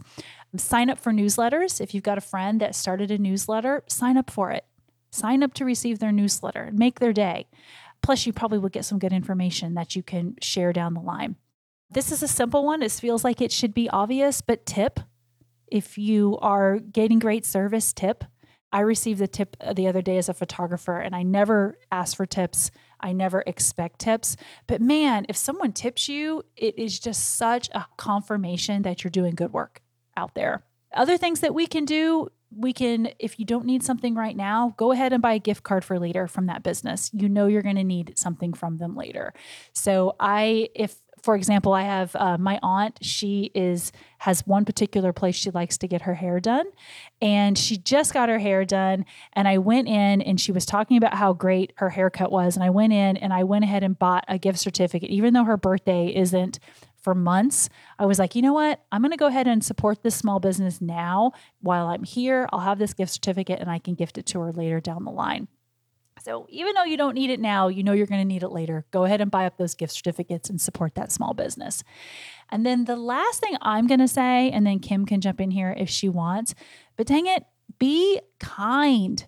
Sign 0.56 0.90
up 0.90 1.00
for 1.00 1.12
newsletters. 1.12 1.82
If 1.82 1.94
you've 1.94 2.04
got 2.04 2.18
a 2.18 2.22
friend 2.22 2.62
that 2.62 2.76
started 2.76 3.12
a 3.12 3.18
newsletter, 3.18 3.84
sign 3.88 4.18
up 4.18 4.30
for 4.30 4.52
it 4.52 4.66
Sign 5.18 5.42
up 5.42 5.56
to 5.56 5.66
receive 5.66 5.98
their 5.98 6.12
newsletter 6.12 6.66
and 6.66 6.78
make 6.78 7.00
their 7.00 7.12
day. 7.12 7.48
Plus, 8.04 8.28
you 8.28 8.34
probably 8.34 8.60
will 8.60 8.70
get 8.70 8.86
some 8.86 9.00
good 9.00 9.12
information 9.12 9.74
that 9.74 9.96
you 9.96 10.04
can 10.04 10.36
share 10.44 10.72
down 10.72 10.94
the 10.94 11.02
line. 11.02 11.38
This 11.90 12.12
is 12.12 12.22
a 12.22 12.28
simple 12.28 12.64
one. 12.64 12.84
It 12.84 12.92
feels 12.92 13.24
like 13.24 13.42
it 13.42 13.52
should 13.52 13.74
be 13.74 13.90
obvious, 13.90 14.42
but 14.42 14.68
tip. 14.68 15.00
If 15.72 15.98
you 15.98 16.38
are 16.40 16.78
getting 16.78 17.18
great 17.18 17.48
service, 17.48 17.94
tip. 17.94 18.26
I 18.72 18.82
received 18.82 19.20
a 19.22 19.28
tip 19.28 19.58
the 19.74 19.88
other 19.88 20.04
day 20.04 20.20
as 20.20 20.30
a 20.30 20.36
photographer, 20.36 21.00
and 21.00 21.16
I 21.16 21.24
never 21.24 21.80
ask 21.92 22.16
for 22.16 22.28
tips. 22.28 22.70
I 23.00 23.12
never 23.12 23.44
expect 23.48 24.00
tips. 24.00 24.36
But 24.68 24.82
man, 24.82 25.26
if 25.30 25.36
someone 25.36 25.74
tips 25.74 26.08
you, 26.08 26.44
it 26.56 26.78
is 26.78 27.00
just 27.00 27.38
such 27.38 27.70
a 27.74 27.88
confirmation 27.98 28.84
that 28.84 29.04
you're 29.04 29.10
doing 29.10 29.34
good 29.34 29.52
work 29.52 29.82
out 30.16 30.36
there. 30.36 30.64
Other 30.94 31.18
things 31.18 31.40
that 31.40 31.56
we 31.56 31.66
can 31.66 31.86
do 31.86 32.30
we 32.56 32.74
can, 32.74 33.10
if 33.20 33.40
you 33.40 33.46
don't 33.46 33.66
need 33.66 33.84
something 33.84 34.16
right 34.16 34.36
now, 34.36 34.74
go 34.78 34.92
ahead 34.92 35.14
and 35.14 35.22
buy 35.22 35.34
a 35.34 35.40
gift 35.40 35.64
card 35.64 35.84
for 35.84 36.00
later 36.00 36.28
from 36.28 36.46
that 36.48 36.64
business. 36.64 37.10
You 37.14 37.30
know 37.30 37.48
you're 37.48 37.62
going 37.62 37.76
to 37.76 37.84
need 37.84 38.18
something 38.18 38.54
from 38.54 38.78
them 38.78 38.96
later. 38.96 39.34
So 39.74 40.16
I, 40.20 40.70
if 40.74 40.96
for 41.22 41.36
example, 41.36 41.74
I 41.74 41.82
have 41.82 42.16
uh, 42.16 42.38
my 42.38 42.60
aunt. 42.62 43.00
She 43.02 43.52
is 43.54 43.92
has 44.20 44.46
one 44.48 44.66
particular 44.66 45.14
place 45.14 45.36
she 45.36 45.52
likes 45.52 45.78
to 45.80 45.88
get 45.88 46.04
her 46.04 46.14
hair 46.14 46.40
done, 46.40 46.66
and 47.22 47.58
she 47.58 47.78
just 47.78 48.14
got 48.14 48.30
her 48.30 48.40
hair 48.40 48.66
done. 48.66 49.06
And 49.34 49.48
I 49.48 49.58
went 49.58 49.88
in, 49.88 50.22
and 50.22 50.40
she 50.40 50.52
was 50.52 50.66
talking 50.66 50.98
about 50.98 51.16
how 51.16 51.34
great 51.34 51.74
her 51.78 51.90
haircut 51.90 52.32
was. 52.32 52.56
And 52.56 52.64
I 52.64 52.70
went 52.70 52.94
in, 52.94 53.18
and 53.18 53.34
I 53.34 53.44
went 53.44 53.64
ahead 53.64 53.84
and 53.84 53.98
bought 53.98 54.26
a 54.28 54.38
gift 54.38 54.60
certificate, 54.60 55.10
even 55.10 55.34
though 55.34 55.44
her 55.44 55.58
birthday 55.58 56.16
isn't 56.16 56.60
for 57.08 57.16
months, 57.16 57.70
I 57.98 58.06
was 58.06 58.20
like, 58.20 58.36
you 58.36 58.42
know 58.42 58.52
what? 58.52 58.84
I'm 58.92 59.02
going 59.02 59.12
to 59.12 59.18
go 59.18 59.28
ahead 59.28 59.48
and 59.48 59.64
support 59.64 60.04
this 60.04 60.14
small 60.14 60.42
business 60.42 60.82
now 60.82 61.32
while 61.62 61.88
I'm 61.88 62.04
here. 62.04 62.50
I'll 62.52 62.60
have 62.60 62.80
this 62.80 62.94
gift 62.94 63.14
certificate 63.14 63.62
and 63.62 63.72
I 63.72 63.80
can 63.80 63.94
gift 63.94 64.18
it 64.18 64.26
to 64.26 64.42
her 64.42 64.52
later 64.52 64.82
down 64.82 65.06
the 65.06 65.12
line. 65.12 65.48
So 66.22 66.48
even 66.50 66.74
though 66.74 66.84
you 66.84 66.98
don't 66.98 67.14
need 67.14 67.30
it 67.30 67.40
now, 67.40 67.70
you 67.70 67.82
know 67.82 67.94
you're 67.94 68.08
going 68.08 68.20
to 68.20 68.28
need 68.28 68.44
it 68.44 68.50
later. 68.50 68.86
Go 68.92 69.06
ahead 69.06 69.22
and 69.22 69.32
buy 69.32 69.46
up 69.46 69.56
those 69.56 69.74
gift 69.74 69.94
certificates 69.94 70.50
and 70.50 70.60
support 70.60 70.96
that 70.96 71.10
small 71.10 71.34
business. 71.34 71.82
And 72.50 72.66
then 72.66 72.84
the 72.84 72.98
last 72.98 73.40
thing 73.40 73.56
I'm 73.62 73.88
going 73.88 74.02
to 74.02 74.08
say, 74.10 74.52
and 74.52 74.68
then 74.68 74.80
Kim 74.80 75.06
can 75.06 75.22
jump 75.22 75.40
in 75.40 75.52
here 75.52 75.74
if 75.78 75.90
she 75.90 76.10
wants, 76.10 76.56
but 76.98 77.08
dang 77.08 77.26
it, 77.26 77.46
be 77.80 78.20
kind. 78.42 79.26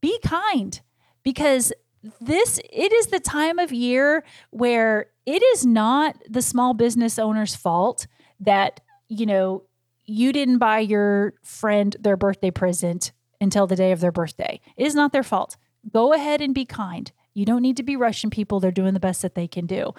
Be 0.00 0.18
kind 0.18 0.80
because 1.22 1.72
this 2.20 2.58
it 2.72 2.92
is 2.92 3.06
the 3.06 3.20
time 3.20 3.60
of 3.60 3.72
year 3.72 4.24
where 4.50 5.06
it 5.26 5.42
is 5.42 5.64
not 5.64 6.16
the 6.28 6.42
small 6.42 6.74
business 6.74 7.18
owner's 7.18 7.54
fault 7.54 8.06
that 8.40 8.80
you 9.08 9.26
know 9.26 9.62
you 10.04 10.32
didn't 10.32 10.58
buy 10.58 10.80
your 10.80 11.34
friend 11.42 11.96
their 12.00 12.16
birthday 12.16 12.50
present 12.50 13.12
until 13.40 13.66
the 13.66 13.76
day 13.76 13.92
of 13.92 14.00
their 14.00 14.12
birthday. 14.12 14.60
It 14.76 14.86
is 14.86 14.94
not 14.94 15.12
their 15.12 15.22
fault. 15.22 15.56
Go 15.92 16.12
ahead 16.12 16.40
and 16.40 16.54
be 16.54 16.64
kind. 16.64 17.10
You 17.34 17.44
don't 17.44 17.62
need 17.62 17.76
to 17.78 17.82
be 17.82 17.96
rushing 17.96 18.30
people. 18.30 18.60
They're 18.60 18.70
doing 18.70 18.94
the 18.94 19.00
best 19.00 19.22
that 19.22 19.34
they 19.34 19.48
can 19.48 19.66
do. 19.66 19.92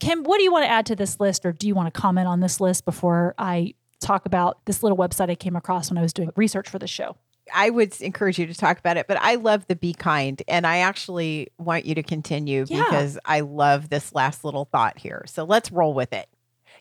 Kim 0.00 0.24
what 0.24 0.38
do 0.38 0.44
you 0.44 0.52
want 0.52 0.64
to 0.64 0.70
add 0.70 0.86
to 0.86 0.96
this 0.96 1.20
list 1.20 1.44
or 1.44 1.52
do 1.52 1.66
you 1.66 1.74
want 1.74 1.92
to 1.92 2.00
comment 2.00 2.26
on 2.28 2.40
this 2.40 2.60
list 2.60 2.84
before 2.84 3.34
i 3.38 3.74
talk 4.00 4.24
about 4.24 4.64
this 4.64 4.82
little 4.82 4.96
website 4.96 5.30
i 5.30 5.34
came 5.34 5.56
across 5.56 5.90
when 5.90 5.98
i 5.98 6.02
was 6.02 6.12
doing 6.12 6.30
research 6.36 6.68
for 6.68 6.78
the 6.78 6.86
show 6.86 7.16
I 7.54 7.70
would 7.70 8.00
encourage 8.00 8.38
you 8.38 8.46
to 8.46 8.54
talk 8.54 8.78
about 8.78 8.96
it, 8.96 9.06
but 9.06 9.18
I 9.20 9.36
love 9.36 9.66
the 9.66 9.76
be 9.76 9.92
kind. 9.94 10.42
And 10.48 10.66
I 10.66 10.78
actually 10.78 11.48
want 11.58 11.84
you 11.84 11.94
to 11.94 12.02
continue 12.02 12.64
Yeah. 12.68 12.84
because 12.84 13.18
I 13.24 13.40
love 13.40 13.88
this 13.88 14.14
last 14.14 14.44
little 14.44 14.66
thought 14.66 14.98
here. 14.98 15.24
So 15.26 15.44
let's 15.44 15.70
roll 15.72 15.94
with 15.94 16.12
it. 16.12 16.28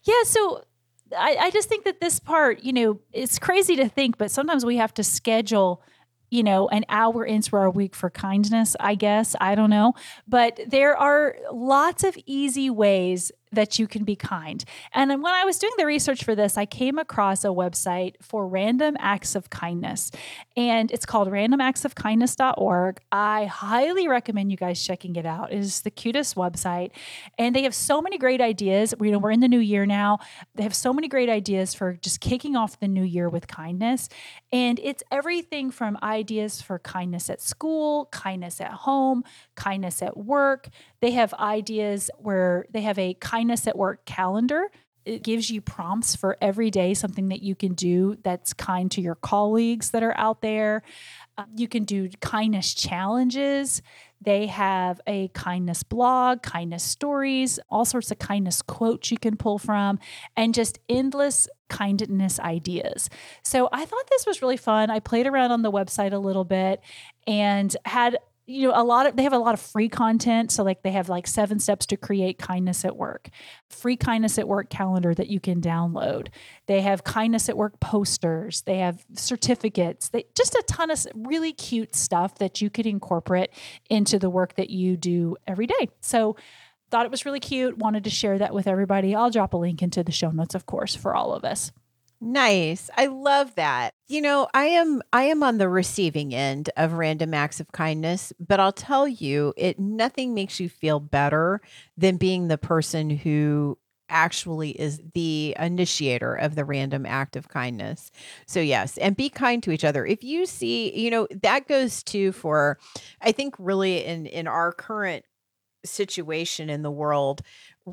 Yeah, 0.04 0.24
so 0.24 0.64
I, 1.18 1.38
I 1.40 1.50
just 1.52 1.70
think 1.70 1.86
that 1.86 2.00
this 2.00 2.20
part, 2.20 2.64
you 2.64 2.74
know, 2.74 3.00
it's 3.14 3.40
crazy 3.40 3.76
to 3.78 3.90
think, 3.90 4.18
but 4.18 4.32
sometimes 4.32 4.66
we 4.66 4.78
have 4.78 4.94
to 4.96 5.04
schedule, 5.04 5.82
you 6.30 6.44
know, 6.44 6.68
an 6.70 6.86
hour 6.90 7.26
into 7.26 7.56
our 7.56 7.70
week 7.70 7.96
for 7.96 8.10
kindness, 8.10 8.76
I 8.80 8.96
guess. 8.96 9.36
I 9.42 9.56
don't 9.56 9.72
know. 9.72 9.94
But 10.28 10.60
there 10.68 10.96
are 10.96 11.36
lots 11.52 12.04
of 12.04 12.18
easy 12.26 12.70
ways 12.70 13.32
that 13.52 13.80
you 13.80 13.88
can 13.88 14.04
be 14.04 14.16
kind. 14.16 14.64
And 14.94 15.10
when 15.24 15.34
I 15.34 15.44
was 15.44 15.58
doing 15.58 15.74
the 15.80 15.88
research 15.88 16.24
for 16.24 16.36
this, 16.36 16.56
I 16.56 16.68
came 16.68 17.00
across 17.00 17.44
a 17.44 17.48
website 17.48 18.14
for 18.22 18.48
random 18.48 18.96
acts 19.00 19.34
of 19.34 19.50
kindness. 19.50 20.12
And 20.60 20.92
it's 20.92 21.06
called 21.06 21.30
randomactsofkindness.org. 21.30 23.00
I 23.14 23.46
highly 23.46 24.10
recommend 24.10 24.52
you 24.52 24.58
guys 24.58 24.84
checking 24.86 25.16
it 25.16 25.26
out. 25.26 25.54
It 25.54 25.60
is 25.60 25.84
the 25.84 25.90
cutest 25.90 26.36
website. 26.36 26.92
And 27.38 27.56
they 27.56 27.64
have 27.64 27.74
so 27.74 28.02
many 28.02 28.18
great 28.18 28.42
ideas. 28.42 28.94
We 29.00 29.10
know 29.10 29.20
we're 29.20 29.32
in 29.32 29.40
the 29.40 29.48
new 29.48 29.62
year 29.62 29.86
now. 29.86 30.20
They 30.56 30.64
have 30.64 30.76
so 30.76 30.92
many 30.92 31.08
great 31.08 31.30
ideas 31.30 31.74
for 31.74 31.94
just 31.94 32.20
kicking 32.20 32.58
off 32.58 32.78
the 32.78 32.90
new 32.90 33.06
year 33.06 33.30
with 33.30 33.48
kindness. 33.48 34.10
And 34.52 34.82
it's 34.84 35.02
everything 35.14 35.72
from 35.72 35.98
ideas 36.04 36.62
for 36.62 36.78
kindness 36.78 37.30
at 37.30 37.42
school, 37.42 38.10
kindness 38.12 38.60
at 38.60 38.72
home, 38.72 39.24
kindness 39.56 40.02
at 40.02 40.18
work. 40.18 40.68
They 41.00 41.12
have 41.12 41.34
ideas 41.36 42.12
where 42.18 42.66
they 42.70 42.82
have 42.82 43.00
a 43.00 43.14
kindness 43.14 43.66
at 43.66 43.78
work 43.78 44.04
calendar. 44.04 44.70
It 45.06 45.24
gives 45.24 45.50
you 45.50 45.62
prompts 45.62 46.16
for 46.16 46.38
every 46.42 46.70
day, 46.70 46.94
something 46.94 47.30
that 47.30 47.42
you 47.42 47.56
can 47.56 47.74
do 47.74 48.18
that's 48.24 48.54
kind 48.54 48.92
to 48.92 49.02
your 49.02 49.16
colleagues 49.16 49.92
that 49.92 50.04
are 50.04 50.16
out 50.18 50.42
there. 50.42 50.84
Uh, 51.38 51.46
you 51.56 51.68
can 51.68 51.86
do 51.86 52.10
kindness 52.22 52.74
challenges. 52.74 53.82
They 54.22 54.48
have 54.48 55.00
a 55.08 55.30
kindness 55.30 55.84
blog, 55.84 56.42
kindness 56.42 56.84
stories, 56.84 57.60
all 57.70 57.86
sorts 57.86 58.12
of 58.12 58.20
kindness 58.20 58.62
quotes 58.62 59.12
you 59.12 59.18
can 59.18 59.38
pull 59.38 59.58
from, 59.58 60.00
and 60.36 60.54
just 60.54 60.80
endless 60.90 61.48
kindness 61.70 62.40
ideas. 62.40 63.10
So 63.44 63.70
I 63.72 63.86
thought 63.86 64.10
this 64.10 64.26
was 64.26 64.42
really 64.42 64.58
fun. 64.58 64.90
I 64.90 65.00
played 65.00 65.28
around 65.28 65.52
on 65.52 65.62
the 65.62 65.72
website 65.72 66.12
a 66.12 66.18
little 66.18 66.44
bit 66.44 66.82
and 67.26 67.76
had 67.86 68.18
you 68.50 68.68
know 68.68 68.74
a 68.76 68.84
lot 68.84 69.06
of 69.06 69.16
they 69.16 69.22
have 69.24 69.34
a 69.34 69.38
lot 69.38 69.54
of 69.54 69.62
free 69.62 69.88
content. 69.88 70.52
So 70.52 70.64
like 70.64 70.82
they 70.82 70.92
have 70.92 71.08
like 71.08 71.28
seven 71.28 71.60
steps 71.60 71.86
to 71.88 71.98
create 71.98 72.40
kindness 72.40 72.84
at 72.84 72.98
work. 72.98 73.30
Free 73.70 73.96
kindness 73.96 74.40
at 74.40 74.48
work 74.48 74.72
calendar 74.72 75.14
that 75.14 75.28
you 75.28 75.40
can 75.40 75.62
download. 75.62 76.30
They 76.66 76.82
have 76.82 77.04
kindness 77.04 77.48
at 77.48 77.56
work 77.56 77.80
posters. 77.80 78.62
They 78.62 78.80
have 78.80 79.06
certificates. 79.14 80.10
They 80.10 80.26
just 80.36 80.56
a 80.56 80.64
ton 80.68 80.90
of 80.90 81.06
really 81.14 81.54
cute 81.54 81.96
stuff 81.96 82.40
that 82.40 82.60
you 82.60 82.72
could 82.72 82.88
incorporate 82.88 83.52
into 83.90 84.18
the 84.18 84.32
work 84.32 84.56
that 84.56 84.72
you 84.72 84.98
do 84.98 85.38
every 85.48 85.68
day. 85.68 85.90
So 86.02 86.36
thought 86.90 87.06
it 87.06 87.12
was 87.12 87.26
really 87.26 87.40
cute. 87.40 87.78
Wanted 87.78 88.04
to 88.06 88.10
share 88.10 88.40
that 88.40 88.54
with 88.54 88.66
everybody. 88.66 89.14
I'll 89.14 89.30
drop 89.30 89.54
a 89.54 89.58
link 89.58 89.84
into 89.84 90.04
the 90.04 90.12
show 90.12 90.32
notes 90.32 90.56
of 90.56 90.66
course 90.66 90.96
for 90.96 91.16
all 91.16 91.34
of 91.34 91.46
us 91.46 91.72
Nice. 92.22 92.90
I 92.98 93.06
love 93.06 93.56
that. 93.56 93.94
You 94.08 94.22
know, 94.22 94.50
I 94.54 94.66
am 94.66 95.02
I 95.14 95.24
am 95.24 95.42
on 95.42 95.58
the 95.58 95.70
receiving 95.70 96.36
end 96.36 96.70
of 96.76 96.94
random 96.94 97.34
acts 97.34 97.62
of 97.62 97.72
kindness, 97.72 98.34
but 98.40 98.60
I'll 98.60 98.74
tell 98.74 99.08
you, 99.08 99.54
it 99.56 99.80
nothing 99.80 100.34
makes 100.34 100.60
you 100.60 100.68
feel 100.68 101.00
better 101.00 101.62
than 101.98 102.18
being 102.18 102.48
the 102.50 102.58
person 102.58 103.10
who 103.10 103.78
actually 104.10 104.72
is 104.72 105.00
the 105.14 105.56
initiator 105.60 106.34
of 106.36 106.56
the 106.56 106.66
random 106.66 107.06
act 107.06 107.36
of 107.38 107.48
kindness. 107.48 108.12
So 108.48 108.60
yes, 108.60 108.98
and 108.98 109.16
be 109.16 109.30
kind 109.30 109.64
to 109.64 109.72
each 109.72 109.86
other. 109.86 110.06
If 110.06 110.22
you 110.24 110.46
see, 110.46 110.94
you 111.00 111.12
know, 111.12 111.26
that 111.44 111.68
goes 111.70 112.04
to 112.04 112.34
for 112.34 112.80
I 113.22 113.32
think 113.32 113.56
really 113.58 114.04
in 114.04 114.26
in 114.26 114.46
our 114.46 114.74
current 114.74 115.24
situation 115.86 116.70
in 116.70 116.82
the 116.82 116.92
world 116.92 117.42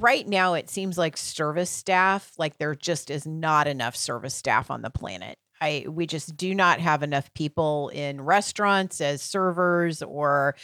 right 0.00 0.26
now 0.26 0.54
it 0.54 0.70
seems 0.70 0.98
like 0.98 1.16
service 1.16 1.70
staff 1.70 2.32
like 2.38 2.58
there 2.58 2.74
just 2.74 3.10
is 3.10 3.26
not 3.26 3.66
enough 3.66 3.96
service 3.96 4.34
staff 4.34 4.70
on 4.70 4.82
the 4.82 4.90
planet. 4.90 5.38
I 5.60 5.86
we 5.88 6.06
just 6.06 6.36
do 6.36 6.54
not 6.54 6.80
have 6.80 7.02
enough 7.02 7.32
people 7.34 7.88
in 7.90 8.20
restaurants 8.20 9.00
as 9.00 9.22
servers 9.22 10.02
or 10.02 10.54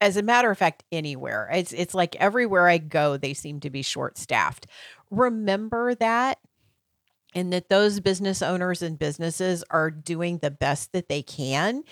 as 0.00 0.16
a 0.16 0.22
matter 0.22 0.50
of 0.50 0.58
fact 0.58 0.84
anywhere. 0.92 1.48
It's 1.52 1.72
it's 1.72 1.94
like 1.94 2.16
everywhere 2.16 2.68
i 2.68 2.78
go 2.78 3.16
they 3.16 3.34
seem 3.34 3.60
to 3.60 3.70
be 3.70 3.82
short 3.82 4.18
staffed 4.18 4.66
remember 5.10 5.94
that 5.94 6.38
and 7.34 7.52
that 7.52 7.68
those 7.68 8.00
business 8.00 8.40
owners 8.42 8.82
and 8.82 8.98
businesses 8.98 9.62
are 9.70 9.90
doing 9.90 10.38
the 10.38 10.50
best 10.50 10.92
that 10.92 11.08
they 11.08 11.22
can 11.22 11.82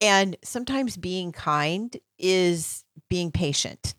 and 0.00 0.36
sometimes 0.42 0.96
being 0.96 1.30
kind 1.30 1.96
is 2.18 2.84
being 3.08 3.30
patient 3.30 3.94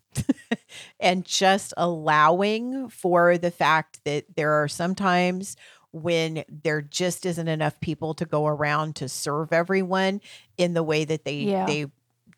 and 1.00 1.26
just 1.26 1.74
allowing 1.78 2.90
for 2.90 3.38
the 3.38 3.52
fact 3.52 4.00
that 4.06 4.26
there 4.36 4.52
are 4.54 4.68
sometimes 4.68 5.56
when 5.92 6.44
there 6.50 6.82
just 6.82 7.26
isn't 7.26 7.48
enough 7.48 7.80
people 7.80 8.14
to 8.14 8.26
go 8.26 8.48
around 8.48 8.96
to 8.98 9.08
serve 9.08 9.54
everyone 9.54 10.20
in 10.58 10.74
the 10.74 10.84
way 10.84 11.06
that 11.06 11.24
they 11.24 11.40
Yeah. 11.40 11.66
they 11.66 11.86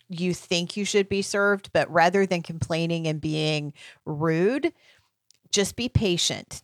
you 0.10 0.34
think 0.34 0.78
you 0.78 0.86
should 0.86 1.10
be 1.10 1.22
served 1.22 1.72
but 1.74 1.92
rather 1.92 2.26
than 2.26 2.42
complaining 2.42 3.08
and 3.08 3.20
being 3.20 3.74
rude 4.06 4.72
just 5.52 5.76
be 5.76 5.90
patient 5.90 6.62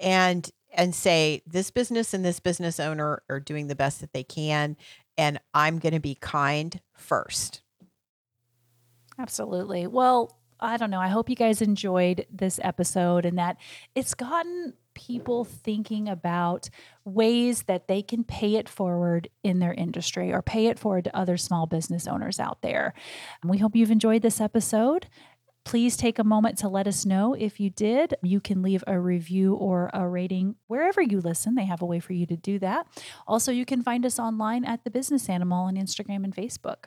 and 0.00 0.50
and 0.72 0.94
say 0.94 1.42
this 1.46 1.70
business 1.70 2.12
and 2.12 2.24
this 2.24 2.38
business 2.38 2.78
owner 2.78 3.22
are 3.28 3.40
doing 3.40 3.66
the 3.66 3.74
best 3.74 4.00
that 4.00 4.12
they 4.12 4.22
can 4.22 4.76
and 5.18 5.40
I'm 5.54 5.78
going 5.78 5.94
to 5.94 6.00
be 6.00 6.16
kind 6.20 6.80
first 6.94 7.62
Absolutely. 9.18 9.86
Well, 9.86 10.38
I 10.60 10.76
don't 10.76 10.90
know. 10.90 11.00
I 11.00 11.08
hope 11.08 11.28
you 11.28 11.36
guys 11.36 11.60
enjoyed 11.60 12.26
this 12.30 12.58
episode 12.62 13.26
and 13.26 13.38
that 13.38 13.56
it's 13.94 14.14
gotten 14.14 14.74
people 14.94 15.44
thinking 15.44 16.08
about 16.08 16.70
ways 17.04 17.64
that 17.64 17.86
they 17.86 18.02
can 18.02 18.24
pay 18.24 18.56
it 18.56 18.68
forward 18.68 19.28
in 19.44 19.58
their 19.58 19.74
industry 19.74 20.32
or 20.32 20.40
pay 20.40 20.66
it 20.66 20.78
forward 20.78 21.04
to 21.04 21.16
other 21.16 21.36
small 21.36 21.66
business 21.66 22.06
owners 22.06 22.40
out 22.40 22.62
there. 22.62 22.94
And 23.42 23.50
we 23.50 23.58
hope 23.58 23.76
you've 23.76 23.90
enjoyed 23.90 24.22
this 24.22 24.40
episode. 24.40 25.06
Please 25.64 25.96
take 25.96 26.18
a 26.18 26.24
moment 26.24 26.56
to 26.58 26.68
let 26.68 26.86
us 26.86 27.04
know 27.04 27.34
if 27.34 27.60
you 27.60 27.68
did. 27.68 28.14
You 28.22 28.40
can 28.40 28.62
leave 28.62 28.84
a 28.86 28.98
review 28.98 29.54
or 29.54 29.90
a 29.92 30.08
rating 30.08 30.54
wherever 30.68 31.02
you 31.02 31.20
listen. 31.20 31.56
They 31.56 31.64
have 31.66 31.82
a 31.82 31.86
way 31.86 32.00
for 32.00 32.12
you 32.14 32.24
to 32.26 32.36
do 32.36 32.58
that. 32.60 32.86
Also, 33.26 33.52
you 33.52 33.66
can 33.66 33.82
find 33.82 34.06
us 34.06 34.18
online 34.18 34.64
at 34.64 34.84
The 34.84 34.90
Business 34.90 35.28
Animal 35.28 35.64
on 35.64 35.74
Instagram 35.74 36.24
and 36.24 36.34
Facebook. 36.34 36.86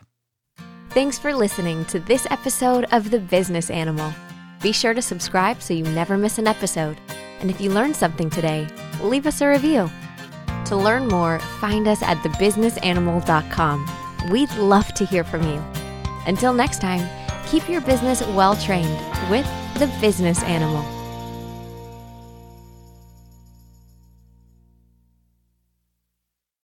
Thanks 0.92 1.20
for 1.20 1.36
listening 1.36 1.86
to 1.86 2.00
this 2.00 2.26
episode 2.32 2.88
of 2.92 3.12
The 3.12 3.20
Business 3.20 3.70
Animal. 3.70 4.12
Be 4.60 4.72
sure 4.72 4.96
to 4.96 5.04
subscribe 5.04 5.62
so 5.62 5.76
you 5.76 5.84
never 5.84 6.18
miss 6.18 6.40
an 6.40 6.48
episode. 6.48 6.98
And 7.42 7.52
if 7.52 7.62
you 7.62 7.70
learned 7.70 7.96
something 7.96 8.28
today, 8.28 8.68
leave 9.00 9.28
us 9.28 9.40
a 9.42 9.48
review. 9.48 9.88
To 10.66 10.76
learn 10.76 11.08
more, 11.08 11.38
find 11.62 11.88
us 11.88 12.02
at 12.02 12.18
thebusinessanimal.com. 12.18 14.30
We'd 14.32 14.52
love 14.56 14.92
to 14.96 15.06
hear 15.06 15.24
from 15.24 15.44
you. 15.44 15.64
Until 16.26 16.54
next 16.54 16.82
time, 16.82 17.08
keep 17.46 17.70
your 17.70 17.82
business 17.82 18.26
well 18.30 18.56
trained 18.56 19.00
with 19.30 19.46
The 19.76 19.96
Business 20.02 20.42
Animal. 20.42 20.99